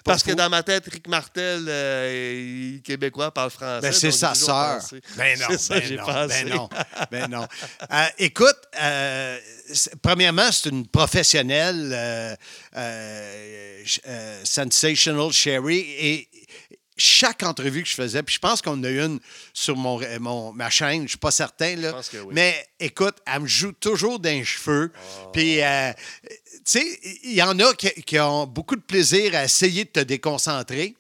Parce 0.03 0.23
que 0.23 0.31
dans 0.31 0.49
ma 0.49 0.63
tête, 0.63 0.85
Rick 0.91 1.07
Martel, 1.07 1.65
euh, 1.67 2.79
québécois, 2.79 3.31
parle 3.31 3.51
français. 3.51 3.81
Ben, 3.89 3.93
c'est 3.93 4.09
sa 4.11 4.33
sœur. 4.33 4.81
Ben 5.15 5.37
non, 5.37 5.45
C'est 5.49 5.57
ça, 5.59 5.73
ben 5.79 5.83
j'ai 5.85 5.95
non, 5.97 6.05
ben 6.27 6.49
non, 6.49 6.69
ben 7.11 7.27
non. 7.29 7.47
Euh, 7.91 8.05
écoute, 8.17 8.57
euh, 8.81 9.37
premièrement, 10.01 10.49
c'est 10.51 10.69
une 10.69 10.87
professionnelle, 10.87 12.37
sensational 14.43 15.31
Sherry, 15.31 15.79
et 15.79 16.29
chaque 17.01 17.43
entrevue 17.43 17.81
que 17.83 17.89
je 17.89 17.95
faisais, 17.95 18.21
puis 18.23 18.35
je 18.35 18.39
pense 18.39 18.61
qu'on 18.61 18.83
a 18.83 18.89
une 18.89 19.19
sur 19.53 19.75
mon, 19.75 19.99
mon- 20.19 20.53
ma 20.53 20.69
chaîne, 20.69 20.97
je 20.99 21.03
ne 21.03 21.07
suis 21.07 21.17
pas 21.17 21.31
certain, 21.31 21.75
là. 21.75 21.91
pense 21.93 22.09
que 22.09 22.17
oui. 22.17 22.33
mais 22.33 22.67
écoute, 22.79 23.17
elle 23.25 23.41
me 23.41 23.47
joue 23.47 23.71
toujours 23.71 24.19
d'un 24.19 24.43
cheveu. 24.43 24.91
Ah. 24.95 25.27
Puis, 25.33 25.61
euh, 25.61 25.91
tu 26.23 26.37
sais, 26.65 26.99
il 27.23 27.33
y 27.33 27.41
en 27.41 27.57
a 27.59 27.73
qui, 27.73 27.89
qui 28.03 28.19
ont 28.19 28.45
beaucoup 28.45 28.75
de 28.75 28.81
plaisir 28.81 29.35
à 29.35 29.43
essayer 29.45 29.85
de 29.85 29.89
te 29.89 29.99
déconcentrer. 30.01 30.95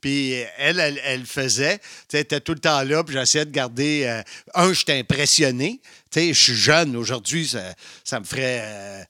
Puis 0.00 0.32
elle, 0.58 0.78
elle, 0.78 1.00
elle 1.04 1.20
le 1.20 1.26
faisait. 1.26 1.80
Tu 2.08 2.16
était 2.18 2.40
tout 2.40 2.52
le 2.52 2.60
temps 2.60 2.82
là, 2.82 3.02
puis 3.02 3.14
j'essayais 3.14 3.46
de 3.46 3.50
garder... 3.50 4.04
euh, 4.04 4.22
un, 4.54 4.72
j'étais 4.72 4.98
impressionné. 4.98 5.80
Tu 6.10 6.20
sais, 6.20 6.34
je 6.34 6.42
suis 6.44 6.54
jeune. 6.54 6.94
Aujourd'hui, 6.96 7.48
ça, 7.48 7.74
ça 8.04 8.20
me 8.20 8.24
ferait 8.24 8.60
euh, 8.62 9.02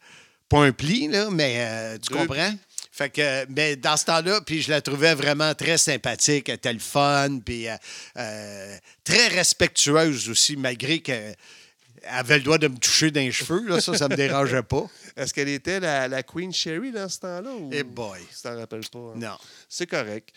pas 0.49 0.59
un 0.65 0.73
pli, 0.73 1.09
là, 1.09 1.29
mais 1.31 1.57
euh, 1.59 1.99
tu 1.99 2.13
Deux 2.13 2.19
comprends? 2.21 2.55
Fait 2.97 3.11
que, 3.11 3.45
mais 3.51 3.77
dans 3.77 3.95
ce 3.99 4.07
temps-là, 4.07 4.41
puis 4.41 4.63
je 4.63 4.71
la 4.71 4.81
trouvais 4.81 5.15
vraiment 5.15 5.55
très 5.55 5.77
sympathique, 5.77 6.49
elle 6.49 6.55
était 6.55 6.73
le 6.73 6.79
fun, 6.79 7.41
puis 7.45 7.69
euh, 7.69 7.75
euh, 8.17 8.79
très 9.05 9.29
respectueuse 9.29 10.31
aussi, 10.31 10.57
malgré 10.57 11.01
qu'elle 11.01 11.37
avait 12.05 12.39
le 12.39 12.45
droit 12.45 12.57
de 12.57 12.69
me 12.69 12.79
toucher 12.79 13.11
dans 13.11 13.21
les 13.21 13.33
cheveux, 13.33 13.69
là, 13.69 13.83
ça, 13.83 13.93
ça 13.99 14.09
me 14.09 14.17
dérangeait 14.17 14.63
pas. 14.63 14.87
Est-ce 15.17 15.35
qu'elle 15.35 15.51
était 15.51 15.79
la, 15.79 16.09
la 16.09 16.23
Queen 16.23 16.51
Sherry 16.55 16.91
dans 16.91 17.07
ce 17.07 17.19
temps-là? 17.21 17.51
Ou... 17.53 17.69
Eh 17.71 17.83
boy. 17.83 18.19
Tu 18.35 18.43
t'en 18.43 18.57
rappelles 18.57 18.89
pas? 18.91 18.99
hein? 18.99 19.13
Non. 19.17 19.37
C'est 19.69 19.87
correct. 19.87 20.31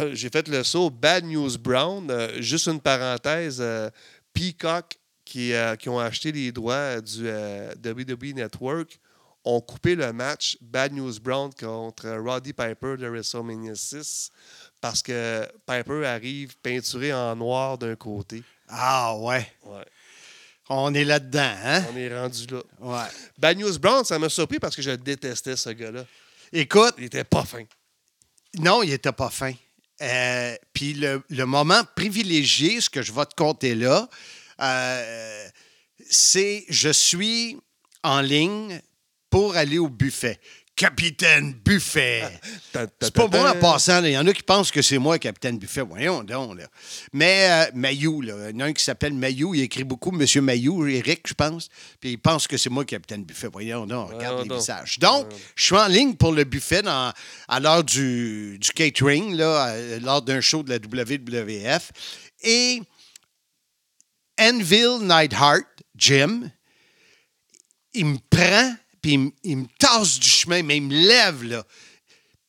Euh, 0.00 0.10
J'ai 0.14 0.30
fait 0.30 0.48
le 0.48 0.64
saut 0.64 0.90
Bad 0.90 1.24
News 1.26 1.58
Brown. 1.58 2.10
Euh, 2.10 2.42
juste 2.42 2.66
une 2.66 2.80
parenthèse. 2.80 3.62
Peacock, 4.32 4.96
qui, 5.24 5.52
qui 5.78 5.88
ont 5.88 6.00
acheté 6.00 6.32
les 6.32 6.50
droits 6.50 7.00
du 7.00 7.28
WWE 7.28 8.34
Network, 8.34 8.98
ont 9.44 9.60
coupé 9.60 9.94
le 9.94 10.12
match 10.12 10.56
Bad 10.60 10.92
News 10.92 11.18
Brown 11.20 11.50
contre 11.58 12.08
Roddy 12.10 12.52
Piper 12.52 12.96
de 12.98 13.06
WrestleMania 13.08 13.74
6 13.74 14.30
parce 14.80 15.02
que 15.02 15.46
Piper 15.66 16.04
arrive 16.06 16.56
peinturé 16.58 17.12
en 17.12 17.34
noir 17.36 17.78
d'un 17.78 17.96
côté. 17.96 18.42
Ah 18.68 19.16
ouais, 19.16 19.50
Ouais. 19.64 19.84
on 20.68 20.92
est 20.94 21.04
là-dedans, 21.04 21.54
hein? 21.64 21.84
On 21.92 21.96
est 21.96 22.14
rendu 22.14 22.46
là. 22.48 22.62
Ouais. 22.80 23.08
Bad 23.38 23.58
News 23.58 23.78
Brown, 23.78 24.04
ça 24.04 24.18
m'a 24.18 24.28
surpris 24.28 24.58
parce 24.58 24.76
que 24.76 24.82
je 24.82 24.90
détestais 24.90 25.56
ce 25.56 25.70
gars-là. 25.70 26.04
Écoute, 26.52 26.94
Il 26.98 27.04
était 27.04 27.24
pas 27.24 27.44
fin. 27.44 27.64
non, 28.58 28.82
il 28.82 28.92
était 28.92 29.12
pas 29.12 29.30
fin. 29.30 29.52
Euh, 30.00 30.54
Puis 30.72 30.94
le, 30.94 31.22
le 31.30 31.44
moment 31.44 31.82
privilégié, 31.96 32.80
ce 32.80 32.88
que 32.90 33.02
je 33.02 33.12
vais 33.12 33.24
te 33.26 33.34
compter 33.34 33.74
là, 33.74 34.08
euh, 34.60 35.48
c'est 36.10 36.64
je 36.68 36.90
suis 36.90 37.58
en 38.04 38.20
ligne 38.20 38.80
pour 39.30 39.56
aller 39.56 39.78
au 39.78 39.88
buffet. 39.88 40.38
Capitaine 40.76 41.54
Buffet. 41.54 42.22
Ta- 42.70 42.86
C'est 43.02 43.12
pas 43.12 43.26
moi 43.26 43.50
en 43.50 43.58
passant. 43.58 44.04
Il 44.04 44.12
y 44.12 44.16
en 44.18 44.24
a 44.28 44.32
qui 44.32 44.44
pensent 44.44 44.70
que 44.70 44.80
c'est 44.80 44.98
moi, 44.98 45.18
Capitaine 45.18 45.58
Buffet. 45.58 45.80
Voyons 45.80 46.22
donc. 46.22 46.56
Là. 46.56 46.68
Mais 47.12 47.48
euh, 47.50 47.70
Mayou, 47.74 48.20
là, 48.20 48.48
il 48.50 48.54
y 48.54 48.62
en 48.62 48.66
a 48.66 48.68
un 48.68 48.72
qui 48.72 48.84
s'appelle 48.84 49.12
Mayou. 49.12 49.56
Il 49.56 49.62
écrit 49.62 49.82
beaucoup 49.82 50.12
Monsieur 50.12 50.40
Mayou, 50.40 50.86
Eric, 50.86 51.26
je 51.26 51.34
pense. 51.34 51.68
Puis 51.98 52.10
il 52.12 52.18
pense 52.18 52.46
que 52.46 52.56
c'est 52.56 52.70
moi, 52.70 52.84
Capitaine 52.84 53.24
Buffet. 53.24 53.48
Voyons 53.48 53.86
donc, 53.86 54.12
regarde 54.12 54.42
les 54.44 54.48
donc. 54.48 54.58
visages. 54.60 55.00
Donc, 55.00 55.26
je 55.56 55.64
suis 55.64 55.74
en 55.74 55.88
ligne 55.88 56.14
pour 56.14 56.30
le 56.30 56.44
buffet 56.44 56.82
dans- 56.82 57.12
à 57.48 57.58
l'heure 57.58 57.82
du, 57.82 58.56
du 58.60 58.70
catering, 58.70 59.34
là, 59.34 59.70
euh, 59.70 59.98
lors 59.98 60.22
d'un 60.22 60.40
show 60.40 60.62
de 60.62 60.70
la 60.70 60.76
WWF. 60.78 61.90
Et 62.44 62.80
Enville 64.40 64.98
Neidhart, 65.02 65.62
Jim, 65.96 66.50
il 67.94 68.06
me 68.06 68.18
prend, 68.30 68.74
puis 69.00 69.32
il, 69.44 69.56
me- 69.56 69.66
tasse 69.78 70.18
du 70.18 70.28
chemin, 70.28 70.62
mais 70.62 70.76
il 70.76 70.82
me 70.84 70.94
lève, 70.94 71.42
là. 71.44 71.64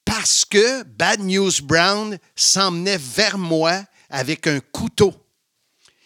Parce 0.05 0.43
que 0.43 0.83
Bad 0.83 1.19
News 1.19 1.51
Brown 1.63 2.17
s'emmenait 2.35 2.97
vers 2.97 3.37
moi 3.37 3.83
avec 4.09 4.47
un 4.47 4.59
couteau. 4.59 5.13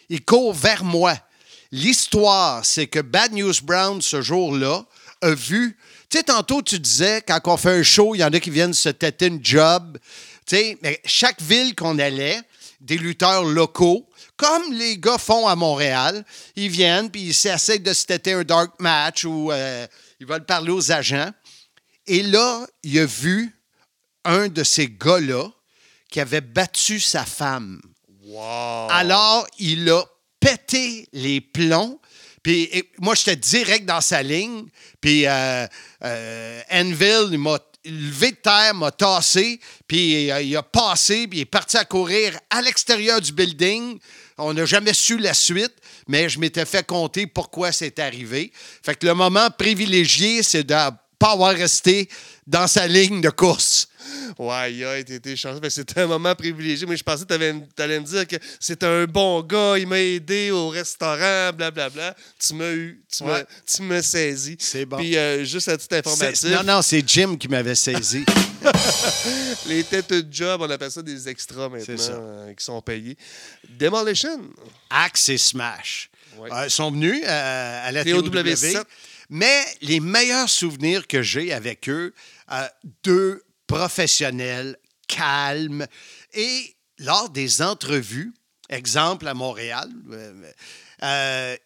Il 0.08 0.22
court 0.24 0.52
vers 0.52 0.84
moi. 0.84 1.18
L'histoire, 1.72 2.64
c'est 2.64 2.86
que 2.86 3.00
Bad 3.00 3.32
News 3.32 3.54
Brown, 3.62 4.02
ce 4.02 4.20
jour-là, 4.20 4.84
a 5.22 5.30
vu. 5.30 5.78
Tu 6.10 6.18
sais, 6.18 6.24
tantôt, 6.24 6.60
tu 6.60 6.78
disais, 6.78 7.22
quand 7.26 7.40
on 7.46 7.56
fait 7.56 7.78
un 7.78 7.82
show, 7.82 8.14
il 8.14 8.18
y 8.18 8.24
en 8.24 8.32
a 8.32 8.40
qui 8.40 8.50
viennent 8.50 8.74
se 8.74 8.90
têter 8.90 9.26
une 9.26 9.44
job. 9.44 9.98
Tu 10.46 10.56
sais, 10.56 10.78
mais 10.82 11.00
chaque 11.06 11.40
ville 11.40 11.74
qu'on 11.74 11.98
allait, 11.98 12.40
des 12.80 12.98
lutteurs 12.98 13.44
locaux, 13.44 14.06
comme 14.36 14.72
les 14.72 14.98
gars 14.98 15.18
font 15.18 15.46
à 15.46 15.56
Montréal, 15.56 16.24
ils 16.56 16.68
viennent 16.68 17.10
puis 17.10 17.22
ils 17.22 17.48
essaient 17.48 17.78
de 17.78 17.92
se 17.92 18.04
têter 18.04 18.32
un 18.32 18.44
dark 18.44 18.72
match 18.78 19.24
ou 19.24 19.50
euh, 19.50 19.86
ils 20.24 20.28
veulent 20.28 20.46
parler 20.46 20.70
aux 20.70 20.90
agents. 20.90 21.30
Et 22.06 22.22
là, 22.22 22.66
il 22.82 22.98
a 22.98 23.06
vu 23.06 23.54
un 24.24 24.48
de 24.48 24.64
ces 24.64 24.88
gars-là 24.88 25.50
qui 26.10 26.20
avait 26.20 26.40
battu 26.40 26.98
sa 26.98 27.24
femme. 27.24 27.80
Wow. 28.22 28.88
Alors, 28.90 29.46
il 29.58 29.88
a 29.90 30.02
pété 30.40 31.08
les 31.12 31.40
plombs. 31.40 32.00
Puis 32.42 32.70
moi, 33.00 33.14
j'étais 33.14 33.36
direct 33.36 33.84
dans 33.84 34.00
sa 34.00 34.22
ligne. 34.22 34.66
Puis 35.00 35.26
euh, 35.26 35.66
euh, 36.04 36.62
Enville, 36.70 37.28
il 37.32 37.38
m'a 37.38 37.58
levé 37.84 38.30
de 38.30 38.36
terre, 38.36 38.74
m'a 38.74 38.90
tassé. 38.90 39.60
Puis 39.86 40.30
euh, 40.30 40.40
il 40.40 40.56
a 40.56 40.62
passé, 40.62 41.26
puis 41.26 41.40
il 41.40 41.42
est 41.42 41.46
parti 41.46 41.76
à 41.76 41.84
courir 41.84 42.38
à 42.48 42.62
l'extérieur 42.62 43.20
du 43.20 43.32
building. 43.32 43.98
On 44.38 44.52
n'a 44.52 44.64
jamais 44.64 44.94
su 44.94 45.18
la 45.18 45.34
suite, 45.34 45.74
mais 46.08 46.28
je 46.28 46.38
m'étais 46.38 46.64
fait 46.64 46.84
compter 46.84 47.26
pourquoi 47.26 47.70
c'est 47.70 47.98
arrivé. 47.98 48.52
Fait 48.82 48.96
que 48.96 49.06
le 49.06 49.14
moment 49.14 49.48
privilégié, 49.56 50.42
c'est 50.42 50.64
de 50.64 50.74
pas 51.18 51.32
avoir 51.32 51.54
resté 51.54 52.08
dans 52.46 52.66
sa 52.66 52.86
ligne 52.86 53.20
de 53.20 53.30
course. 53.30 53.88
Ouais, 54.38 54.84
a 54.84 54.98
été 54.98 55.36
chanceux. 55.36 55.60
Ben, 55.60 55.70
C'était 55.70 56.00
un 56.02 56.06
moment 56.06 56.34
privilégié. 56.34 56.86
Mais 56.86 56.96
je 56.96 57.02
pensais 57.04 57.24
que 57.24 57.28
tu 57.28 57.82
allais 57.82 58.00
me 58.00 58.04
dire 58.06 58.26
que 58.26 58.36
c'était 58.60 58.86
un 58.86 59.04
bon 59.04 59.42
gars, 59.42 59.76
il 59.78 59.86
m'a 59.86 60.00
aidé 60.00 60.50
au 60.50 60.68
restaurant, 60.68 61.52
blablabla. 61.54 62.14
Tu 62.38 62.54
m'as 62.54 62.72
eu, 62.72 63.02
tu 63.10 63.24
m'as 63.24 63.38
Ouais. 63.38 63.46
tu 63.66 63.82
m'as 63.82 64.02
saisi. 64.02 64.56
C'est 64.58 64.84
bon. 64.86 64.96
Puis 64.98 65.16
euh, 65.16 65.44
juste 65.44 65.68
à 65.68 65.76
titre 65.76 65.96
informatif, 65.96 66.44
Non, 66.50 66.62
non, 66.64 66.82
c'est 66.82 67.02
Jim 67.06 67.36
qui 67.36 67.48
m'avait 67.48 67.74
saisi. 67.74 68.24
les 69.66 69.84
têtes 69.84 70.12
de 70.12 70.24
job, 70.32 70.60
on 70.62 70.70
appelle 70.70 70.90
ça 70.90 71.02
des 71.02 71.28
extras 71.28 71.68
maintenant, 71.68 71.96
ça. 71.96 72.12
euh, 72.12 72.52
qui 72.54 72.64
sont 72.64 72.80
payés. 72.80 73.16
Demolition. 73.78 74.40
Axe 74.90 75.28
et 75.28 75.38
Smash. 75.38 76.10
Ouais. 76.38 76.50
Euh, 76.52 76.64
ils 76.66 76.70
sont 76.70 76.90
venus 76.90 77.22
à 77.26 77.90
la 77.92 78.04
TOW 78.04 78.22
TOW. 78.22 78.56
7. 78.56 78.78
Mais 79.30 79.64
les 79.80 80.00
meilleurs 80.00 80.48
souvenirs 80.48 81.06
que 81.06 81.22
j'ai 81.22 81.52
avec 81.52 81.88
eux, 81.88 82.12
deux 83.02 83.42
professionnels 83.74 84.78
calmes. 85.08 85.84
Et 86.32 86.76
lors 86.98 87.28
des 87.28 87.60
entrevues, 87.60 88.32
exemple 88.68 89.26
à 89.26 89.34
Montréal, 89.34 89.90
euh, 90.12 90.52
euh, 91.02 91.56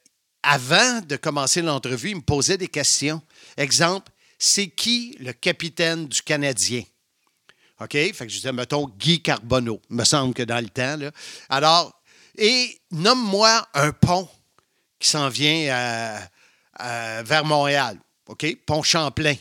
avant 0.43 1.01
de 1.03 1.17
commencer 1.17 1.61
l'entrevue, 1.61 2.11
ils 2.11 2.17
me 2.17 2.23
posaient 2.23 2.57
des 2.57 2.69
questions. 2.69 3.21
Exemple, 3.59 4.11
c'est 4.39 4.69
qui 4.69 5.17
le 5.21 5.33
capitaine 5.35 6.09
du 6.09 6.23
Canadien? 6.23 6.83
OK? 7.81 7.93
Fait 7.93 8.13
que 8.13 8.29
je 8.29 8.37
disais, 8.37 8.53
mettons, 8.53 8.89
Guy 8.99 9.21
Carbonneau. 9.21 9.81
Il 9.91 9.97
me 9.97 10.05
semble 10.05 10.33
que 10.33 10.45
dans 10.45 10.63
le 10.63 10.71
temps, 10.71 10.97
là. 10.97 11.11
Alors, 11.51 11.93
et 12.39 12.81
nomme-moi 12.91 13.69
un 13.75 13.93
pont 13.93 14.29
qui 14.99 15.09
s'en 15.09 15.29
vient 15.29 16.19
euh, 16.81 17.23
vers 17.23 17.45
Montréal. 17.45 17.99
OK? 18.29 18.47
Pont 18.65 18.83
Champlain. 18.83 19.35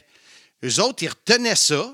Eux 0.66 0.82
autres, 0.82 1.04
ils 1.04 1.10
retenaient 1.10 1.56
ça. 1.56 1.94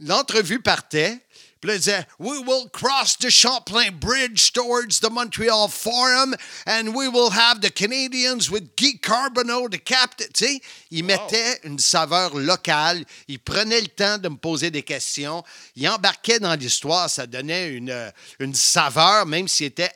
L'entrevue 0.00 0.60
partait. 0.60 1.20
Puis 1.60 1.70
là, 1.70 1.76
disaient, 1.76 2.06
We 2.18 2.40
will 2.40 2.70
cross 2.72 3.18
the 3.18 3.28
Champlain 3.28 3.92
Bridge 4.00 4.52
towards 4.52 5.00
the 5.00 5.10
Montreal 5.10 5.68
Forum 5.68 6.34
and 6.66 6.94
we 6.94 7.06
will 7.06 7.30
have 7.30 7.60
the 7.60 7.70
Canadians 7.70 8.50
with 8.50 8.74
Guy 8.76 8.98
Carbonneau, 9.02 9.68
the 9.68 9.78
captain. 9.78 10.24
Tu 10.32 10.46
sais, 10.46 10.60
ils 10.90 11.04
mettaient 11.04 11.60
une 11.64 11.78
saveur 11.78 12.34
locale. 12.34 13.04
Ils 13.28 13.38
prenaient 13.38 13.82
le 13.82 13.88
temps 13.88 14.16
de 14.16 14.30
me 14.30 14.36
poser 14.36 14.70
des 14.70 14.82
questions. 14.82 15.44
Ils 15.76 15.86
embarquaient 15.86 16.40
dans 16.40 16.54
l'histoire. 16.54 17.10
Ça 17.10 17.26
donnait 17.26 17.74
une, 17.74 18.10
une 18.38 18.54
saveur, 18.54 19.26
même 19.26 19.46
s'il 19.46 19.66
était 19.66 19.92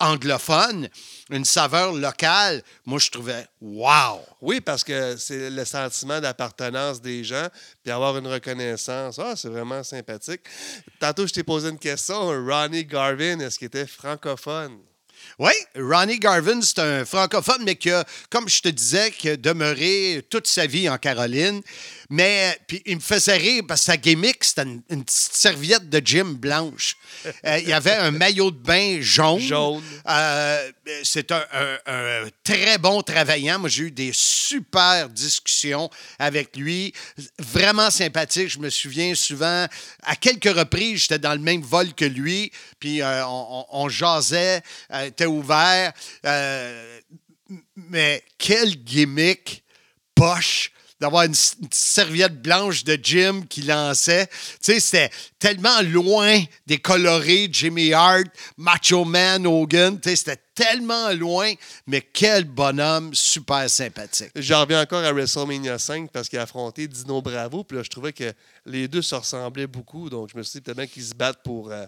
anglophone, 0.00 0.88
une 1.30 1.44
saveur 1.44 1.92
locale. 1.92 2.62
Moi, 2.84 2.98
je 2.98 3.10
trouvais, 3.10 3.46
wow! 3.60 4.20
Oui, 4.40 4.60
parce 4.60 4.84
que 4.84 5.16
c'est 5.16 5.50
le 5.50 5.64
sentiment 5.64 6.20
d'appartenance 6.20 7.00
des 7.00 7.24
gens, 7.24 7.48
puis 7.82 7.92
avoir 7.92 8.16
une 8.18 8.26
reconnaissance. 8.26 9.18
Ah, 9.18 9.34
c'est 9.36 9.48
vraiment 9.48 9.82
sympathique. 9.82 10.42
Tantôt, 11.00 11.26
je 11.26 11.32
t'ai 11.32 11.42
posé 11.42 11.68
une 11.68 11.78
question. 11.78 12.26
Ronnie 12.44 12.84
Garvin, 12.84 13.40
est-ce 13.40 13.58
qu'il 13.58 13.66
était 13.66 13.86
francophone? 13.86 14.78
Oui, 15.38 15.52
Ronnie 15.76 16.18
Garvin, 16.18 16.60
c'est 16.60 16.78
un 16.78 17.04
francophone, 17.04 17.62
mais 17.64 17.76
qui 17.76 17.90
a, 17.90 18.04
comme 18.30 18.48
je 18.48 18.60
te 18.60 18.68
disais, 18.68 19.10
qui 19.10 19.30
a 19.30 19.36
demeuré 19.36 20.24
toute 20.30 20.46
sa 20.46 20.66
vie 20.66 20.88
en 20.88 20.98
Caroline. 20.98 21.60
Mais 22.10 22.58
puis 22.66 22.82
il 22.86 22.96
me 22.96 23.00
faisait 23.00 23.36
rire 23.36 23.62
parce 23.66 23.80
que 23.80 23.86
sa 23.86 23.96
gimmick, 23.96 24.44
c'était 24.44 24.62
une, 24.62 24.82
une 24.90 25.04
petite 25.04 25.34
serviette 25.36 25.88
de 25.88 26.00
gym 26.04 26.34
blanche. 26.34 26.96
Euh, 27.46 27.58
il 27.58 27.68
y 27.68 27.72
avait 27.72 27.92
un 27.96 28.10
maillot 28.10 28.50
de 28.50 28.58
bain 28.58 28.98
jaune. 29.00 29.40
Jaune. 29.40 29.82
Euh, 30.08 30.72
c'est 31.02 31.32
un, 31.32 31.44
un- 31.52 31.78
un 31.86 32.28
très 32.42 32.78
bon 32.78 33.02
travaillant. 33.02 33.58
Moi, 33.58 33.68
j'ai 33.68 33.84
eu 33.84 33.90
des 33.90 34.10
super 34.12 35.08
discussions 35.08 35.88
avec 36.18 36.56
lui. 36.56 36.92
Vraiment 37.38 37.90
sympathique. 37.90 38.48
Je 38.50 38.58
me 38.58 38.70
souviens 38.70 39.14
souvent, 39.14 39.66
à 40.02 40.16
quelques 40.16 40.54
reprises, 40.54 41.02
j'étais 41.02 41.18
dans 41.18 41.32
le 41.32 41.38
même 41.40 41.62
vol 41.62 41.94
que 41.94 42.04
lui. 42.04 42.52
Puis 42.78 43.00
euh, 43.02 43.26
on, 43.26 43.46
on- 43.70 43.84
on 43.84 43.88
jasait, 43.88 44.62
était 45.04 45.26
ouvert. 45.26 45.92
Mais 47.76 48.22
quel 48.38 48.76
gimmick 48.84 49.62
poche 50.14 50.70
d'avoir 51.00 51.24
une, 51.24 51.34
serviette 51.70 52.40
blanche 52.40 52.84
de 52.84 52.98
Jim 53.02 53.42
qui 53.48 53.62
lançait. 53.62 54.26
Tu 54.26 54.72
sais, 54.72 54.80
c'était 54.80 55.10
tellement 55.38 55.82
loin 55.82 56.42
des 56.66 56.78
colorés 56.78 57.48
Jimmy 57.50 57.92
Hart, 57.92 58.26
Macho 58.56 59.04
Man, 59.04 59.46
Hogan. 59.46 60.00
Tu 60.00 60.10
sais, 60.10 60.16
c'était 60.16 60.40
tellement 60.54 61.10
loin, 61.12 61.52
mais 61.86 62.00
quel 62.00 62.44
bonhomme 62.44 63.14
super 63.14 63.68
sympathique. 63.68 64.30
J'en 64.36 64.60
reviens 64.60 64.82
encore 64.82 65.02
à 65.04 65.12
WrestleMania 65.12 65.78
5 65.78 66.10
parce 66.10 66.28
qu'il 66.28 66.38
a 66.38 66.42
affronté 66.42 66.86
Dino 66.86 67.20
Bravo. 67.20 67.64
Puis 67.64 67.76
là, 67.76 67.82
je 67.82 67.90
trouvais 67.90 68.12
que 68.12 68.32
les 68.64 68.88
deux 68.88 69.02
se 69.02 69.14
ressemblaient 69.14 69.66
beaucoup. 69.66 70.08
Donc, 70.08 70.30
je 70.32 70.38
me 70.38 70.42
suis 70.42 70.60
dit 70.60 70.72
peut-être 70.72 70.90
qu'ils 70.90 71.04
se 71.04 71.14
battent 71.14 71.42
pour 71.42 71.70
euh, 71.70 71.86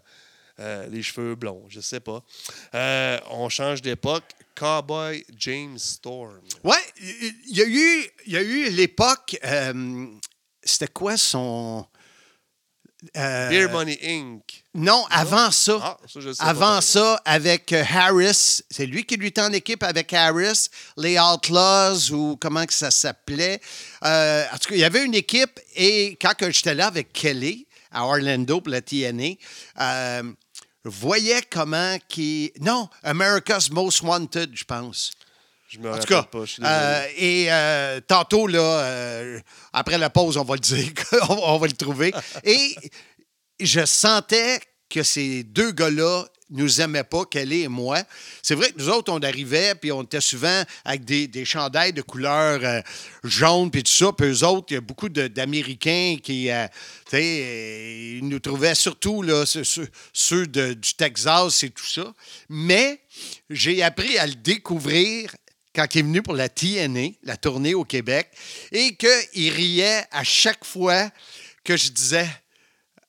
euh, 0.61 0.87
les 0.89 1.03
cheveux 1.03 1.35
blonds. 1.35 1.65
Je 1.69 1.81
sais 1.81 2.01
pas. 2.01 2.23
Euh, 2.75 3.19
on 3.31 3.49
change 3.49 3.83
d'époque. 3.83 4.25
Cowboy 4.55 5.25
James 5.39 5.79
Storm. 5.79 6.41
Ouais, 6.65 6.77
il 6.99 7.57
y 7.57 7.61
a 7.61 7.67
eu, 7.67 8.11
y 8.27 8.37
a 8.37 8.43
eu 8.43 8.71
l'époque. 8.71 9.39
euh, 9.45 10.07
c'était 10.63 10.89
quoi 10.89 11.17
son. 11.17 11.87
Beer 13.15 13.69
Money 13.71 13.99
Inc. 14.03 14.65
Non, 14.75 15.05
avant 15.11 15.51
ça. 15.51 15.79
Ah, 15.83 15.99
ça, 16.09 16.21
je 16.21 16.33
sais 16.33 16.43
pas, 16.43 16.49
avant 16.49 16.81
ça, 16.81 17.21
avec 17.25 17.73
Harris. 17.73 18.63
C'est 18.71 18.87
lui 18.87 19.05
qui 19.05 19.17
lui 19.17 19.29
était 19.29 19.43
en 19.43 19.53
équipe 19.53 19.83
avec 19.83 20.13
Harris, 20.13 20.69
les 20.97 21.19
Outlaws 21.19 22.11
ou 22.13 22.37
comment 22.37 22.65
que 22.65 22.73
ça 22.75 22.91
s'appelait. 22.91 23.61
Euh, 24.05 24.45
en 24.53 24.59
tout 24.59 24.71
cas, 24.71 24.75
il 24.75 24.81
y 24.81 24.85
avait 24.85 25.05
une 25.05 25.15
équipe 25.15 25.61
et 25.75 26.17
quand 26.21 26.33
j'étais 26.51 26.75
là 26.75 26.89
avec 26.89 27.13
Kelly 27.13 27.67
à 27.93 28.05
Orlando 28.05 28.61
pour 28.61 28.71
la 28.71 28.81
TNA, 28.81 29.35
euh, 29.81 30.23
voyais 30.89 31.43
comment 31.51 31.97
qui. 32.09 32.53
Non, 32.61 32.89
America's 33.03 33.71
Most 33.71 34.03
Wanted, 34.03 34.51
je 34.55 34.65
pense. 34.65 35.13
Je 35.69 35.79
me 35.81 35.91
En 35.93 35.99
tout 35.99 36.07
cas, 36.07 36.23
pas. 36.23 36.45
Je 36.45 36.53
suis 36.53 36.63
désolé. 36.63 36.79
euh, 36.81 37.07
et 37.17 37.47
euh, 37.53 38.01
tantôt, 38.07 38.47
là, 38.47 38.61
euh, 38.61 39.41
après 39.73 39.99
la 39.99 40.11
pause, 40.11 40.37
on 40.37 40.45
va 40.45 40.55
le 40.55 40.61
dire, 40.61 40.93
on, 41.29 41.55
on 41.55 41.59
va 41.59 41.67
le 41.67 41.73
trouver. 41.73 42.15
Et 42.45 42.77
je 43.61 43.85
sentais 43.85 44.61
que 44.89 45.03
ces 45.03 45.43
deux 45.43 45.73
gars-là 45.73 46.25
nous 46.51 46.81
aimaient 46.81 47.05
pas, 47.05 47.25
Kelly 47.25 47.63
et 47.63 47.69
moi. 47.69 48.03
C'est 48.43 48.55
vrai 48.55 48.71
que 48.71 48.79
nous 48.79 48.89
autres, 48.89 49.13
on 49.13 49.19
arrivait, 49.19 49.75
puis 49.75 49.91
on 49.91 50.03
était 50.03 50.21
souvent 50.21 50.63
avec 50.85 51.05
des, 51.05 51.27
des 51.27 51.45
chandails 51.45 51.93
de 51.93 52.03
couleur 52.03 52.61
euh, 52.63 52.81
jaune, 53.25 53.71
puis 53.71 53.83
tout 53.83 53.93
ça. 53.93 54.13
Puis 54.13 54.27
eux 54.29 54.45
autres, 54.45 54.67
il 54.71 54.75
y 54.75 54.77
a 54.77 54.81
beaucoup 54.81 55.09
d'Américains 55.09 56.17
qui, 56.23 56.51
euh, 56.51 56.67
tu 57.07 57.17
sais, 57.17 57.41
euh, 57.45 58.21
nous 58.23 58.39
trouvaient 58.39 58.75
surtout, 58.75 59.23
là, 59.23 59.45
ceux 60.13 60.47
de- 60.47 60.75
du 60.75 60.95
Texas 60.95 61.63
et 61.65 61.71
tout 61.71 61.87
ça. 61.87 62.13
Mais 62.49 63.01
j'ai 63.51 63.83
appris 63.83 64.17
à 64.19 64.27
le 64.27 64.35
découvrir 64.35 65.35
quand 65.75 65.95
il 65.95 65.99
est 65.99 66.03
venu 66.03 66.23
pour 66.23 66.35
la 66.35 66.49
TNA, 66.49 67.09
la 67.25 67.37
tournée 67.37 67.75
au 67.75 67.85
Québec, 67.85 68.31
et 68.73 68.97
qu'il 68.97 69.53
riait 69.53 70.05
à 70.11 70.25
chaque 70.25 70.65
fois 70.65 71.11
que 71.65 71.77
je 71.77 71.91
disais 71.91 72.29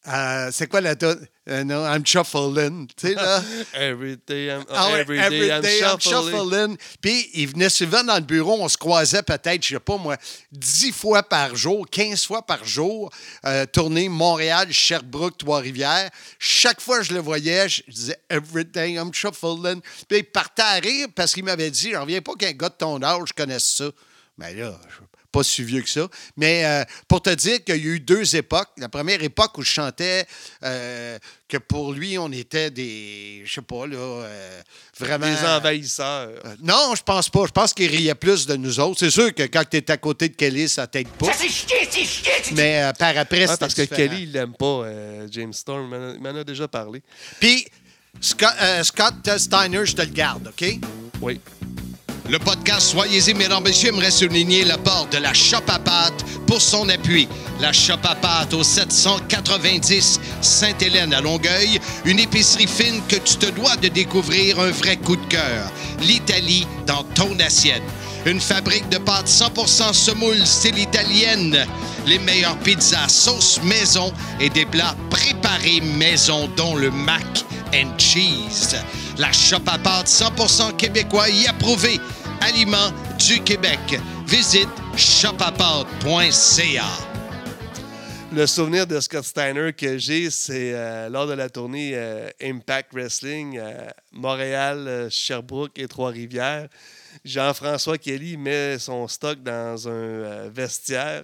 euh, 0.07 0.49
c'est 0.51 0.67
quoi 0.67 0.81
la 0.81 0.95
tonne? 0.95 1.27
Euh, 1.49 1.63
non, 1.63 1.85
I'm 1.85 2.05
shuffling. 2.05 2.87
Tu 2.95 3.07
sais, 3.07 3.13
là. 3.15 3.41
Every 3.73 4.17
day 4.27 4.47
I'm, 4.47 4.63
Ah 4.69 4.91
ouais, 4.91 5.01
every 5.01 5.17
day 5.61 5.79
I'm 5.79 5.93
I'm 5.93 5.99
shuffling. 5.99 6.77
Puis 7.01 7.29
il 7.33 7.47
venait 7.47 7.69
souvent 7.69 8.03
dans 8.03 8.15
le 8.15 8.21
bureau, 8.21 8.57
on 8.59 8.67
se 8.67 8.77
croisait 8.77 9.23
peut-être, 9.23 9.63
je 9.63 9.75
sais 9.75 9.79
pas 9.79 9.97
moi, 9.97 10.17
10 10.51 10.91
fois 10.91 11.23
par 11.23 11.55
jour, 11.55 11.87
15 11.89 12.25
fois 12.25 12.41
par 12.41 12.65
jour, 12.65 13.09
euh, 13.45 13.65
tournée 13.65 14.09
Montréal, 14.09 14.71
Sherbrooke, 14.71 15.37
Trois-Rivières. 15.37 16.09
Chaque 16.39 16.81
fois 16.81 16.99
que 16.99 17.05
je 17.05 17.13
le 17.13 17.19
voyais, 17.19 17.69
je 17.69 17.83
disais 17.87 18.19
Every 18.29 18.65
day 18.65 18.93
I'm 18.93 19.13
shuffling. 19.13 19.81
Puis 20.07 20.19
il 20.19 20.23
partait 20.25 20.61
à 20.61 20.73
rire 20.75 21.07
parce 21.15 21.33
qu'il 21.33 21.43
m'avait 21.43 21.71
dit 21.71 21.91
J'en 21.91 22.01
reviens 22.01 22.21
pas 22.21 22.33
qu'un 22.35 22.51
gars 22.51 22.69
de 22.69 22.75
ton 22.75 23.01
âge 23.01 23.31
connaisse 23.35 23.65
ça. 23.65 23.89
Mais 24.37 24.53
là, 24.53 24.79
je 24.89 25.06
pas 25.31 25.43
si 25.43 25.63
vieux 25.63 25.81
que 25.81 25.89
ça. 25.89 26.07
Mais 26.35 26.65
euh, 26.65 26.83
pour 27.07 27.21
te 27.21 27.29
dire 27.29 27.63
qu'il 27.63 27.75
y 27.77 27.79
a 27.87 27.91
eu 27.93 27.99
deux 27.99 28.35
époques. 28.35 28.69
La 28.77 28.89
première 28.89 29.21
époque 29.23 29.57
où 29.57 29.61
je 29.61 29.69
chantais 29.71 30.25
euh, 30.63 31.17
que 31.47 31.57
pour 31.57 31.93
lui, 31.93 32.17
on 32.17 32.31
était 32.31 32.71
des. 32.71 33.41
Je 33.45 33.53
sais 33.53 33.61
pas, 33.61 33.85
là. 33.87 33.97
euh, 33.97 34.61
vraiment. 34.99 35.27
Des 35.27 35.45
envahisseurs. 35.45 36.29
Euh, 36.45 36.55
non, 36.61 36.93
je 36.95 37.03
pense 37.03 37.29
pas. 37.29 37.45
Je 37.47 37.51
pense 37.51 37.73
qu'il 37.73 37.89
riait 37.89 38.15
plus 38.15 38.45
de 38.47 38.55
nous 38.55 38.79
autres. 38.79 38.99
C'est 38.99 39.11
sûr 39.11 39.33
que 39.33 39.43
quand 39.43 39.63
tu 39.69 39.77
es 39.77 39.91
à 39.91 39.97
côté 39.97 40.29
de 40.29 40.35
Kelly, 40.35 40.67
ça 40.69 40.87
t'aide 40.87 41.07
pas. 41.09 41.27
Mais 42.53 42.83
euh, 42.83 42.93
par 42.93 43.17
après, 43.17 43.47
Ouais, 43.47 43.57
parce 43.57 43.73
que 43.73 43.81
différent. 43.81 43.95
Kelly, 44.09 44.23
il 44.23 44.31
l'aime 44.31 44.53
pas, 44.53 44.65
euh, 44.85 45.27
James 45.31 45.53
Storm. 45.53 45.83
Il 45.83 45.89
m'en 45.89 46.09
a- 46.09 46.13
il 46.15 46.21
m'en 46.21 46.39
a 46.39 46.43
déjà 46.43 46.67
parlé. 46.67 47.01
Puis, 47.39 47.65
Scott, 48.19 48.53
euh, 48.61 48.83
Scott 48.83 49.13
Steiner, 49.37 49.85
je 49.85 49.95
te 49.95 50.01
le 50.01 50.07
garde, 50.11 50.47
OK? 50.47 50.79
Oui. 51.21 51.39
Le 52.29 52.39
podcast 52.39 52.89
Soyez-y, 52.89 53.33
mesdames, 53.33 53.63
messieurs, 53.63 53.89
aimerait 53.89 54.11
souligner 54.11 54.65
l'apport 54.65 55.07
de 55.09 55.17
la 55.17 55.33
Shop 55.33 55.63
à 55.69 55.79
pâte 55.79 56.25
pour 56.45 56.61
son 56.61 56.89
appui. 56.89 57.25
La 57.61 57.71
Shop 57.71 57.99
à 58.03 58.15
pâte 58.15 58.53
au 58.53 58.63
790 58.63 60.19
Sainte-Hélène 60.41 61.13
à 61.13 61.21
Longueuil, 61.21 61.79
une 62.03 62.19
épicerie 62.19 62.67
fine 62.67 63.01
que 63.07 63.15
tu 63.15 63.37
te 63.37 63.45
dois 63.51 63.77
de 63.77 63.87
découvrir 63.87 64.59
un 64.59 64.71
vrai 64.71 64.97
coup 64.97 65.15
de 65.15 65.25
cœur. 65.27 65.71
L'Italie 66.01 66.67
dans 66.85 67.03
ton 67.15 67.39
assiette. 67.39 67.83
Une 68.25 68.41
fabrique 68.41 68.89
de 68.89 68.97
pâtes 68.97 69.29
100% 69.29 69.93
semoule 69.93 70.45
style 70.45 70.79
italienne. 70.79 71.65
Les 72.05 72.19
meilleures 72.19 72.59
pizzas 72.59 73.07
sauce 73.07 73.61
maison 73.63 74.11
et 74.41 74.49
des 74.49 74.65
plats 74.65 74.95
préparés 75.09 75.79
maison, 75.79 76.49
dont 76.57 76.75
le 76.75 76.91
mac 76.91 77.23
and 77.73 77.97
cheese. 77.97 78.75
La 79.19 79.31
shop 79.31 79.63
à 79.65 79.79
pâtes 79.79 80.07
100% 80.07 80.75
québécois 80.75 81.27
y 81.29 81.47
approuvé. 81.47 81.99
Aliments 82.41 82.91
du 83.17 83.41
Québec. 83.41 83.79
Visite 84.27 84.69
shopapâtes.ca. 84.95 86.85
Le 88.31 88.45
souvenir 88.45 88.85
de 88.85 88.99
Scott 88.99 89.23
Steiner 89.23 89.73
que 89.73 89.97
j'ai, 89.97 90.29
c'est 90.29 90.73
euh, 90.75 91.09
lors 91.09 91.25
de 91.25 91.33
la 91.33 91.49
tournée 91.49 91.93
euh, 91.95 92.29
Impact 92.43 92.93
Wrestling 92.93 93.57
à 93.57 93.91
Montréal, 94.11 94.87
euh, 94.87 95.09
Sherbrooke 95.09 95.79
et 95.79 95.87
Trois-Rivières. 95.87 96.67
Jean-François 97.25 97.97
Kelly 97.97 98.37
met 98.37 98.77
son 98.77 99.07
stock 99.07 99.41
dans 99.41 99.87
un 99.87 99.91
euh, 99.91 100.49
vestiaire. 100.53 101.23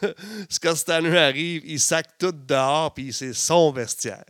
Scott 0.48 0.76
Steiner 0.76 1.18
arrive, 1.18 1.62
il 1.66 1.80
sac 1.80 2.16
tout 2.18 2.32
dehors, 2.32 2.94
puis 2.94 3.12
c'est 3.12 3.34
son 3.34 3.72
vestiaire. 3.72 4.24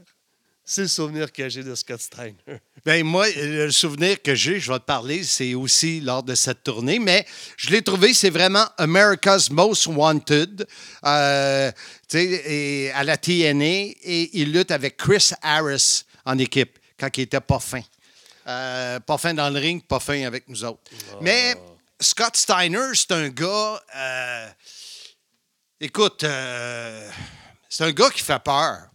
C'est 0.67 0.83
le 0.83 0.89
souvenir 0.89 1.31
que 1.31 1.47
j'ai 1.47 1.63
de 1.63 1.75
Scott 1.75 2.01
Steiner. 2.01 2.37
Ben 2.87 3.03
moi, 3.03 3.27
le 3.35 3.71
souvenir 3.71 4.21
que 4.21 4.35
j'ai, 4.35 4.61
je 4.61 4.71
vais 4.71 4.79
te 4.79 4.85
parler, 4.85 5.25
c'est 5.25 5.55
aussi 5.55 6.01
lors 6.01 6.23
de 6.23 6.35
cette 6.35 6.63
tournée, 6.65 6.99
mais 6.99 7.25
je 7.57 7.71
l'ai 7.71 7.81
trouvé, 7.81 8.13
c'est 8.13 8.29
vraiment 8.29 8.67
America's 8.77 9.49
Most 9.49 9.87
Wanted, 9.87 10.67
euh, 11.07 11.73
et 12.13 12.91
à 12.95 13.03
la 13.05 13.17
TNA, 13.17 13.65
et 13.65 14.31
il 14.35 14.53
lutte 14.53 14.71
avec 14.71 14.99
Chris 14.99 15.31
Harris 15.41 16.05
en 16.27 16.37
équipe 16.37 16.79
quand 17.01 17.09
il 17.17 17.23
était 17.23 17.41
pas 17.41 17.59
fin. 17.59 17.81
Euh, 18.47 19.01
pas 19.01 19.17
fin 19.17 19.33
dans 19.33 19.49
le 19.49 19.59
ring, 19.59 19.83
pas 19.87 20.01
fin 20.01 20.27
avec 20.27 20.47
nous 20.47 20.63
autres. 20.63 20.83
Mais 21.23 21.55
Scott 21.99 22.37
Steiner, 22.37 22.89
c'est 22.93 23.13
un 23.13 23.31
gars, 23.31 23.83
euh, 23.97 24.49
écoute, 25.81 26.27
c'est 27.71 27.85
un 27.85 27.93
gars 27.93 28.11
qui 28.11 28.21
fait 28.21 28.43
peur. 28.45 28.91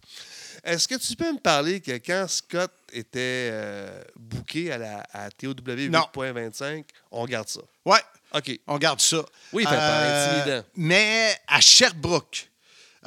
Est-ce 0.64 0.86
que 0.88 0.94
tu 0.96 1.16
peux 1.16 1.32
me 1.32 1.38
parler 1.38 1.80
que 1.80 1.92
quand 1.92 2.26
Scott 2.28 2.72
était 2.92 3.48
euh, 3.52 4.02
booké 4.16 4.70
à 4.72 4.78
la 4.78 5.04
à 5.12 5.30
TOW 5.30 5.54
Non. 5.88 6.06
8.25, 6.14 6.84
on 7.10 7.24
garde 7.26 7.48
ça? 7.48 7.60
Ouais, 7.84 8.00
OK. 8.34 8.58
On 8.66 8.78
garde 8.78 9.00
ça. 9.00 9.24
Oui, 9.52 9.62
il 9.64 9.68
fait 9.68 9.74
peur, 9.74 10.34
intimidant. 10.38 10.64
Mais 10.76 11.36
à 11.48 11.60
Sherbrooke, 11.60 12.48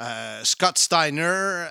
euh, 0.00 0.40
Scott 0.44 0.78
Steiner, 0.78 1.22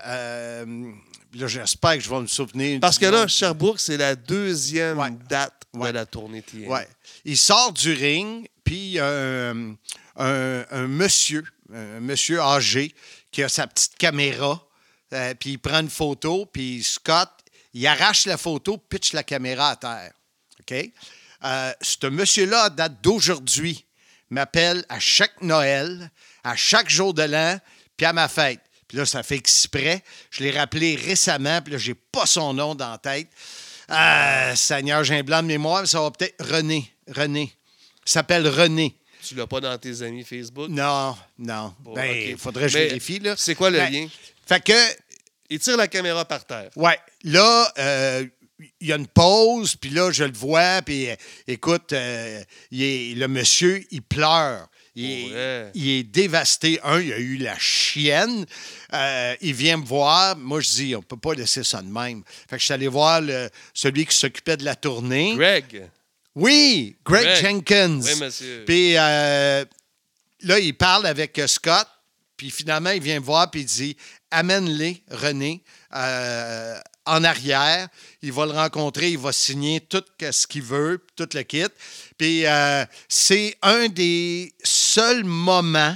euh, 0.06 0.92
là, 1.34 1.48
j'espère 1.48 1.96
que 1.96 2.00
je 2.02 2.10
vais 2.10 2.22
me 2.22 2.28
souvenir. 2.28 2.80
Parce 2.80 2.98
que 2.98 3.06
là. 3.06 3.28
Sherbrooke, 3.28 3.80
c'est 3.80 3.98
la 3.98 4.16
deuxième 4.16 4.98
Ouais. 5.00 5.12
date 5.30 5.54
Ouais. 5.74 5.90
de 5.90 5.96
la 5.96 6.06
tournée 6.06 6.42
TN. 6.44 6.68
Ouais. 6.68 6.88
Il 7.26 7.38
sort 7.38 7.74
du 7.74 7.94
ring, 7.94 8.48
puis 8.64 8.76
il 8.76 8.92
y 8.92 9.00
a 9.00 9.08
un, 9.08 9.72
un- 10.18 10.66
un 10.72 10.88
monsieur, 10.88 11.44
un 11.74 12.00
monsieur 12.00 12.40
âgé, 12.42 12.94
qui 13.32 13.42
a 13.42 13.50
sa 13.50 13.66
petite 13.66 13.96
caméra, 13.98 14.64
euh, 15.14 15.34
puis 15.40 15.52
il 15.52 15.60
prend 15.60 15.80
une 15.80 15.90
photo, 15.90 16.46
puis 16.46 16.84
Scott, 16.84 17.30
il 17.74 17.86
arrache 17.88 18.26
la 18.26 18.38
photo, 18.38 18.78
pitch 18.78 19.14
la 19.14 19.24
caméra 19.24 19.70
à 19.70 19.76
terre. 19.76 20.12
OK? 20.60 20.92
Euh, 21.46 21.74
ce 21.82 22.08
monsieur-là, 22.08 22.70
date 22.70 23.02
d'aujourd'hui, 23.02 23.86
m'appelle 24.30 24.86
à 24.90 25.00
chaque 25.00 25.42
Noël, 25.42 26.10
à 26.44 26.56
chaque 26.56 26.90
jour 26.90 27.14
de 27.14 27.24
l'an, 27.24 27.60
puis 27.98 28.06
à 28.06 28.14
ma 28.14 28.28
fête. 28.28 28.62
Puis 28.88 28.98
là, 28.98 29.06
ça 29.06 29.24
fait 29.24 29.36
exprès. 29.36 30.04
Je 30.30 30.44
l'ai 30.44 30.52
rappelé 30.52 30.96
récemment, 30.96 31.62
puis 31.62 31.74
là, 31.74 31.80
j'ai 31.80 31.96
pas 31.96 32.26
son 32.26 32.54
nom 32.54 32.76
dans 32.76 32.92
la 32.92 32.98
tête. 32.98 33.28
Euh, 33.90 34.56
Seigneur, 34.56 35.04
j'ai 35.04 35.18
un 35.18 35.24
blanc 35.24 35.42
de 35.42 35.48
mémoire, 35.48 35.82
mais 35.82 35.88
ça 35.88 36.02
va 36.02 36.12
peut-être 36.12 36.36
René. 36.44 36.92
René. 37.08 37.54
Il 38.06 38.12
s'appelle 38.12 38.48
René. 38.48 38.96
Tu 39.22 39.36
l'as 39.36 39.48
pas 39.48 39.62
dans 39.62 39.78
tes 39.78 40.02
amis 40.02 40.24
Facebook? 40.24 40.70
Non, 40.70 41.16
non. 41.38 41.74
Bon, 41.80 41.94
ben, 41.94 42.34
ok. 42.34 42.40
faudrait 42.40 42.66
que 42.66 42.72
je 42.72 42.78
vérifie, 42.78 43.20
là. 43.20 43.36
C'est 43.38 43.56
quoi 43.56 43.70
le 43.70 43.78
Ben, 43.78 43.92
lien? 43.92 44.08
Fait 44.46 44.62
que, 44.62 44.74
Il 45.50 45.60
tire 45.60 45.78
la 45.78 45.88
caméra 45.88 46.26
par 46.26 46.46
terre. 46.46 46.70
Ouais. 46.76 46.98
Là, 47.24 47.72
euh, 47.78 48.26
il 48.80 48.88
y 48.88 48.94
a 48.94 48.96
une 48.96 49.08
pause, 49.08 49.76
puis 49.76 49.90
là, 49.90 50.12
je 50.12 50.24
le 50.24 50.34
vois, 50.34 50.82
puis 50.84 51.10
euh, 51.10 51.16
écoute, 51.48 51.92
euh, 51.94 52.42
il 52.72 52.82
est- 52.84 53.16
le 53.16 53.28
monsieur, 53.28 53.84
il 53.92 54.02
pleure. 54.02 54.68
Il 54.96 55.06
est, 55.10 55.34
Ouais. 55.34 55.72
il 55.74 55.90
est 55.90 56.04
dévasté. 56.04 56.80
Un, 56.84 57.02
il 57.02 57.12
a 57.12 57.18
eu 57.18 57.38
la 57.38 57.58
chienne. 57.58 58.46
Euh, 58.94 59.36
il 59.42 59.54
vient 59.56 59.78
me 59.78 59.86
voir. 59.86 60.38
Moi, 60.38 60.62
je 60.62 60.70
dis, 60.70 60.96
on 60.96 61.02
peut 61.02 61.18
pas 61.18 61.34
laisser 61.34 61.64
ça 61.64 61.82
de 61.82 61.88
même. 61.88 62.24
Fait 62.48 62.56
que 62.58 62.60
je 62.60 62.66
suis 62.66 62.74
allé 62.74 62.88
voir 62.88 63.20
le- 63.22 63.50
celui 63.74 64.06
qui 64.06 64.16
s'occupait 64.16 64.56
de 64.56 64.64
la 64.64 64.76
tournée. 64.76 65.36
Greg. 65.36 65.90
Oui, 66.36 66.96
Greg, 67.06 67.24
Greg. 67.26 67.42
Jenkins. 67.44 68.00
Oui, 68.02 68.16
monsieur. 68.20 68.64
Puis 68.66 68.94
euh, 68.98 69.66
là, 70.42 70.60
il 70.60 70.76
parle 70.78 71.08
avec 71.08 71.42
Scott, 71.48 71.88
puis 72.38 72.52
finalement, 72.52 72.92
il 72.92 73.02
vient 73.02 73.20
me 73.20 73.26
voir, 73.26 73.50
puis 73.50 73.62
il 73.62 73.66
dit 73.66 73.98
Amène-les, 74.34 75.04
René, 75.12 75.64
euh, 75.96 76.80
en 77.06 77.24
arrière. 77.24 77.88
Il 78.24 78.34
va 78.34 78.48
le 78.48 78.52
rencontrer, 78.52 79.12
il 79.12 79.18
va 79.20 79.32
signer 79.32 79.80
tout 79.82 80.04
ce 80.20 80.48
qu'il 80.48 80.64
veut, 80.64 81.06
tout 81.16 81.30
le 81.34 81.44
kit. 81.44 81.68
Puis 82.18 82.46
euh, 82.46 82.84
c'est 83.08 83.56
un 83.62 83.88
des 83.90 84.52
seuls 84.64 85.24
moments 85.24 85.96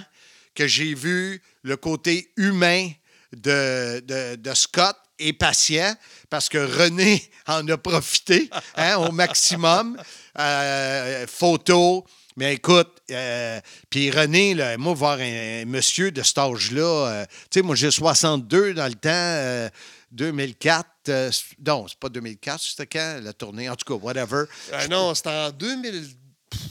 que 0.53 0.67
j'ai 0.67 0.93
vu 0.93 1.41
le 1.63 1.77
côté 1.77 2.31
humain 2.37 2.89
de, 3.35 4.53
Scott 4.53 4.95
et 5.17 5.33
patient 5.33 5.95
parce 6.29 6.47
que 6.47 6.59
René 6.59 7.27
en 7.47 7.67
a 7.67 7.77
profité 7.77 8.49
hein, 8.75 8.97
au 8.97 9.11
maximum. 9.11 9.97
Euh, 10.37 11.25
photo. 11.25 12.05
Mais 12.37 12.53
écoute, 12.53 13.01
euh, 13.09 13.59
puis 13.89 14.11
René, 14.11 14.53
là, 14.53 14.77
moi, 14.77 14.93
voir 14.93 15.17
un, 15.19 15.61
un 15.61 15.65
monsieur 15.65 16.11
de 16.11 16.21
cet 16.21 16.37
âge-là, 16.37 16.81
euh, 16.83 17.25
tu 17.49 17.59
sais, 17.59 17.61
moi, 17.63 17.75
j'ai 17.75 17.89
62 17.89 18.75
dans 18.75 18.85
le 18.85 18.93
temps, 18.93 19.09
euh, 19.09 19.67
2004. 20.11 20.87
euh, 21.09 21.31
non, 21.65 21.87
c'est 21.87 21.97
pas 21.97 22.09
2004, 22.09 22.61
c'était 22.61 22.85
quand 22.85 23.19
la 23.23 23.33
tournée? 23.33 23.67
En 23.69 23.75
tout 23.75 23.91
cas, 23.91 23.99
whatever. 23.99 24.43
Non, 24.87 25.15
c'était 25.15 25.29
en 25.29 25.49
2000 25.49 26.15
pff, 26.49 26.61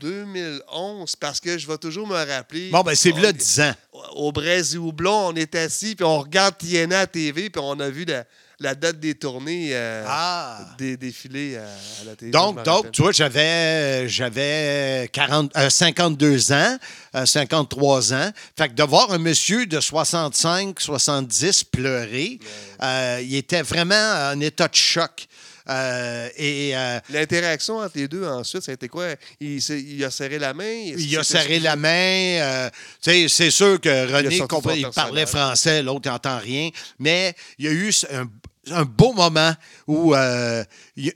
2011 0.00 1.16
parce 1.16 1.40
que 1.40 1.58
je 1.58 1.66
vais 1.66 1.78
toujours 1.78 2.06
me 2.06 2.16
rappeler. 2.16 2.70
Bon, 2.70 2.80
ben, 2.80 2.94
c'est 2.94 3.12
là 3.12 3.32
10 3.32 3.60
ans. 3.60 3.74
Au 4.14 4.32
Brésil 4.32 4.78
Houblon, 4.78 5.28
on 5.28 5.34
est 5.34 5.54
assis 5.54 5.94
puis 5.94 6.04
on 6.04 6.20
regarde 6.20 6.56
TNA 6.58 7.00
à 7.00 7.06
TV 7.06 7.50
puis 7.50 7.62
on 7.62 7.78
a 7.80 7.90
vu 7.90 8.04
la, 8.04 8.24
la 8.62 8.74
date 8.74 9.00
des 9.00 9.14
tournées 9.14 9.70
euh, 9.72 10.04
Ah. 10.06 10.60
des 10.78 10.96
défilés 10.96 11.56
à, 11.56 11.62
à 11.64 12.04
la 12.06 12.16
télé. 12.16 12.30
Donc, 12.30 12.62
donc 12.64 12.90
tu 12.92 13.02
vois, 13.02 13.12
j'avais, 13.12 14.08
j'avais 14.08 15.08
40, 15.12 15.52
euh, 15.56 15.68
52 15.70 16.52
ans, 16.52 16.78
euh, 17.16 17.26
53 17.26 18.12
ans. 18.14 18.30
Fait 18.56 18.68
que 18.68 18.74
de 18.74 18.82
voir 18.82 19.12
un 19.12 19.18
monsieur 19.18 19.66
de 19.66 19.80
65, 19.80 20.80
70 20.80 21.64
pleurer, 21.64 22.38
euh, 22.82 23.20
il 23.22 23.34
était 23.36 23.62
vraiment 23.62 24.30
en 24.32 24.40
état 24.40 24.68
de 24.68 24.74
choc. 24.74 25.26
Euh, 25.68 26.28
et 26.36 26.76
euh, 26.76 26.98
L'interaction 27.10 27.78
entre 27.78 27.96
les 27.96 28.08
deux 28.08 28.26
ensuite, 28.26 28.64
ça 28.64 28.72
a 28.72 28.74
été 28.74 28.88
quoi? 28.88 29.06
Il, 29.40 29.58
il 29.58 30.04
a 30.04 30.10
serré 30.10 30.40
la 30.40 30.52
main? 30.54 30.92
Il 30.98 31.16
a 31.16 31.22
serré 31.22 31.60
la 31.60 31.76
main. 31.76 31.88
euh, 31.88 32.70
c'est 33.00 33.50
sûr 33.50 33.80
que 33.80 34.12
René 34.12 34.38
son 34.38 34.48
il 34.74 34.88
parlait 34.90 35.24
français, 35.26 35.80
l'autre 35.82 36.10
n'entend 36.10 36.38
rien. 36.38 36.70
Mais 36.98 37.34
il 37.58 37.66
y 37.66 37.68
a 37.68 37.72
eu 37.72 37.92
un, 38.12 38.26
un 38.70 38.84
beau 38.84 39.12
moment 39.12 39.52
où 39.86 40.14
euh, 40.14 40.64
il- 40.96 41.12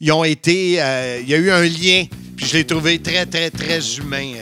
ils 0.00 0.12
ont 0.12 0.24
été. 0.24 0.80
euh, 0.82 1.18
il 1.22 1.28
y 1.28 1.34
a 1.34 1.38
eu 1.38 1.50
un 1.50 1.62
lien. 1.62 2.04
Puis 2.36 2.46
je 2.46 2.56
l'ai 2.58 2.66
trouvé 2.66 3.00
très, 3.00 3.26
très, 3.26 3.50
très 3.50 3.96
humain. 3.98 4.32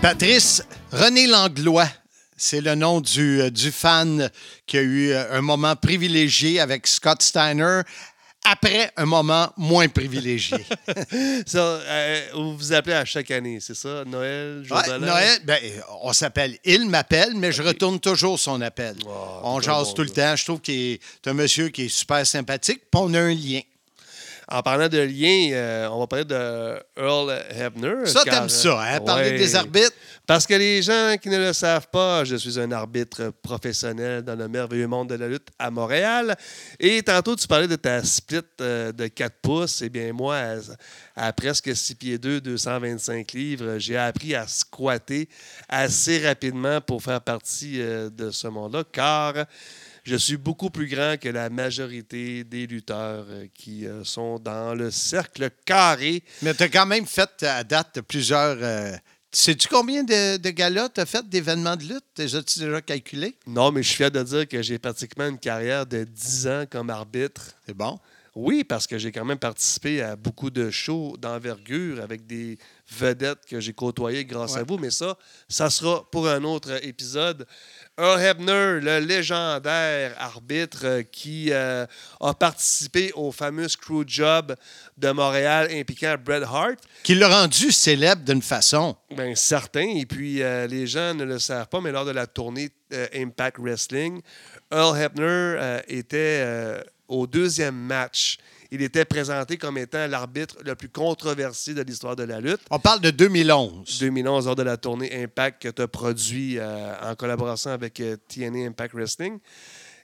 Patrice, 0.00 0.62
René 0.92 1.26
Langlois, 1.26 1.88
c'est 2.40 2.62
le 2.62 2.74
nom 2.74 3.00
du, 3.00 3.42
euh, 3.42 3.50
du 3.50 3.70
fan 3.70 4.30
qui 4.66 4.78
a 4.78 4.80
eu 4.80 5.10
euh, 5.10 5.38
un 5.38 5.42
moment 5.42 5.76
privilégié 5.76 6.58
avec 6.58 6.86
Scott 6.86 7.20
Steiner 7.20 7.82
après 8.46 8.90
un 8.96 9.04
moment 9.04 9.52
moins 9.58 9.88
privilégié. 9.88 10.56
Ça, 11.46 11.58
euh, 11.58 12.20
vous 12.32 12.56
vous 12.56 12.72
appelez 12.72 12.94
à 12.94 13.04
chaque 13.04 13.30
année, 13.30 13.58
c'est 13.60 13.74
ça? 13.74 14.02
Noël, 14.06 14.62
jour 14.64 14.78
Ouais? 14.78 14.98
Noël, 14.98 15.38
ben, 15.44 15.58
on 16.02 16.14
s'appelle 16.14 16.56
Il 16.64 16.88
m'appelle, 16.88 17.34
mais 17.34 17.52
je 17.52 17.62
retourne 17.62 18.00
toujours 18.00 18.38
son 18.38 18.62
appel. 18.62 18.96
on 19.42 19.60
c'est 19.60 19.66
jase 19.66 19.88
bon, 19.88 19.92
tout 19.92 20.02
le 20.02 20.10
temps. 20.10 20.34
Je 20.34 20.44
trouve 20.44 20.60
qu'il 20.60 20.74
est 20.74 21.26
un 21.26 21.34
monsieur 21.34 21.68
qui 21.68 21.82
est 21.82 21.88
super 21.90 22.26
sympathique, 22.26 22.80
puis 22.90 23.02
on 23.04 23.12
a 23.12 23.20
un 23.20 23.34
lien. 23.34 23.60
En 24.52 24.62
parlant 24.62 24.88
de 24.88 24.98
lien, 24.98 25.52
euh, 25.52 25.88
on 25.92 26.00
va 26.00 26.06
parler 26.08 26.24
de 26.24 26.82
Earl 26.96 27.32
Hebner. 27.50 28.06
Ça, 28.06 28.24
t'aimes 28.24 28.48
ça, 28.48 28.80
hein? 28.82 29.00
Parler 29.00 29.30
ouais. 29.30 29.38
des 29.38 29.54
arbitres? 29.54 29.92
Parce 30.26 30.44
que 30.44 30.54
les 30.54 30.82
gens 30.82 31.14
qui 31.22 31.28
ne 31.28 31.38
le 31.38 31.52
savent 31.52 31.86
pas, 31.86 32.24
je 32.24 32.34
suis 32.34 32.58
un 32.58 32.72
arbitre 32.72 33.32
professionnel 33.42 34.22
dans 34.22 34.34
le 34.34 34.48
merveilleux 34.48 34.88
monde 34.88 35.10
de 35.10 35.14
la 35.14 35.28
lutte 35.28 35.46
à 35.56 35.70
Montréal. 35.70 36.34
Et 36.80 37.00
tantôt, 37.00 37.36
tu 37.36 37.46
parlais 37.46 37.68
de 37.68 37.76
ta 37.76 38.02
split 38.02 38.40
euh, 38.60 38.90
de 38.90 39.06
4 39.06 39.36
pouces. 39.40 39.82
Eh 39.82 39.88
bien, 39.88 40.12
moi, 40.12 40.36
à, 40.36 41.28
à 41.28 41.32
presque 41.32 41.74
6 41.74 41.94
pieds 41.94 42.18
2, 42.18 42.40
225 42.40 43.32
livres, 43.32 43.78
j'ai 43.78 43.96
appris 43.96 44.34
à 44.34 44.48
squatter 44.48 45.28
assez 45.68 46.26
rapidement 46.26 46.80
pour 46.80 47.04
faire 47.04 47.20
partie 47.20 47.80
euh, 47.80 48.10
de 48.10 48.32
ce 48.32 48.48
monde-là, 48.48 48.82
car 48.90 49.34
je 50.04 50.16
suis 50.16 50.36
beaucoup 50.36 50.70
plus 50.70 50.86
grand 50.88 51.16
que 51.20 51.28
la 51.28 51.50
majorité 51.50 52.44
des 52.44 52.66
lutteurs 52.66 53.26
euh, 53.28 53.46
qui 53.54 53.86
euh, 53.86 54.04
sont 54.04 54.38
dans 54.38 54.74
le 54.74 54.90
cercle 54.90 55.50
carré. 55.64 56.22
Mais 56.42 56.54
tu 56.54 56.62
as 56.62 56.68
quand 56.68 56.86
même 56.86 57.06
fait 57.06 57.42
à 57.42 57.64
date 57.64 58.00
plusieurs. 58.02 58.56
euh, 58.60 58.92
Sais-tu 59.32 59.68
combien 59.68 60.02
de, 60.02 60.38
de 60.38 60.50
galas 60.50 60.88
tu 60.88 61.00
as 61.00 61.06
fait 61.06 61.28
d'événements 61.28 61.76
de 61.76 61.84
lutte? 61.84 62.18
As-tu 62.34 62.58
déjà 62.60 62.80
calculé? 62.82 63.36
Non, 63.46 63.70
mais 63.70 63.80
je 63.82 63.88
suis 63.88 63.96
fier 63.98 64.10
de 64.10 64.20
dire 64.24 64.48
que 64.48 64.60
j'ai 64.60 64.78
pratiquement 64.80 65.28
une 65.28 65.38
carrière 65.38 65.86
de 65.86 66.02
10 66.02 66.46
ans 66.48 66.64
comme 66.68 66.90
arbitre. 66.90 67.52
C'est 67.64 67.74
bon. 67.76 67.98
Oui, 68.42 68.64
parce 68.64 68.86
que 68.86 68.96
j'ai 68.96 69.12
quand 69.12 69.26
même 69.26 69.38
participé 69.38 70.00
à 70.00 70.16
beaucoup 70.16 70.48
de 70.48 70.70
shows 70.70 71.18
d'envergure 71.18 72.02
avec 72.02 72.26
des 72.26 72.56
vedettes 72.90 73.44
que 73.46 73.60
j'ai 73.60 73.74
côtoyées 73.74 74.24
grâce 74.24 74.56
à 74.56 74.62
vous, 74.62 74.78
mais 74.78 74.90
ça, 74.90 75.18
ça 75.46 75.68
sera 75.68 76.10
pour 76.10 76.26
un 76.26 76.42
autre 76.44 76.82
épisode. 76.82 77.46
Earl 77.98 78.18
Hebner, 78.18 78.80
le 78.80 79.00
légendaire 79.00 80.14
arbitre 80.18 80.80
euh, 80.84 81.02
qui 81.02 81.52
euh, 81.52 81.84
a 82.18 82.32
participé 82.32 83.12
au 83.14 83.30
fameux 83.30 83.68
Screw 83.68 84.04
Job 84.06 84.56
de 84.96 85.10
Montréal 85.10 85.68
impliquant 85.70 86.16
Bret 86.24 86.42
Hart. 86.42 86.78
Qui 87.02 87.16
l'a 87.16 87.28
rendu 87.42 87.70
célèbre 87.70 88.24
d'une 88.24 88.40
façon. 88.40 88.96
Bien, 89.14 89.34
certain. 89.34 89.86
Et 89.86 90.06
puis, 90.06 90.42
euh, 90.42 90.66
les 90.66 90.86
gens 90.86 91.12
ne 91.12 91.24
le 91.24 91.38
savent 91.38 91.68
pas, 91.68 91.82
mais 91.82 91.92
lors 91.92 92.06
de 92.06 92.12
la 92.12 92.26
tournée 92.26 92.70
euh, 92.94 93.06
Impact 93.14 93.58
Wrestling, 93.58 94.22
Earl 94.72 94.98
Hebner 94.98 95.80
était 95.88 96.82
au 97.10 97.26
deuxième 97.26 97.76
match. 97.76 98.38
Il 98.70 98.82
était 98.82 99.04
présenté 99.04 99.56
comme 99.56 99.76
étant 99.78 100.06
l'arbitre 100.06 100.56
le 100.64 100.76
plus 100.76 100.88
controversé 100.88 101.74
de 101.74 101.82
l'histoire 101.82 102.14
de 102.14 102.22
la 102.22 102.40
lutte. 102.40 102.60
On 102.70 102.78
parle 102.78 103.00
de 103.00 103.10
2011. 103.10 103.98
2011, 103.98 104.46
lors 104.46 104.56
de 104.56 104.62
la 104.62 104.76
tournée 104.76 105.22
Impact 105.22 105.60
que 105.62 105.68
tu 105.68 105.82
as 105.82 105.88
produit 105.88 106.58
euh, 106.58 106.94
en 107.02 107.16
collaboration 107.16 107.72
avec 107.72 107.98
euh, 108.00 108.16
TNA 108.28 108.66
Impact 108.68 108.94
Wrestling. 108.94 109.38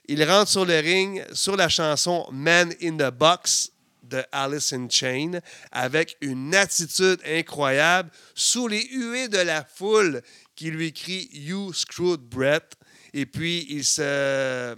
Il 0.09 0.23
rentre 0.23 0.49
sur 0.51 0.65
le 0.65 0.77
ring 0.79 1.23
sur 1.33 1.55
la 1.55 1.69
chanson 1.69 2.27
Man 2.31 2.73
in 2.81 2.97
the 2.97 3.11
Box 3.11 3.71
de 4.03 4.23
Alice 4.31 4.73
in 4.73 4.87
Chain 4.89 5.39
avec 5.71 6.17
une 6.21 6.53
attitude 6.55 7.19
incroyable 7.25 8.09
sous 8.35 8.67
les 8.67 8.85
huées 8.91 9.27
de 9.27 9.37
la 9.37 9.63
foule 9.65 10.21
qui 10.55 10.71
lui 10.71 10.91
crie 10.91 11.29
You 11.33 11.73
screwed 11.73 12.21
Brett. 12.21 12.73
Et 13.13 13.25
puis 13.25 13.65
il 13.69 13.83
se, 13.83 14.75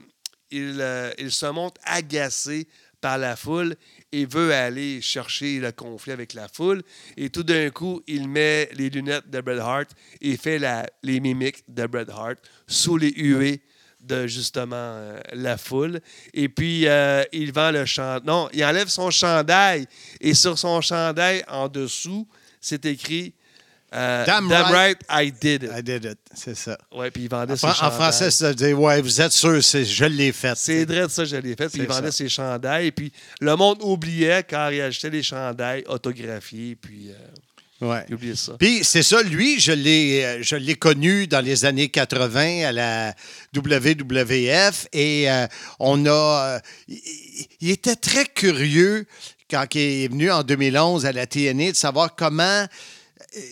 il, 0.52 0.78
euh, 0.80 1.12
il 1.18 1.32
se 1.32 1.45
montre 1.47 1.80
agacé 1.84 2.68
par 3.02 3.18
la 3.18 3.36
foule 3.36 3.76
et 4.12 4.26
veut 4.26 4.54
aller 4.54 5.00
chercher 5.02 5.60
le 5.60 5.72
conflit 5.72 6.12
avec 6.12 6.34
la 6.34 6.47
foule. 6.50 6.84
Et 7.16 7.30
tout 7.30 7.43
d'un 7.43 7.70
coup, 7.70 8.02
il 8.08 8.28
met 8.28 8.70
les 8.74 8.89
lunettes 8.89 9.30
de 9.30 9.39
Bret 9.41 9.60
Hart 9.60 9.88
et 10.22 10.36
fait 10.36 10.60
la- 10.60 10.86
les 11.04 11.20
mimiques 11.22 11.64
de 11.68 11.86
Bret 11.88 12.10
Hart 12.10 12.38
sous 12.68 12.97
les 12.97 13.12
huées 13.16 13.62
de 14.02 14.28
justement 14.28 14.76
euh, 14.76 15.20
la 15.34 15.58
foule. 15.58 16.00
Et 16.34 16.50
puis, 16.50 16.88
euh, 16.88 17.24
il 17.32 17.52
le. 17.72 18.26
Non, 18.26 18.50
il 18.54 18.64
enlève 18.66 18.88
son 18.88 19.12
chandail. 19.12 19.86
Et 20.22 20.34
sur 20.34 20.58
son 20.58 20.82
chandail, 20.82 21.43
en 21.47 21.68
dessous, 21.68 22.28
c'est 22.62 22.86
écrit 22.86 23.34
euh, 23.94 24.26
Damn 24.26 24.48
Damn 24.48 24.72
right. 24.72 24.98
right. 25.10 25.28
I 25.28 25.32
did 25.32 25.64
it. 25.64 25.72
I 25.78 25.82
did 25.82 26.06
it. 26.06 26.18
C'est 26.36 26.56
ça. 26.56 26.78
Ouais, 26.94 27.10
puis 27.12 27.24
il 27.24 27.30
vendait 27.30 27.54
En, 27.54 27.56
ses 27.56 27.66
en 27.68 27.92
français, 27.92 28.30
ça 28.32 28.54
dire 28.54 28.80
Ouais, 28.80 29.02
vous 29.02 29.20
êtes 29.22 29.32
sûr, 29.32 29.60
je 29.62 30.06
l'ai 30.06 30.32
fait. 30.32 30.54
C'est 30.56 30.86
vrai 30.86 31.04
de 31.04 31.08
ça, 31.08 31.26
je 31.26 31.36
l'ai 31.38 31.56
fait. 31.56 31.70
Puis 31.70 31.82
il 31.82 31.88
vendait 31.88 32.12
ça. 32.12 32.18
ses 32.18 32.30
chandails. 32.30 32.92
Puis 32.92 33.12
le 33.42 33.56
monde 33.56 33.80
oubliait 33.82 34.44
quand 34.48 34.70
il 34.70 34.82
achetait 34.82 35.10
les 35.10 35.24
chandails 35.24 35.84
autographiés. 35.88 36.76
Puis 36.76 37.10
euh, 37.10 37.14
Ouais. 37.82 38.04
il 38.10 38.16
oubliait 38.16 38.36
ça. 38.36 38.54
Puis 38.60 38.84
c'est 38.84 39.04
ça, 39.04 39.24
lui, 39.24 39.58
je 39.60 39.72
l'ai, 39.72 40.22
euh, 40.26 40.38
je 40.42 40.58
l'ai 40.58 40.76
connu 40.76 41.28
dans 41.28 41.40
les 41.40 41.64
années 41.64 41.88
80 41.88 42.66
à 42.68 42.72
la 42.74 43.16
WWF 43.56 44.88
et 44.94 45.32
euh, 45.32 45.48
on 45.80 46.06
a. 46.06 46.10
euh, 46.10 46.60
il, 46.88 47.00
il 47.62 47.70
était 47.72 47.96
très 47.96 48.26
curieux 48.26 49.06
quand 49.50 49.66
il 49.76 49.80
est 50.04 50.08
venu 50.10 50.30
en 50.30 50.44
2011 50.44 51.06
à 51.06 51.12
la 51.12 51.26
TNA 51.26 51.72
de 51.72 51.76
savoir 51.76 52.16
comment 52.16 52.66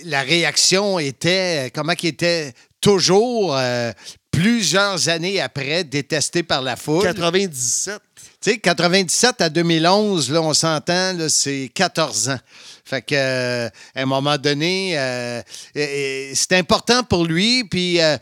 la 0.06 0.22
réaction 0.22 1.00
était, 1.00 1.72
comment 1.74 1.94
il 2.02 2.10
était 2.10 2.54
toujours 2.82 3.56
euh, 3.56 3.92
plusieurs 4.32 5.10
années 5.10 5.42
après 5.42 5.84
détesté 5.84 6.44
par 6.44 6.62
la 6.62 6.76
foule. 6.76 7.04
97. 7.04 8.00
Tu 8.40 8.52
sais, 8.52 8.58
97 8.60 9.42
à 9.42 9.50
2011, 9.50 10.32
là, 10.32 10.42
on 10.42 10.54
s'entend, 10.54 11.16
c'est 11.28 11.72
14 11.74 12.30
ans. 12.30 12.40
Fait 12.86 13.02
que, 13.02 13.16
euh, 13.16 13.70
à 13.96 14.02
un 14.02 14.06
moment 14.06 14.38
donné, 14.38 14.98
euh, 14.98 15.42
c'est 15.74 16.54
important 16.54 17.04
pour 17.04 17.26
lui. 17.26 17.64
Puis, 17.64 18.00
euh, 18.00 18.18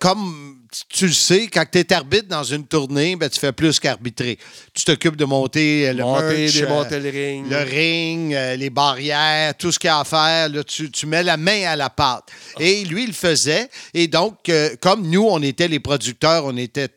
comme 0.00 0.61
tu 0.88 1.06
le 1.06 1.12
sais, 1.12 1.48
quand 1.48 1.64
tu 1.70 1.78
es 1.78 1.92
arbitre 1.92 2.28
dans 2.28 2.44
une 2.44 2.66
tournée, 2.66 3.14
ben, 3.16 3.28
tu 3.28 3.38
fais 3.38 3.52
plus 3.52 3.78
qu'arbitrer. 3.78 4.38
Tu 4.72 4.84
t'occupes 4.84 5.16
de 5.16 5.24
monter 5.24 5.88
euh, 5.88 5.92
le 5.92 6.02
Monter, 6.02 6.36
merch, 6.36 6.54
démonter 6.54 6.94
euh, 6.94 7.00
le 7.00 7.10
ring. 7.10 7.50
le 7.50 7.56
ring, 7.58 8.34
euh, 8.34 8.56
les 8.56 8.70
barrières, 8.70 9.54
tout 9.56 9.70
ce 9.70 9.78
qu'il 9.78 9.88
y 9.88 9.90
a 9.90 10.00
à 10.00 10.04
faire, 10.04 10.48
là, 10.48 10.64
tu, 10.64 10.90
tu 10.90 11.06
mets 11.06 11.22
la 11.22 11.36
main 11.36 11.64
à 11.66 11.76
la 11.76 11.90
pâte. 11.90 12.24
Et 12.58 12.84
lui, 12.84 13.04
il 13.04 13.08
le 13.08 13.12
faisait. 13.12 13.68
Et 13.92 14.08
donc, 14.08 14.48
euh, 14.48 14.74
comme 14.80 15.08
nous, 15.08 15.26
on 15.28 15.42
était 15.42 15.68
les 15.68 15.80
producteurs, 15.80 16.46
on 16.46 16.56
était 16.56 16.88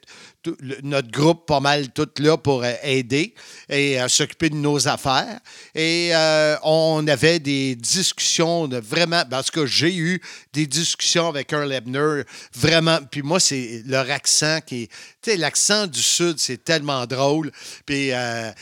notre 0.83 1.11
groupe 1.11 1.45
pas 1.45 1.59
mal 1.59 1.89
tout 1.91 2.09
là 2.19 2.37
pour 2.37 2.63
euh, 2.63 2.73
aider 2.83 3.33
et 3.69 3.99
euh, 3.99 4.07
s'occuper 4.07 4.49
de 4.49 4.55
nos 4.55 4.87
affaires. 4.87 5.39
Et 5.73 6.09
euh, 6.13 6.55
on 6.63 7.05
avait 7.07 7.39
des 7.39 7.75
discussions 7.75 8.67
de 8.67 8.77
vraiment, 8.77 9.23
parce 9.29 9.51
que 9.51 9.65
j'ai 9.65 9.95
eu 9.95 10.21
des 10.53 10.67
discussions 10.67 11.27
avec 11.27 11.51
Earl 11.51 11.71
Ebner, 11.71 12.23
vraiment. 12.53 12.99
Puis 13.09 13.21
moi, 13.21 13.39
c'est 13.39 13.83
leur 13.85 14.09
accent 14.09 14.59
qui 14.65 14.89
est, 15.27 15.37
l'accent 15.37 15.87
du 15.87 16.01
Sud, 16.01 16.39
c'est 16.39 16.63
tellement 16.63 17.05
drôle. 17.05 17.51
Puis 17.85 18.11
un, 18.13 18.53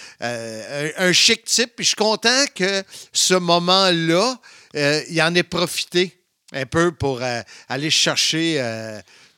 chic 1.12 1.44
type. 1.46 1.76
Puis 1.76 1.86
je 1.86 1.90
suis 1.90 1.96
content 1.96 2.46
que 2.56 2.84
ce 3.12 3.34
moment-là, 3.34 4.40
il 4.74 5.22
en 5.22 5.36
ait 5.36 5.44
profité 5.44 6.18
un 6.54 6.66
peu 6.66 6.92
pour 6.92 7.22
aller 7.68 7.90
chercher 7.90 8.58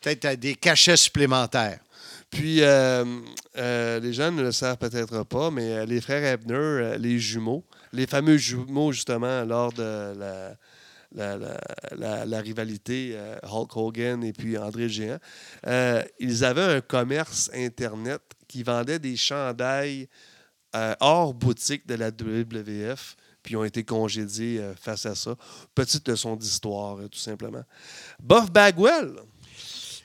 peut-être 0.02 0.40
des 0.40 0.56
cachets 0.56 0.98
supplémentaires. 0.98 1.80
Puis, 2.36 2.62
euh, 2.64 3.06
euh, 3.58 4.02
les 4.02 4.12
gens 4.12 4.30
ne 4.30 4.42
le 4.42 4.52
savent 4.52 4.78
peut-être 4.78 5.24
pas, 5.24 5.52
mais 5.52 5.72
euh, 5.72 5.86
les 5.86 6.02
frères 6.02 6.22
Ebner, 6.22 6.98
les 7.00 7.18
jumeaux, 7.18 7.64
les 7.94 8.08
fameux 8.08 8.36
jumeaux, 8.36 8.92
justement, 8.92 9.46
lors 9.46 9.72
de 9.72 10.14
la, 11.14 12.42
rivalité 12.42 13.18
Hulk 13.44 13.78
Hogan 13.78 14.22
et 14.22 14.34
puis 14.34 14.58
André 14.58 14.90
Géant, 14.90 15.18
ils 16.20 16.44
avaient 16.44 16.76
un 16.76 16.82
commerce 16.82 17.50
Internet 17.54 18.22
qui 18.50 18.64
vendait 18.64 19.00
des 19.00 19.16
chandails 19.16 20.10
hors 21.00 21.34
boutique 21.34 21.88
de 21.88 21.96
la 21.96 22.10
WWF, 22.10 23.16
puis 23.44 23.56
ont 23.56 23.64
été 23.64 23.86
congédiés 23.86 24.62
face 24.76 25.06
à 25.06 25.16
ça. 25.16 25.38
Petite 25.74 26.06
leçon 26.10 26.36
d'histoire, 26.36 26.98
tout 27.10 27.18
simplement. 27.18 27.64
Buff 28.20 28.52
Bagwell. 28.52 29.14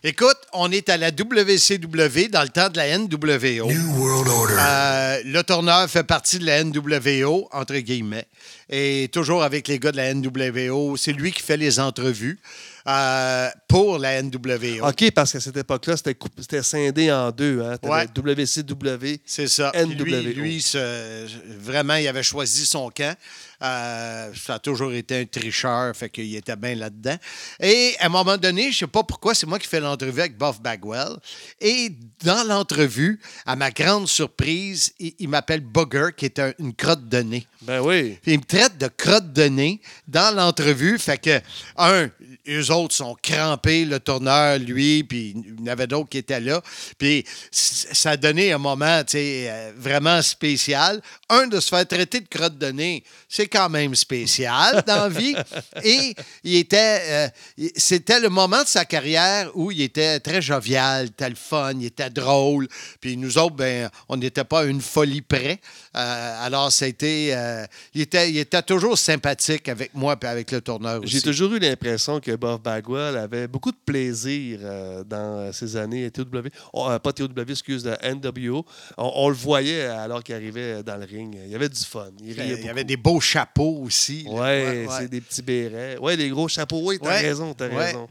Écoute, 0.02 0.38
on 0.54 0.72
est 0.72 0.88
à 0.88 0.96
la 0.96 1.10
WCW 1.10 2.28
dans 2.30 2.40
le 2.40 2.48
temps 2.48 2.70
de 2.70 2.78
la 2.78 2.96
NWO. 2.96 3.68
Euh, 3.68 5.20
le 5.26 5.42
tourneur 5.42 5.90
fait 5.90 6.04
partie 6.04 6.38
de 6.38 6.46
la 6.46 6.64
NWO, 6.64 7.50
entre 7.52 7.76
guillemets, 7.76 8.24
et 8.70 9.08
toujours 9.12 9.42
avec 9.42 9.66
les 9.68 9.78
gars 9.78 9.92
de 9.92 9.96
la 9.96 10.14
NWO. 10.14 10.96
C'est 10.96 11.12
lui 11.12 11.32
qui 11.32 11.42
fait 11.42 11.56
les 11.56 11.80
entrevues 11.80 12.38
euh, 12.86 13.48
pour 13.68 13.98
la 13.98 14.22
NWO. 14.22 14.88
OK, 14.88 15.10
parce 15.10 15.32
qu'à 15.32 15.40
cette 15.40 15.56
époque-là, 15.56 15.96
c'était 15.96 16.62
scindé 16.62 17.10
en 17.12 17.30
deux. 17.32 17.60
Hein? 17.62 17.76
Ouais. 17.82 18.06
WCW. 18.16 19.18
C'est 19.26 19.48
ça. 19.48 19.70
Puis 19.74 19.84
Lui, 19.96 20.12
NWO. 20.14 20.42
lui 20.42 20.62
se- 20.62 21.26
vraiment, 21.58 21.96
il 21.96 22.06
avait 22.08 22.22
choisi 22.22 22.64
son 22.64 22.90
camp. 22.90 23.14
Euh, 23.62 24.30
ça 24.34 24.54
a 24.54 24.58
toujours 24.58 24.92
été 24.94 25.20
un 25.20 25.26
tricheur, 25.26 25.94
fait 25.94 26.08
qu'il 26.08 26.34
était 26.34 26.56
bien 26.56 26.74
là-dedans. 26.74 27.16
Et 27.60 27.94
à 28.00 28.06
un 28.06 28.08
moment 28.08 28.38
donné, 28.38 28.72
je 28.72 28.78
sais 28.78 28.86
pas 28.86 29.02
pourquoi, 29.02 29.34
c'est 29.34 29.46
moi 29.46 29.58
qui 29.58 29.66
fais 29.68 29.80
l'entrevue 29.80 30.20
avec 30.20 30.38
Buff 30.38 30.62
Bagwell. 30.62 31.16
Et 31.60 31.92
dans 32.24 32.42
l'entrevue, 32.48 33.20
à 33.44 33.56
ma 33.56 33.70
grande 33.70 34.08
surprise, 34.08 34.92
il, 34.98 35.12
il 35.18 35.28
m'appelle 35.28 35.60
Bugger, 35.60 36.08
qui 36.16 36.24
est 36.24 36.38
un- 36.38 36.54
une 36.58 36.74
crotte 36.74 37.06
de 37.06 37.18
nez. 37.18 37.46
Ben 37.60 37.80
oui. 37.80 38.16
Puis 38.22 38.32
il 38.32 38.38
me 38.38 38.44
traite 38.60 38.78
de 38.78 38.88
crotte 38.88 39.32
de 39.32 39.44
nez 39.44 39.80
dans 40.06 40.34
l'entrevue. 40.34 40.98
Fait 40.98 41.18
que, 41.18 41.40
un, 41.76 42.10
eux 42.48 42.70
autres 42.70 42.94
sont 42.94 43.16
crampés, 43.22 43.84
le 43.84 44.00
tourneur, 44.00 44.58
lui, 44.58 45.02
puis 45.04 45.34
il 45.34 45.60
y 45.60 45.68
en 45.68 45.72
avait 45.72 45.86
d'autres 45.86 46.08
qui 46.10 46.18
étaient 46.18 46.40
là. 46.40 46.60
Puis 46.98 47.24
ça 47.50 48.10
a 48.10 48.16
donné 48.16 48.52
un 48.52 48.58
moment, 48.58 49.02
tu 49.04 49.12
sais, 49.12 49.46
euh, 49.48 49.72
vraiment 49.76 50.20
spécial. 50.20 51.00
Un, 51.28 51.46
de 51.46 51.58
se 51.60 51.68
faire 51.68 51.86
traiter 51.86 52.20
de 52.20 52.28
crotte 52.28 52.58
de 52.58 52.66
nez, 52.66 53.02
c'est 53.28 53.46
quand 53.46 53.70
même 53.70 53.94
spécial 53.94 54.82
dans 54.86 55.04
la 55.04 55.08
vie. 55.08 55.36
Et 55.84 56.14
il 56.44 56.56
était, 56.56 57.00
euh, 57.08 57.28
c'était 57.76 58.20
le 58.20 58.28
moment 58.28 58.62
de 58.62 58.68
sa 58.68 58.84
carrière 58.84 59.50
où 59.54 59.70
il 59.70 59.80
était 59.80 60.20
très 60.20 60.42
jovial, 60.42 61.06
il 61.06 61.10
était 61.10 61.30
le 61.30 61.36
fun, 61.36 61.72
il 61.74 61.86
était 61.86 62.10
drôle. 62.10 62.68
Puis 63.00 63.16
nous 63.16 63.38
autres, 63.38 63.56
ben, 63.56 63.88
on 64.08 64.16
n'était 64.16 64.44
pas 64.44 64.64
une 64.64 64.82
folie 64.82 65.22
près. 65.22 65.60
Euh, 65.96 66.46
alors, 66.46 66.70
c'était, 66.70 67.30
euh, 67.32 67.66
il, 67.94 68.02
était, 68.02 68.30
il 68.30 68.38
était 68.38 68.49
toujours 68.62 68.98
sympathique 68.98 69.68
avec 69.68 69.94
moi 69.94 70.16
et 70.22 70.26
avec 70.26 70.50
le 70.50 70.60
tourneur 70.60 71.00
aussi. 71.02 71.12
J'ai 71.12 71.22
toujours 71.22 71.52
eu 71.54 71.58
l'impression 71.58 72.18
que 72.20 72.34
Buff 72.36 72.60
Bagwell 72.60 73.16
avait 73.16 73.46
beaucoup 73.48 73.70
de 73.70 73.76
plaisir 73.84 74.58
euh, 74.62 75.04
dans 75.04 75.52
ses 75.52 75.76
années 75.76 76.10
TOW. 76.10 76.24
Oh, 76.72 76.88
euh, 76.90 76.98
pas 76.98 77.12
TOW, 77.12 77.28
excuse, 77.48 77.82
de 77.84 77.94
NWO. 78.02 78.64
On, 78.98 79.12
on 79.14 79.28
le 79.28 79.34
voyait 79.34 79.82
alors 79.86 80.22
qu'il 80.22 80.34
arrivait 80.34 80.82
dans 80.82 80.96
le 80.96 81.04
ring. 81.04 81.36
Il 81.44 81.50
y 81.50 81.54
avait 81.54 81.68
du 81.68 81.80
fun. 81.80 82.08
Il, 82.22 82.32
riait 82.40 82.54
Euh, 82.54 82.56
il 82.60 82.66
y 82.66 82.68
avait 82.68 82.84
des 82.84 82.96
beaux 82.96 83.20
chapeaux 83.20 83.82
aussi. 83.84 84.24
là. 84.24 84.30
Ouais, 84.32 84.86
c'est 84.98 85.08
des 85.08 85.20
petits 85.20 85.42
bérets. 85.42 85.96
Ouais, 85.98 86.16
des 86.16 86.28
gros 86.28 86.48
chapeaux. 86.48 86.80
Oui, 86.82 86.98
t'as 87.00 87.08
Ouais. 87.08 87.20
raison, 87.20 87.54
t'as 87.54 87.68
Ouais. 87.68 87.76
raison. 87.86 88.08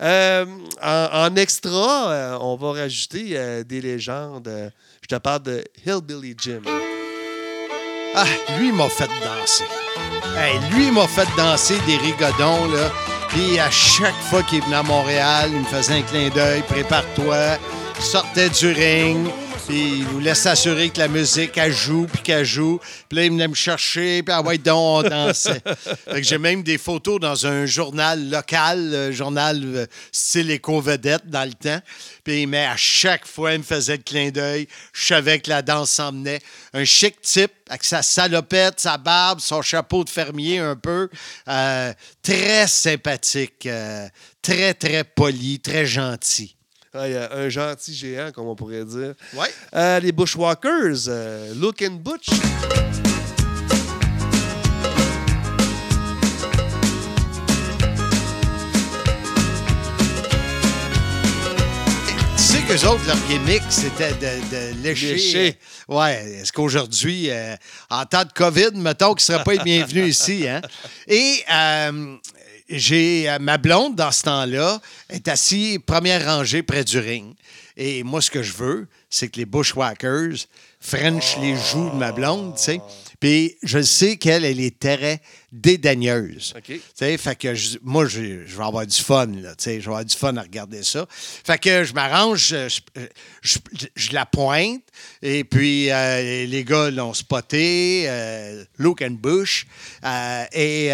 Euh, 0.00 0.44
en, 0.82 1.08
en 1.12 1.36
extra, 1.36 2.10
euh, 2.12 2.38
on 2.40 2.56
va 2.56 2.72
rajouter 2.72 3.30
euh, 3.32 3.62
des 3.62 3.80
légendes. 3.80 4.48
Euh, 4.48 4.70
je 5.02 5.06
te 5.08 5.20
parle 5.20 5.42
de 5.42 5.64
Hillbilly 5.86 6.34
Jim. 6.40 6.62
Ah, 8.14 8.26
lui, 8.58 8.72
m'a 8.72 8.88
fait 8.88 9.08
danser. 9.24 9.64
Hey, 10.36 10.58
lui, 10.70 10.90
m'a 10.90 11.06
fait 11.06 11.28
danser 11.36 11.78
des 11.86 11.96
rigodons, 11.96 12.66
là. 12.66 12.90
Puis 13.28 13.58
à 13.58 13.70
chaque 13.70 14.20
fois 14.28 14.42
qu'il 14.42 14.62
venait 14.62 14.76
à 14.76 14.82
Montréal, 14.82 15.50
il 15.50 15.60
me 15.60 15.64
faisait 15.64 15.94
un 15.94 16.02
clin 16.02 16.28
d'œil, 16.28 16.62
prépare-toi. 16.62 17.56
Sortait 17.98 18.50
du 18.50 18.72
ring, 18.72 19.28
puis 19.72 20.00
il 20.00 20.04
voulait 20.04 20.34
s'assurer 20.34 20.90
que 20.90 20.98
la 20.98 21.08
musique, 21.08 21.56
elle 21.56 21.72
joue, 21.72 22.06
puis 22.06 22.20
qu'elle 22.20 22.44
joue. 22.44 22.78
Puis 23.08 23.16
là, 23.16 23.24
il 23.24 23.30
venait 23.30 23.48
me 23.48 23.54
chercher, 23.54 24.22
puis 24.22 24.30
ah 24.30 24.42
ouais, 24.42 24.58
donc, 24.58 25.06
on 25.06 25.08
dansait. 25.08 25.62
fait 25.86 26.20
que 26.20 26.22
j'ai 26.22 26.36
même 26.36 26.62
des 26.62 26.76
photos 26.76 27.18
dans 27.18 27.46
un 27.46 27.64
journal 27.64 28.28
local, 28.28 28.78
euh, 28.92 29.12
journal 29.12 29.62
euh, 29.64 29.86
style 30.12 30.50
éco-vedette 30.50 31.26
dans 31.26 31.46
le 31.46 31.54
temps. 31.54 31.80
Puis, 32.22 32.44
mais 32.46 32.66
à 32.66 32.76
chaque 32.76 33.26
fois, 33.26 33.54
il 33.54 33.60
me 33.60 33.64
faisait 33.64 33.96
le 33.96 34.02
clin 34.02 34.28
d'œil. 34.28 34.68
Je 34.92 35.06
savais 35.06 35.40
que 35.40 35.48
la 35.48 35.62
danse 35.62 35.92
s'en 35.92 36.12
venait. 36.12 36.42
Un 36.74 36.84
chic 36.84 37.22
type, 37.22 37.52
avec 37.70 37.84
sa 37.84 38.02
salopette, 38.02 38.78
sa 38.78 38.98
barbe, 38.98 39.40
son 39.40 39.62
chapeau 39.62 40.04
de 40.04 40.10
fermier 40.10 40.58
un 40.58 40.76
peu. 40.76 41.08
Euh, 41.48 41.94
très 42.22 42.66
sympathique. 42.66 43.64
euh, 43.64 44.06
très, 44.42 44.74
très 44.74 45.02
poli, 45.02 45.60
très 45.60 45.86
gentil. 45.86 46.56
Ah, 46.94 47.08
il 47.08 47.14
y 47.14 47.16
a 47.16 47.32
un 47.34 47.48
gentil 47.48 47.94
géant, 47.94 48.32
comme 48.32 48.48
on 48.48 48.54
pourrait 48.54 48.84
dire. 48.84 49.14
Ouais. 49.34 49.48
Euh, 49.74 49.98
les 50.00 50.12
Bushwalkers, 50.12 51.08
euh, 51.08 51.54
Look 51.54 51.80
and 51.80 51.94
Butch. 52.04 52.28
Tu 62.36 62.42
sais 62.42 62.60
qu'eux 62.62 62.86
autres, 62.88 63.06
leur 63.06 63.16
gimmick, 63.28 63.62
c'était 63.70 64.12
de, 64.14 64.50
de 64.50 64.82
lécher. 64.82 65.14
Lécher. 65.14 65.58
ouais. 65.88 66.40
Est-ce 66.42 66.52
qu'aujourd'hui, 66.52 67.30
euh, 67.30 67.54
en 67.90 68.04
temps 68.04 68.24
de 68.24 68.32
COVID, 68.32 68.70
mettons 68.74 69.14
qu'ils 69.14 69.32
ne 69.32 69.36
seraient 69.38 69.44
pas 69.44 69.52
les 69.52 69.58
bienvenus 69.64 70.08
ici, 70.20 70.48
hein? 70.48 70.60
Et 71.06 71.42
euh, 71.52 72.16
j'ai 72.68 73.28
euh, 73.28 73.38
ma 73.38 73.58
blonde, 73.58 73.94
dans 73.96 74.10
ce 74.12 74.22
temps-là, 74.22 74.80
est 75.10 75.28
assise 75.28 75.78
première 75.84 76.24
rangée 76.26 76.62
près 76.62 76.84
du 76.84 76.98
ring. 76.98 77.34
Et 77.76 78.02
moi, 78.02 78.20
ce 78.20 78.30
que 78.30 78.42
je 78.42 78.52
veux, 78.52 78.86
c'est 79.08 79.28
que 79.28 79.38
les 79.38 79.46
Bushwhackers 79.46 80.36
French 80.84 81.36
les 81.40 81.54
joues 81.56 81.90
de 81.90 81.96
ma 81.96 82.10
blonde, 82.12 82.56
tu 82.56 82.62
sais. 82.64 82.80
Puis 83.20 83.56
je 83.62 83.80
sais 83.80 84.16
qu'elle, 84.16 84.44
elle 84.44 84.58
est 84.60 84.78
très 84.80 85.20
dédaigneuse. 85.52 86.54
OK. 86.56 86.64
Tu 86.66 86.80
sais, 86.94 87.16
fait 87.16 87.36
que 87.36 87.54
je- 87.54 87.78
moi, 87.82 88.04
je, 88.06 88.44
je 88.46 88.56
vais 88.56 88.64
avoir 88.64 88.84
du 88.86 88.96
fun, 89.00 89.26
là, 89.26 89.54
tu 89.54 89.64
sais, 89.64 89.74
je 89.76 89.84
vais 89.84 89.86
avoir 89.92 90.04
du 90.04 90.16
fun 90.16 90.36
à 90.36 90.42
regarder 90.42 90.82
ça. 90.82 91.06
Fait 91.08 91.58
que 91.58 91.84
je 91.84 91.94
m'arrange, 91.94 92.54
je, 93.42 93.58
la 94.12 94.26
pointe, 94.26 94.82
et 95.22 95.44
puis 95.44 95.90
euh, 95.90 96.44
les 96.46 96.64
gars 96.64 96.90
l'ont 96.90 97.14
spoté, 97.14 98.04
euh, 98.08 98.64
Luke 98.78 99.02
and 99.02 99.18
Bush, 99.20 99.66
euh, 100.04 100.44
et 100.52 100.92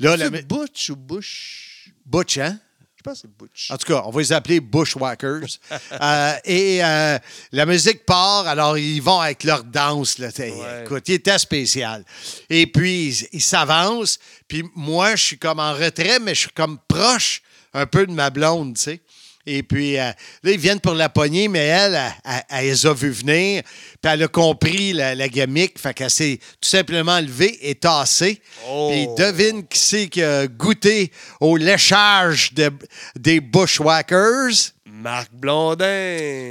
là, 0.00 0.16
la, 0.16 0.30
Butch 0.30 0.90
ou 0.90 0.96
Bush? 0.96 1.90
Butch, 2.04 2.38
hein? 2.38 2.58
Je 2.96 3.02
pense 3.02 3.22
que 3.22 3.28
c'est 3.28 3.38
Butch. 3.38 3.70
En 3.70 3.78
tout 3.78 3.86
cas, 3.86 4.02
on 4.04 4.10
va 4.10 4.20
les 4.20 4.32
appeler 4.32 4.60
Bushwhackers. 4.60 5.46
Euh, 6.02 6.32
et 6.44 6.84
euh, 6.84 7.18
la 7.52 7.66
musique 7.66 8.06
part, 8.06 8.46
alors 8.46 8.78
ils 8.78 9.00
vont 9.00 9.20
avec 9.20 9.44
leur 9.44 9.64
danse. 9.64 10.18
Là, 10.18 10.28
Ouais. 10.38 10.82
Écoute, 10.84 11.08
il 11.08 11.14
était 11.14 11.38
spécial. 11.38 12.04
Et 12.48 12.66
puis, 12.66 13.28
ils 13.32 13.42
s'avancent. 13.42 14.18
Puis 14.48 14.64
moi, 14.74 15.16
je 15.16 15.24
suis 15.24 15.38
comme 15.38 15.58
en 15.58 15.74
retrait, 15.74 16.18
mais 16.20 16.34
je 16.34 16.40
suis 16.40 16.50
comme 16.50 16.78
proche 16.88 17.42
un 17.74 17.86
peu 17.86 18.06
de 18.06 18.12
ma 18.12 18.30
blonde, 18.30 18.76
tu 18.76 18.82
sais. 18.82 19.00
Et 19.46 19.62
puis, 19.62 19.98
euh, 19.98 20.10
là, 20.42 20.50
ils 20.52 20.58
viennent 20.58 20.80
pour 20.80 20.94
la 20.94 21.08
poignée, 21.08 21.48
mais 21.48 21.60
elle, 21.66 21.94
elle, 21.94 22.12
elle- 22.24 22.42
elle 22.50 22.64
les 22.66 22.86
a 22.86 22.92
vus 22.92 23.10
venir. 23.10 23.62
Puis 24.00 24.12
elle 24.12 24.22
a 24.22 24.28
compris 24.28 24.92
la, 24.92 25.14
la 25.14 25.28
gimmick. 25.28 25.78
Fait 25.78 25.94
qu'elle 25.94 26.10
s'est 26.10 26.38
tout 26.60 26.68
simplement 26.68 27.18
levée 27.18 27.58
et 27.68 27.74
tassée. 27.74 28.40
Oh. 28.68 28.90
Puis 28.92 29.06
devine 29.24 29.66
qui 29.66 29.78
c'est 29.78 30.08
qui 30.08 30.22
a 30.22 30.46
goûté 30.46 31.10
au 31.40 31.56
léchage 31.56 32.52
de- 32.52 32.70
des 33.18 33.40
Bushwhackers? 33.40 34.72
Marc 34.92 35.30
Blondin. 35.32 35.86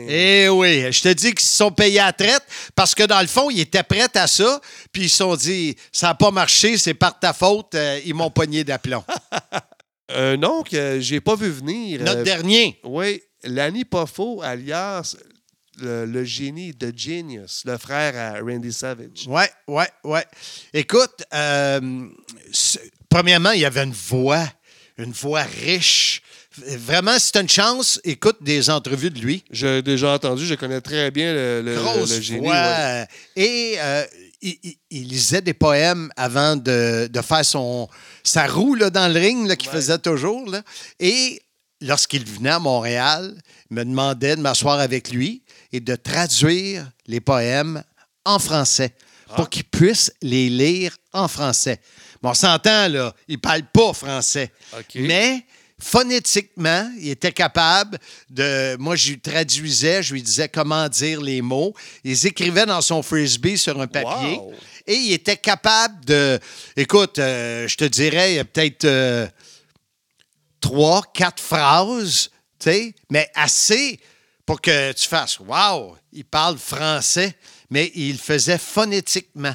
Eh 0.10 0.48
oui, 0.50 0.92
je 0.92 1.02
te 1.02 1.10
dis 1.14 1.30
qu'ils 1.36 1.46
se 1.46 1.58
sont 1.58 1.72
payés 1.72 2.00
à 2.00 2.08
la 2.08 2.14
traite 2.14 2.42
parce 2.74 2.96
que 2.96 3.04
dans 3.04 3.22
le 3.22 3.28
fond, 3.28 3.50
ils 3.52 3.60
étaient 3.60 3.84
prêts 3.84 4.08
à 4.16 4.26
ça. 4.26 4.60
Puis 4.92 5.04
ils 5.04 5.10
se 5.10 5.18
sont 5.18 5.36
dit, 5.36 5.76
ça 5.92 6.08
n'a 6.08 6.16
pas 6.16 6.32
marché, 6.32 6.76
c'est 6.80 6.96
par 6.96 7.20
ta 7.20 7.34
faute, 7.34 7.76
euh, 7.76 8.00
ils 8.06 8.16
m'ont 8.16 8.32
pogné 8.32 8.64
d'aplomb. 8.64 9.04
Un 10.10 10.38
nom 10.38 10.64
que 10.64 11.00
j'ai 11.00 11.22
pas 11.22 11.36
vu 11.36 11.50
venir. 11.50 12.02
Notre 12.02 12.20
euh, 12.20 12.24
dernier. 12.24 12.80
Oui, 12.84 13.22
Lanny 13.44 13.86
Poffo, 13.86 14.42
alias 14.42 15.16
le, 15.82 16.06
le 16.06 16.24
génie 16.26 16.74
de 16.74 16.92
Genius, 16.96 17.64
le 17.66 17.78
frère 17.78 18.14
à 18.18 18.40
Randy 18.42 18.74
Savage. 18.74 19.28
Ouais, 19.28 19.50
ouais, 19.68 19.88
ouais. 20.04 20.26
Écoute, 20.74 21.24
euh, 21.34 22.06
c'est- 22.52 22.92
premièrement, 23.10 23.52
il 23.52 23.62
y 23.62 23.66
avait 23.66 23.84
une 23.84 23.94
voix, 23.94 24.46
une 24.98 25.12
voix 25.14 25.44
riche. 25.44 26.22
Vraiment, 26.58 27.18
si 27.18 27.32
tu 27.32 27.40
une 27.40 27.48
chance, 27.48 28.02
écoute 28.04 28.38
des 28.42 28.70
entrevues 28.70 29.12
de 29.12 29.20
lui. 29.20 29.44
J'ai 29.52 29.82
déjà 29.82 30.14
entendu, 30.16 30.46
je 30.46 30.56
connais 30.56 30.82
très 30.82 31.10
bien 31.12 31.34
le, 31.34 31.62
le- 31.62 31.76
Grosse 31.76 32.16
le 32.16 32.22
génie. 32.22 32.40
voix. 32.48 32.54
ouais. 32.56 33.08
Et 33.38 33.76
euh, 33.80 34.04
il, 34.42 34.58
il- 34.64 34.78
il 34.92 35.08
lisait 35.08 35.42
des 35.42 35.54
poèmes 35.54 36.12
avant 36.16 36.56
de, 36.56 37.08
de 37.12 37.22
faire 37.22 37.46
son, 37.46 37.88
sa 38.24 38.48
roue 38.48 38.76
là, 38.76 38.90
dans 38.90 39.12
le 39.12 39.20
ring 39.20 39.56
qu'il 39.56 39.70
faisait 39.70 39.98
toujours. 40.00 40.50
là. 40.50 40.62
Et 41.00 41.42
lorsqu'il 41.82 42.26
venait 42.26 42.50
à 42.52 42.60
Montréal, 42.60 43.36
il 43.70 43.76
me 43.78 43.84
demandait 43.86 44.36
de 44.36 44.42
m'asseoir 44.42 44.80
avec 44.80 45.12
lui 45.12 45.44
et 45.72 45.80
de 45.80 45.96
traduire 45.96 46.90
les 47.08 47.20
poèmes 47.22 47.84
en 48.26 48.40
français 48.40 48.94
pour 49.36 49.50
qu'il 49.50 49.64
puisse 49.66 50.12
les 50.22 50.50
lire 50.50 50.96
en 51.14 51.28
français. 51.28 51.80
Bon, 52.22 52.32
on 52.32 52.34
s'entend, 52.34 52.88
là, 52.90 53.14
il 53.28 53.36
ne 53.36 53.40
parle 53.40 53.64
pas 53.72 53.94
français. 53.94 54.52
Mais 55.08 55.46
phonétiquement, 55.80 56.92
il 57.00 57.10
était 57.10 57.32
capable 57.32 57.98
de. 58.30 58.76
Moi, 58.78 58.96
je 58.96 59.12
lui 59.12 59.20
traduisais, 59.20 60.04
je 60.04 60.14
lui 60.14 60.22
disais 60.22 60.50
comment 60.50 60.88
dire 60.90 61.22
les 61.22 61.42
mots. 61.42 61.74
Il 62.04 62.26
écrivait 62.26 62.66
dans 62.66 62.82
son 62.82 63.02
frisbee 63.02 63.58
sur 63.58 63.80
un 63.80 63.88
papier. 63.88 64.38
Wow. 64.38 64.54
Et 64.86 64.96
il 64.96 65.14
était 65.14 65.38
capable 65.38 66.04
de. 66.06 66.40
Écoute, 66.76 67.20
euh, 67.20 67.68
je 67.68 67.78
te 67.78 67.86
dirais, 67.86 68.34
il 68.34 68.36
y 68.36 68.40
a 68.40 68.46
peut-être 68.46 68.86
euh, 68.86 69.28
trois, 70.60 71.04
quatre 71.14 71.42
phrases, 71.42 72.30
tu 72.60 72.70
sais, 72.70 72.96
mais 73.10 73.30
assez 73.36 74.00
pour 74.46 74.62
que 74.62 74.92
tu 74.94 75.08
fasses 75.08 75.40
Wow, 75.40 75.96
il 76.12 76.26
parle 76.26 76.58
français, 76.58 77.36
mais 77.70 77.92
il 77.94 78.14
le 78.14 78.18
faisait 78.18 78.58
phonétiquement. 78.58 79.54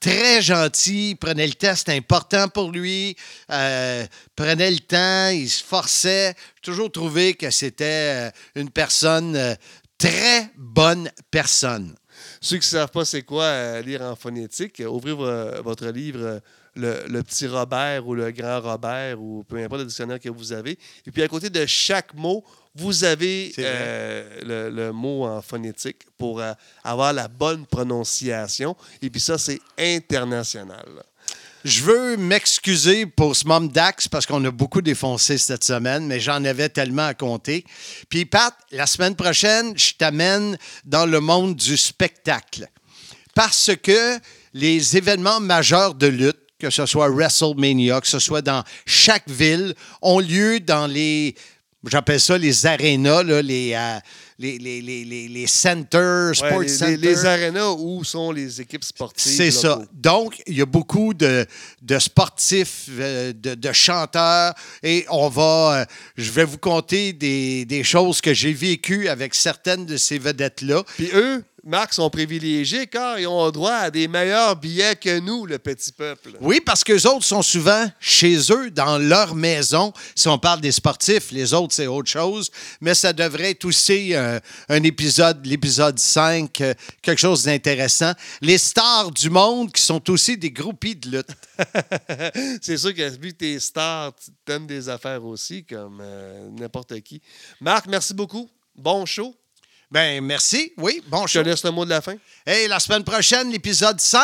Très 0.00 0.40
gentil, 0.42 1.10
il 1.10 1.16
prenait 1.16 1.46
le 1.46 1.54
temps, 1.54 1.74
c'était 1.74 1.96
important 1.96 2.48
pour 2.48 2.70
lui, 2.70 3.16
euh, 3.50 4.06
prenait 4.36 4.70
le 4.70 4.78
temps, 4.78 5.30
il 5.30 5.50
se 5.50 5.64
forçait. 5.64 6.34
J'ai 6.56 6.62
toujours 6.62 6.92
trouvé 6.92 7.34
que 7.34 7.50
c'était 7.50 8.28
euh, 8.28 8.30
une 8.54 8.70
personne, 8.70 9.34
euh, 9.34 9.54
très 9.98 10.50
bonne 10.56 11.10
personne. 11.32 11.96
Ceux 12.40 12.58
qui 12.58 12.66
ne 12.66 12.78
savent 12.78 12.90
pas 12.92 13.04
c'est 13.04 13.22
quoi 13.22 13.80
lire 13.80 14.02
en 14.02 14.14
phonétique, 14.14 14.80
ouvrez 14.86 15.12
vo- 15.12 15.62
votre 15.64 15.86
livre 15.88 16.40
le, 16.76 17.04
le 17.08 17.22
petit 17.24 17.48
Robert 17.48 18.06
ou 18.06 18.14
le 18.14 18.30
grand 18.30 18.60
Robert 18.60 19.20
ou 19.20 19.42
peu 19.42 19.56
importe 19.56 19.80
le 19.80 19.86
dictionnaire 19.86 20.20
que 20.20 20.28
vous 20.28 20.52
avez. 20.52 20.78
Et 21.06 21.10
puis 21.10 21.22
à 21.22 21.28
côté 21.28 21.50
de 21.50 21.66
chaque 21.66 22.14
mot, 22.14 22.44
vous 22.74 23.04
avez 23.04 23.52
euh, 23.58 24.40
le, 24.42 24.70
le 24.70 24.92
mot 24.92 25.24
en 25.26 25.42
phonétique 25.42 26.06
pour 26.16 26.40
euh, 26.40 26.52
avoir 26.84 27.12
la 27.12 27.28
bonne 27.28 27.66
prononciation. 27.66 28.76
Et 29.02 29.10
puis 29.10 29.20
ça, 29.20 29.38
c'est 29.38 29.60
international. 29.78 30.86
Je 31.64 31.82
veux 31.82 32.16
m'excuser 32.16 33.04
pour 33.04 33.34
ce 33.34 33.46
mom 33.46 33.68
Dax 33.68 34.06
parce 34.06 34.26
qu'on 34.26 34.44
a 34.44 34.50
beaucoup 34.50 34.80
défoncé 34.80 35.38
cette 35.38 35.64
semaine, 35.64 36.06
mais 36.06 36.20
j'en 36.20 36.44
avais 36.44 36.68
tellement 36.68 37.06
à 37.06 37.14
compter. 37.14 37.64
Puis 38.08 38.24
Pat, 38.24 38.54
la 38.70 38.86
semaine 38.86 39.16
prochaine, 39.16 39.76
je 39.76 39.92
t'amène 39.94 40.56
dans 40.84 41.04
le 41.04 41.20
monde 41.20 41.56
du 41.56 41.76
spectacle. 41.76 42.68
Parce 43.34 43.72
que 43.82 44.18
les 44.54 44.96
événements 44.96 45.40
majeurs 45.40 45.94
de 45.94 46.06
lutte, 46.06 46.38
que 46.58 46.70
ce 46.70 46.86
soit 46.86 47.08
WrestleMania, 47.08 48.00
que 48.00 48.06
ce 48.06 48.18
soit 48.18 48.42
dans 48.42 48.64
chaque 48.86 49.28
ville, 49.28 49.74
ont 50.00 50.20
lieu 50.20 50.60
dans 50.60 50.86
les 50.86 51.34
J'appelle 51.86 52.20
ça 52.20 52.36
les 52.36 52.66
arénas, 52.66 53.22
là, 53.22 53.40
les, 53.40 53.72
euh, 53.72 53.98
les, 54.40 54.58
les, 54.58 54.82
les, 54.82 55.28
les, 55.28 55.46
centers, 55.46 56.34
sports 56.34 56.60
les, 56.60 56.66
les, 56.66 56.68
centers. 56.68 56.96
les 56.98 57.24
arénas 57.24 57.70
où 57.70 58.02
sont 58.02 58.32
les 58.32 58.60
équipes 58.60 58.82
sportives. 58.82 59.32
C'est 59.32 59.52
ça. 59.52 59.80
Donc, 59.92 60.42
il 60.48 60.58
y 60.58 60.60
a 60.62 60.66
beaucoup 60.66 61.14
de, 61.14 61.46
de 61.80 61.98
sportifs, 62.00 62.86
euh, 62.98 63.32
de, 63.32 63.54
de 63.54 63.72
chanteurs, 63.72 64.54
et 64.82 65.06
on 65.08 65.28
va, 65.28 65.82
euh, 65.82 65.84
je 66.16 66.32
vais 66.32 66.44
vous 66.44 66.58
conter 66.58 67.12
des, 67.12 67.64
des 67.64 67.84
choses 67.84 68.20
que 68.20 68.34
j'ai 68.34 68.52
vécues 68.52 69.08
avec 69.08 69.34
certaines 69.34 69.86
de 69.86 69.96
ces 69.96 70.18
vedettes-là. 70.18 70.82
Puis 70.96 71.10
eux, 71.14 71.44
Marc, 71.64 71.94
sont 71.94 72.08
privilégiés 72.10 72.86
car 72.86 73.18
ils 73.18 73.26
ont 73.26 73.50
droit 73.50 73.72
à 73.72 73.90
des 73.90 74.08
meilleurs 74.08 74.56
billets 74.56 74.96
que 74.96 75.18
nous, 75.18 75.46
le 75.46 75.58
petit 75.58 75.92
peuple. 75.92 76.30
Oui, 76.40 76.60
parce 76.64 76.84
que 76.84 76.92
les 76.92 77.06
autres 77.06 77.24
sont 77.24 77.42
souvent 77.42 77.90
chez 78.00 78.36
eux, 78.50 78.70
dans 78.70 78.98
leur 78.98 79.34
maison. 79.34 79.92
Si 80.14 80.28
on 80.28 80.38
parle 80.38 80.60
des 80.60 80.72
sportifs, 80.72 81.30
les 81.30 81.54
autres, 81.54 81.74
c'est 81.74 81.86
autre 81.86 82.08
chose. 82.08 82.50
Mais 82.80 82.94
ça 82.94 83.12
devrait 83.12 83.50
être 83.50 83.64
aussi 83.64 84.14
euh, 84.14 84.38
un 84.68 84.82
épisode, 84.82 85.44
l'épisode 85.46 85.98
5, 85.98 86.60
euh, 86.60 86.74
quelque 87.02 87.18
chose 87.18 87.44
d'intéressant. 87.44 88.12
Les 88.40 88.58
stars 88.58 89.10
du 89.10 89.30
monde 89.30 89.72
qui 89.72 89.82
sont 89.82 90.10
aussi 90.10 90.36
des 90.36 90.50
groupies 90.50 90.96
de 90.96 91.18
lutte. 91.18 91.30
c'est 92.62 92.76
sûr 92.76 92.94
que 92.94 93.08
vu 93.18 93.32
que 93.32 93.38
t'es 93.38 93.58
star, 93.58 94.14
tu 94.14 94.30
t'aimes 94.44 94.66
des 94.66 94.88
affaires 94.88 95.24
aussi, 95.24 95.64
comme 95.64 96.00
euh, 96.00 96.48
n'importe 96.50 97.00
qui. 97.00 97.20
Marc, 97.60 97.86
merci 97.86 98.14
beaucoup. 98.14 98.48
Bon 98.74 99.04
show. 99.06 99.37
Ben, 99.90 100.22
merci. 100.22 100.72
Oui, 100.76 101.02
bon 101.08 101.26
Je 101.26 101.32
show. 101.34 101.42
te 101.42 101.48
laisse 101.48 101.64
le 101.64 101.70
mot 101.70 101.84
de 101.84 101.90
la 101.90 102.00
fin. 102.02 102.14
Hey, 102.46 102.68
la 102.68 102.78
semaine 102.78 103.04
prochaine, 103.04 103.50
l'épisode 103.50 103.98
5, 104.00 104.22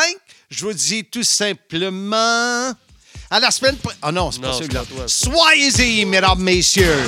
je 0.50 0.64
vous 0.66 0.72
dis 0.74 1.04
tout 1.04 1.22
simplement. 1.22 2.72
À 3.30 3.40
la 3.40 3.50
semaine 3.50 3.76
prochaine. 3.76 3.98
Oh 4.06 4.12
non, 4.12 4.30
c'est 4.30 4.40
pas 4.40 4.48
Non, 4.48 4.52
c'est 4.52 4.64
celui-là. 4.64 4.80
pas 4.80 4.86
toi, 4.86 5.08
ça. 5.08 5.30
Soyez-y, 5.30 6.04
mesdames, 6.04 6.38
messieurs. 6.40 6.98